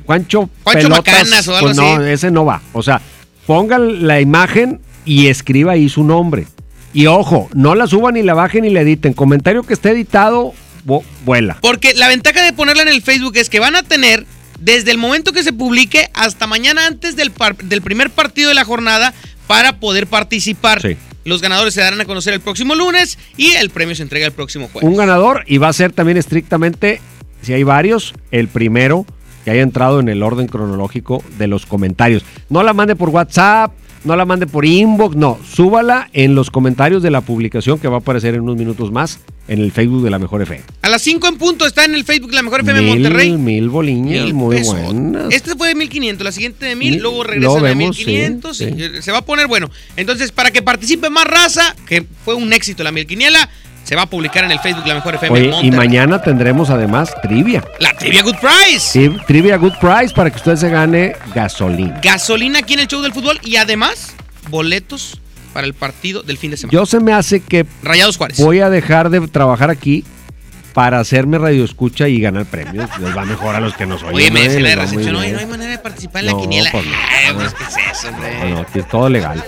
Juancho, 0.07 0.49
Juancho 0.63 0.89
Pelotas, 0.89 0.99
Macanas 0.99 1.49
o 1.49 1.57
algo 1.57 1.67
pues 1.67 1.77
no, 1.77 1.95
así. 1.95 2.11
ese 2.11 2.31
no 2.31 2.45
va. 2.45 2.63
O 2.73 2.83
sea, 2.83 3.01
pongan 3.47 4.07
la 4.07 4.21
imagen 4.21 4.81
y 5.05 5.27
escriba 5.27 5.73
ahí 5.73 5.89
su 5.89 6.05
nombre. 6.05 6.47
Y 6.93 7.07
ojo, 7.07 7.49
no 7.55 7.75
la 7.75 7.87
suban 7.87 8.15
ni 8.15 8.23
la 8.23 8.35
bajen 8.35 8.63
ni 8.63 8.71
la 8.71 8.81
editen. 8.81 9.13
Comentario 9.13 9.63
que 9.63 9.75
esté 9.75 9.91
editado, 9.91 10.55
vuela. 10.85 11.59
Porque 11.61 11.95
la 11.95 12.09
ventaja 12.09 12.43
de 12.43 12.53
ponerla 12.53 12.83
en 12.83 12.89
el 12.89 13.03
Facebook 13.03 13.37
es 13.37 13.49
que 13.51 13.61
van 13.61 13.77
a 13.77 13.83
tener 13.83 14.27
desde 14.59 14.91
el 14.91 14.99
momento 14.99 15.33
que 15.33 15.43
se 15.43 15.53
publique 15.53 16.11
hasta 16.15 16.47
mañana 16.47 16.87
antes 16.87 17.17
del, 17.17 17.31
par- 17.31 17.57
del 17.57 17.83
primer 17.83 18.11
partido 18.11 18.49
de 18.49 18.55
la 18.55 18.65
jornada 18.65 19.15
para 19.47 19.79
poder 19.81 20.07
participar. 20.07 20.83
Sí. 20.83 20.97
Los 21.25 21.43
ganadores 21.43 21.75
se 21.75 21.81
darán 21.81 22.01
a 22.01 22.05
conocer 22.05 22.33
el 22.35 22.41
próximo 22.41 22.75
lunes 22.75 23.19
y 23.37 23.53
el 23.53 23.71
premio 23.71 23.95
se 23.95 24.03
entrega 24.03 24.27
el 24.27 24.33
próximo 24.33 24.69
jueves. 24.73 24.89
Un 24.89 24.97
ganador 24.97 25.45
y 25.47 25.59
va 25.59 25.69
a 25.69 25.73
ser 25.73 25.93
también 25.93 26.17
estrictamente, 26.17 27.01
si 27.43 27.53
hay 27.53 27.63
varios, 27.63 28.15
el 28.31 28.49
primero 28.49 29.07
que 29.45 29.51
haya 29.51 29.63
entrado 29.63 30.01
en 30.01 30.09
el 30.09 30.23
orden 30.23 30.47
cronológico 30.47 31.23
de 31.39 31.47
los 31.47 31.67
comentarios. 31.67 32.23
No 32.49 32.63
la 32.63 32.73
mande 32.75 32.97
por 32.97 33.09
WhatsApp, 33.11 33.73
no 34.05 34.17
la 34.17 34.25
mande 34.25 34.47
por 34.47 34.65
inbox, 34.65 35.15
no, 35.17 35.39
súbala 35.45 36.09
en 36.13 36.35
los 36.35 36.51
comentarios 36.51 37.03
de 37.03 37.11
la 37.11 37.21
publicación 37.21 37.79
que 37.79 37.89
va 37.89 37.97
a 37.97 38.01
aparecer 38.01 38.35
en 38.35 38.41
unos 38.43 38.57
minutos 38.57 38.91
más 38.91 39.21
en 39.49 39.61
el 39.61 39.73
Facebook 39.73 40.03
de 40.05 40.11
la 40.11 40.19
Mejor 40.19 40.43
FM. 40.43 40.63
A 40.83 40.89
las 40.89 41.03
5 41.03 41.27
en 41.27 41.37
punto 41.37 41.67
está 41.67 41.85
en 41.85 41.95
el 41.95 42.05
Facebook 42.05 42.33
La 42.33 42.43
Mejor 42.43 42.61
FM 42.61 42.81
mil, 42.83 42.91
Monterrey. 43.01 43.33
Mil 43.37 43.69
boliñas, 43.69 44.25
Mil 44.25 44.35
muy 44.35 44.57
pesos. 44.57 44.75
buenas. 44.81 45.33
Este 45.35 45.55
fue 45.57 45.69
de 45.69 45.75
1500, 45.75 46.25
la 46.25 46.33
siguiente 46.33 46.67
de 46.67 46.77
1000, 46.77 46.91
Mil, 46.93 47.01
luego 47.03 47.25
lo 47.25 47.31
regresan 47.31 47.59
a 47.59 47.63
vemos, 47.63 47.97
1500. 47.99 48.57
sí, 48.57 48.67
Se 49.01 49.13
va 49.13 49.19
a 49.19 49.25
poner 49.25 49.49
bueno. 49.49 49.71
Entonces, 49.97 50.31
para 50.33 50.51
que 50.51 50.63
participe 50.63 51.11
más 51.11 51.25
raza, 51.25 51.75
que 51.87 52.07
fue 52.25 52.35
un 52.35 52.53
éxito 52.53 52.83
la 52.85 52.93
Milquiniela, 52.93 53.49
se 53.91 53.97
va 53.97 54.03
a 54.03 54.07
publicar 54.07 54.45
en 54.45 54.53
el 54.53 54.61
Facebook 54.61 54.87
La 54.87 54.95
Mejor 54.95 55.17
FM 55.17 55.37
Oye, 55.37 55.67
y 55.67 55.73
mañana 55.73 56.23
tendremos 56.23 56.71
además 56.71 57.13
trivia. 57.23 57.65
La 57.81 57.93
Trivia 57.93 58.23
Good 58.23 58.37
Price. 58.37 59.11
Trivia 59.27 59.57
Good 59.57 59.73
Price 59.81 60.15
para 60.15 60.31
que 60.31 60.37
usted 60.37 60.55
se 60.55 60.69
gane 60.69 61.17
gasolina. 61.35 61.99
Gasolina 62.01 62.61
aquí 62.61 62.75
en 62.75 62.81
el 62.81 62.87
show 62.87 63.03
del 63.03 63.13
fútbol 63.13 63.41
y 63.43 63.57
además 63.57 64.15
boletos 64.49 65.21
para 65.53 65.67
el 65.67 65.75
partido 65.75 66.23
del 66.23 66.39
fin 66.39 66.53
de 66.53 66.57
semana. 66.57 66.73
Yo 66.73 66.87
se 66.87 67.01
me 67.01 67.13
hace 67.13 67.41
que 67.41 67.67
Rayados 67.83 68.17
Juárez. 68.17 68.39
voy 68.39 68.61
a 68.61 68.71
dejar 68.71 69.11
de 69.11 69.27
trabajar 69.27 69.71
aquí 69.71 70.05
para 70.73 71.01
hacerme 71.01 71.39
radio 71.39 71.65
escucha 71.65 72.07
y 72.07 72.21
ganar 72.21 72.47
premios. 72.47 72.89
Les 73.01 73.17
va 73.17 73.25
mejor 73.25 73.57
a 73.57 73.61
los 73.61 73.75
que 73.75 73.87
nos 73.87 74.05
oyen. 74.05 74.15
Oye, 74.15 74.31
me 74.31 74.49
decía 74.49 74.61
la 74.61 74.83
recepción, 74.83 75.15
no 75.15 75.19
hay 75.19 75.47
manera 75.47 75.73
de 75.73 75.79
participar 75.79 76.21
en 76.21 76.27
la 76.27 76.41
quiniela. 76.41 76.71
pues 76.71 76.87
no. 76.87 76.93
Ay, 76.95 77.35
pues, 77.35 77.55
¿qué 77.55 77.65
es 77.65 77.99
eso, 77.99 78.09
hombre? 78.11 78.39
No, 78.39 78.49
no, 78.51 78.59
aquí 78.61 78.79
es 78.79 78.89
todo 78.89 79.09
legal. 79.09 79.45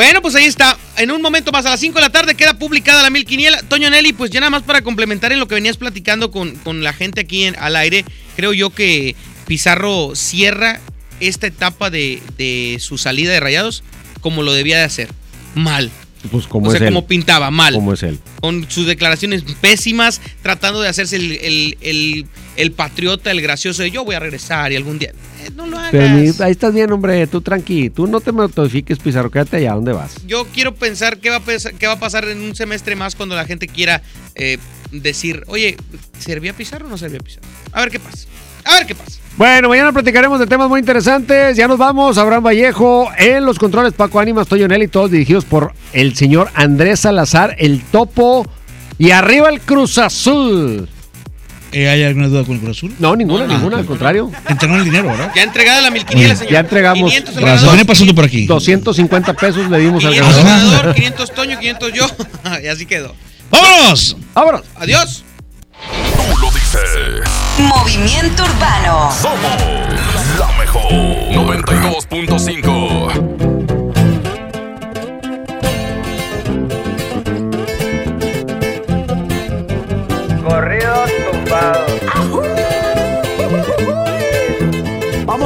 Bueno, 0.00 0.22
pues 0.22 0.34
ahí 0.34 0.46
está. 0.46 0.78
En 0.96 1.10
un 1.10 1.20
momento 1.20 1.52
más, 1.52 1.66
a 1.66 1.68
las 1.68 1.78
5 1.80 1.94
de 1.96 2.00
la 2.00 2.08
tarde, 2.10 2.34
queda 2.34 2.54
publicada 2.58 3.02
la 3.02 3.10
mil 3.10 3.26
quiniela. 3.26 3.60
Toño 3.64 3.90
Nelly, 3.90 4.14
pues 4.14 4.30
ya 4.30 4.40
nada 4.40 4.48
más 4.48 4.62
para 4.62 4.80
complementar 4.80 5.30
en 5.30 5.38
lo 5.38 5.46
que 5.46 5.56
venías 5.56 5.76
platicando 5.76 6.30
con, 6.30 6.52
con 6.56 6.82
la 6.82 6.94
gente 6.94 7.20
aquí 7.20 7.44
en- 7.44 7.54
al 7.58 7.76
aire, 7.76 8.06
creo 8.34 8.54
yo 8.54 8.70
que 8.70 9.14
Pizarro 9.46 10.12
cierra 10.16 10.80
esta 11.20 11.46
etapa 11.48 11.90
de, 11.90 12.22
de 12.38 12.78
su 12.80 12.96
salida 12.96 13.30
de 13.30 13.40
Rayados 13.40 13.84
como 14.22 14.42
lo 14.42 14.54
debía 14.54 14.78
de 14.78 14.84
hacer. 14.84 15.10
Mal. 15.54 15.90
Pues 16.30 16.46
como 16.46 16.68
o 16.68 16.70
sea, 16.70 16.78
es 16.78 16.82
él. 16.82 16.88
como 16.94 17.06
pintaba, 17.06 17.50
mal. 17.50 17.74
Como 17.74 17.92
es 17.92 18.02
él. 18.02 18.20
Con 18.40 18.70
sus 18.70 18.86
declaraciones 18.86 19.42
pésimas, 19.60 20.22
tratando 20.42 20.80
de 20.80 20.88
hacerse 20.88 21.16
el, 21.16 21.32
el- 21.32 21.78
el- 21.82 22.26
el 22.56 22.72
patriota, 22.72 23.30
el 23.30 23.42
gracioso 23.42 23.82
de 23.82 23.90
yo 23.90 24.02
voy 24.06 24.14
a 24.14 24.20
regresar 24.20 24.72
y 24.72 24.76
algún 24.76 24.98
día. 24.98 25.12
No 25.56 25.66
lo 25.66 25.78
hagas. 25.78 25.90
Pero 25.90 26.08
ni- 26.08 26.30
ahí 26.44 26.50
estás 26.52 26.72
bien, 26.74 26.90
hombre. 26.92 27.26
Tú 27.26 27.40
tranqui. 27.40 27.90
Tú 27.90 28.06
no 28.06 28.20
te 28.20 28.32
notifiques, 28.32 28.98
Pizarro. 28.98 29.30
Quédate 29.30 29.56
allá. 29.58 29.72
¿Dónde 29.74 29.92
vas? 29.92 30.16
Yo 30.26 30.46
quiero 30.52 30.74
pensar 30.74 31.18
qué 31.18 31.30
va 31.30 31.36
a, 31.36 31.42
qué 31.78 31.86
va 31.86 31.94
a 31.94 31.98
pasar 32.00 32.24
en 32.26 32.40
un 32.40 32.54
semestre 32.54 32.96
más 32.96 33.14
cuando 33.14 33.34
la 33.36 33.44
gente 33.44 33.66
quiera 33.68 34.02
eh, 34.34 34.58
decir, 34.92 35.44
oye, 35.48 35.76
¿servía 36.18 36.52
Pizarro 36.52 36.86
o 36.86 36.90
no 36.90 36.98
servía 36.98 37.20
Pizarro? 37.20 37.46
A 37.72 37.80
ver 37.80 37.90
qué 37.90 37.98
pasa. 38.00 38.26
A 38.64 38.74
ver 38.74 38.86
qué 38.86 38.94
pasa. 38.94 39.18
Bueno, 39.36 39.68
mañana 39.70 39.90
platicaremos 39.92 40.38
de 40.38 40.46
temas 40.46 40.68
muy 40.68 40.80
interesantes. 40.80 41.56
Ya 41.56 41.66
nos 41.66 41.78
vamos. 41.78 42.18
Abraham 42.18 42.44
Vallejo 42.44 43.08
en 43.16 43.44
los 43.46 43.58
controles. 43.58 43.94
Paco 43.94 44.20
Ánimas, 44.20 44.46
Toyo 44.48 44.68
Nelly, 44.68 44.88
todos 44.88 45.10
dirigidos 45.10 45.44
por 45.46 45.72
el 45.94 46.14
señor 46.14 46.50
Andrés 46.54 47.00
Salazar, 47.00 47.56
el 47.58 47.82
topo. 47.84 48.46
Y 48.98 49.12
arriba 49.12 49.48
el 49.48 49.60
Cruz 49.62 49.96
Azul. 49.96 50.88
Eh, 51.72 51.88
¿Hay 51.88 52.02
alguna 52.02 52.26
duda 52.28 52.42
con 52.44 52.54
el 52.56 52.60
Cruz 52.60 52.76
Azul? 52.78 52.94
No, 52.98 53.14
ninguna, 53.14 53.46
No, 53.46 53.52
ninguna, 53.54 53.76
no, 53.76 53.80
al 53.80 53.86
contrario. 53.86 54.30
Entregó 54.48 54.74
el 54.76 54.84
dinero, 54.84 55.08
¿verdad? 55.08 55.30
Ya 55.36 55.42
entregada 55.44 55.80
la 55.80 55.90
milquiniela, 55.90 56.34
señor. 56.34 56.52
Ya 56.52 56.60
entregamos 56.60 57.10
500 57.10 57.36
el 57.36 57.42
Razón, 57.42 57.46
ganador, 57.54 57.70
viene 57.74 57.84
pasando 57.86 58.14
por 58.14 58.24
aquí. 58.24 58.46
250 58.46 59.32
pesos 59.34 59.70
le 59.70 59.78
dimos 59.78 60.04
al 60.04 60.12
500 60.12 60.36
el 60.38 60.44
ganador. 60.44 60.70
ganador, 60.72 60.94
500 60.96 61.30
Toño, 61.32 61.58
500 61.58 61.92
yo. 61.92 62.06
y 62.62 62.66
así 62.66 62.86
quedó. 62.86 63.14
¡Vámonos! 63.50 64.16
¡Vámonos! 64.34 64.62
Adiós. 64.76 65.22
Tú 66.34 66.40
lo 66.40 66.50
dices. 66.50 66.80
Movimiento 67.58 68.42
Urbano. 68.44 69.10
Somos 69.20 69.56
la 70.38 70.48
mejor. 70.58 70.92
92.5. 70.92 73.49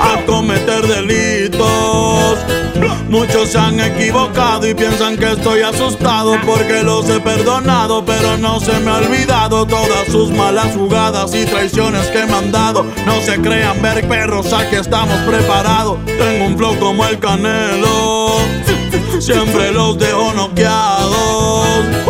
a 0.00 0.24
cometer 0.26 0.86
delitos. 0.86 2.38
Muchos 3.08 3.50
se 3.50 3.58
han 3.58 3.80
equivocado 3.80 4.66
y 4.68 4.74
piensan 4.74 5.16
que 5.16 5.32
estoy 5.32 5.62
asustado 5.62 6.36
porque 6.46 6.82
los 6.82 7.08
he 7.08 7.20
perdonado, 7.20 8.04
pero 8.04 8.38
no 8.38 8.60
se 8.60 8.78
me 8.80 8.90
ha 8.90 8.96
olvidado 8.98 9.66
todas 9.66 10.06
sus 10.10 10.30
malas 10.30 10.74
jugadas 10.76 11.34
y 11.34 11.44
traiciones 11.44 12.06
que 12.06 12.24
me 12.24 12.34
han 12.34 12.52
dado. 12.52 12.84
No 13.06 13.20
se 13.20 13.40
crean 13.40 13.82
ver 13.82 14.06
perros, 14.08 14.52
aquí 14.52 14.76
estamos 14.76 15.18
preparados. 15.20 15.98
Tengo 16.06 16.46
un 16.46 16.56
flow 16.56 16.78
como 16.78 17.04
el 17.04 17.18
canelo, 17.18 18.38
siempre 19.18 19.72
los 19.72 19.98
dejo 19.98 20.32
noqueados. 20.32 22.09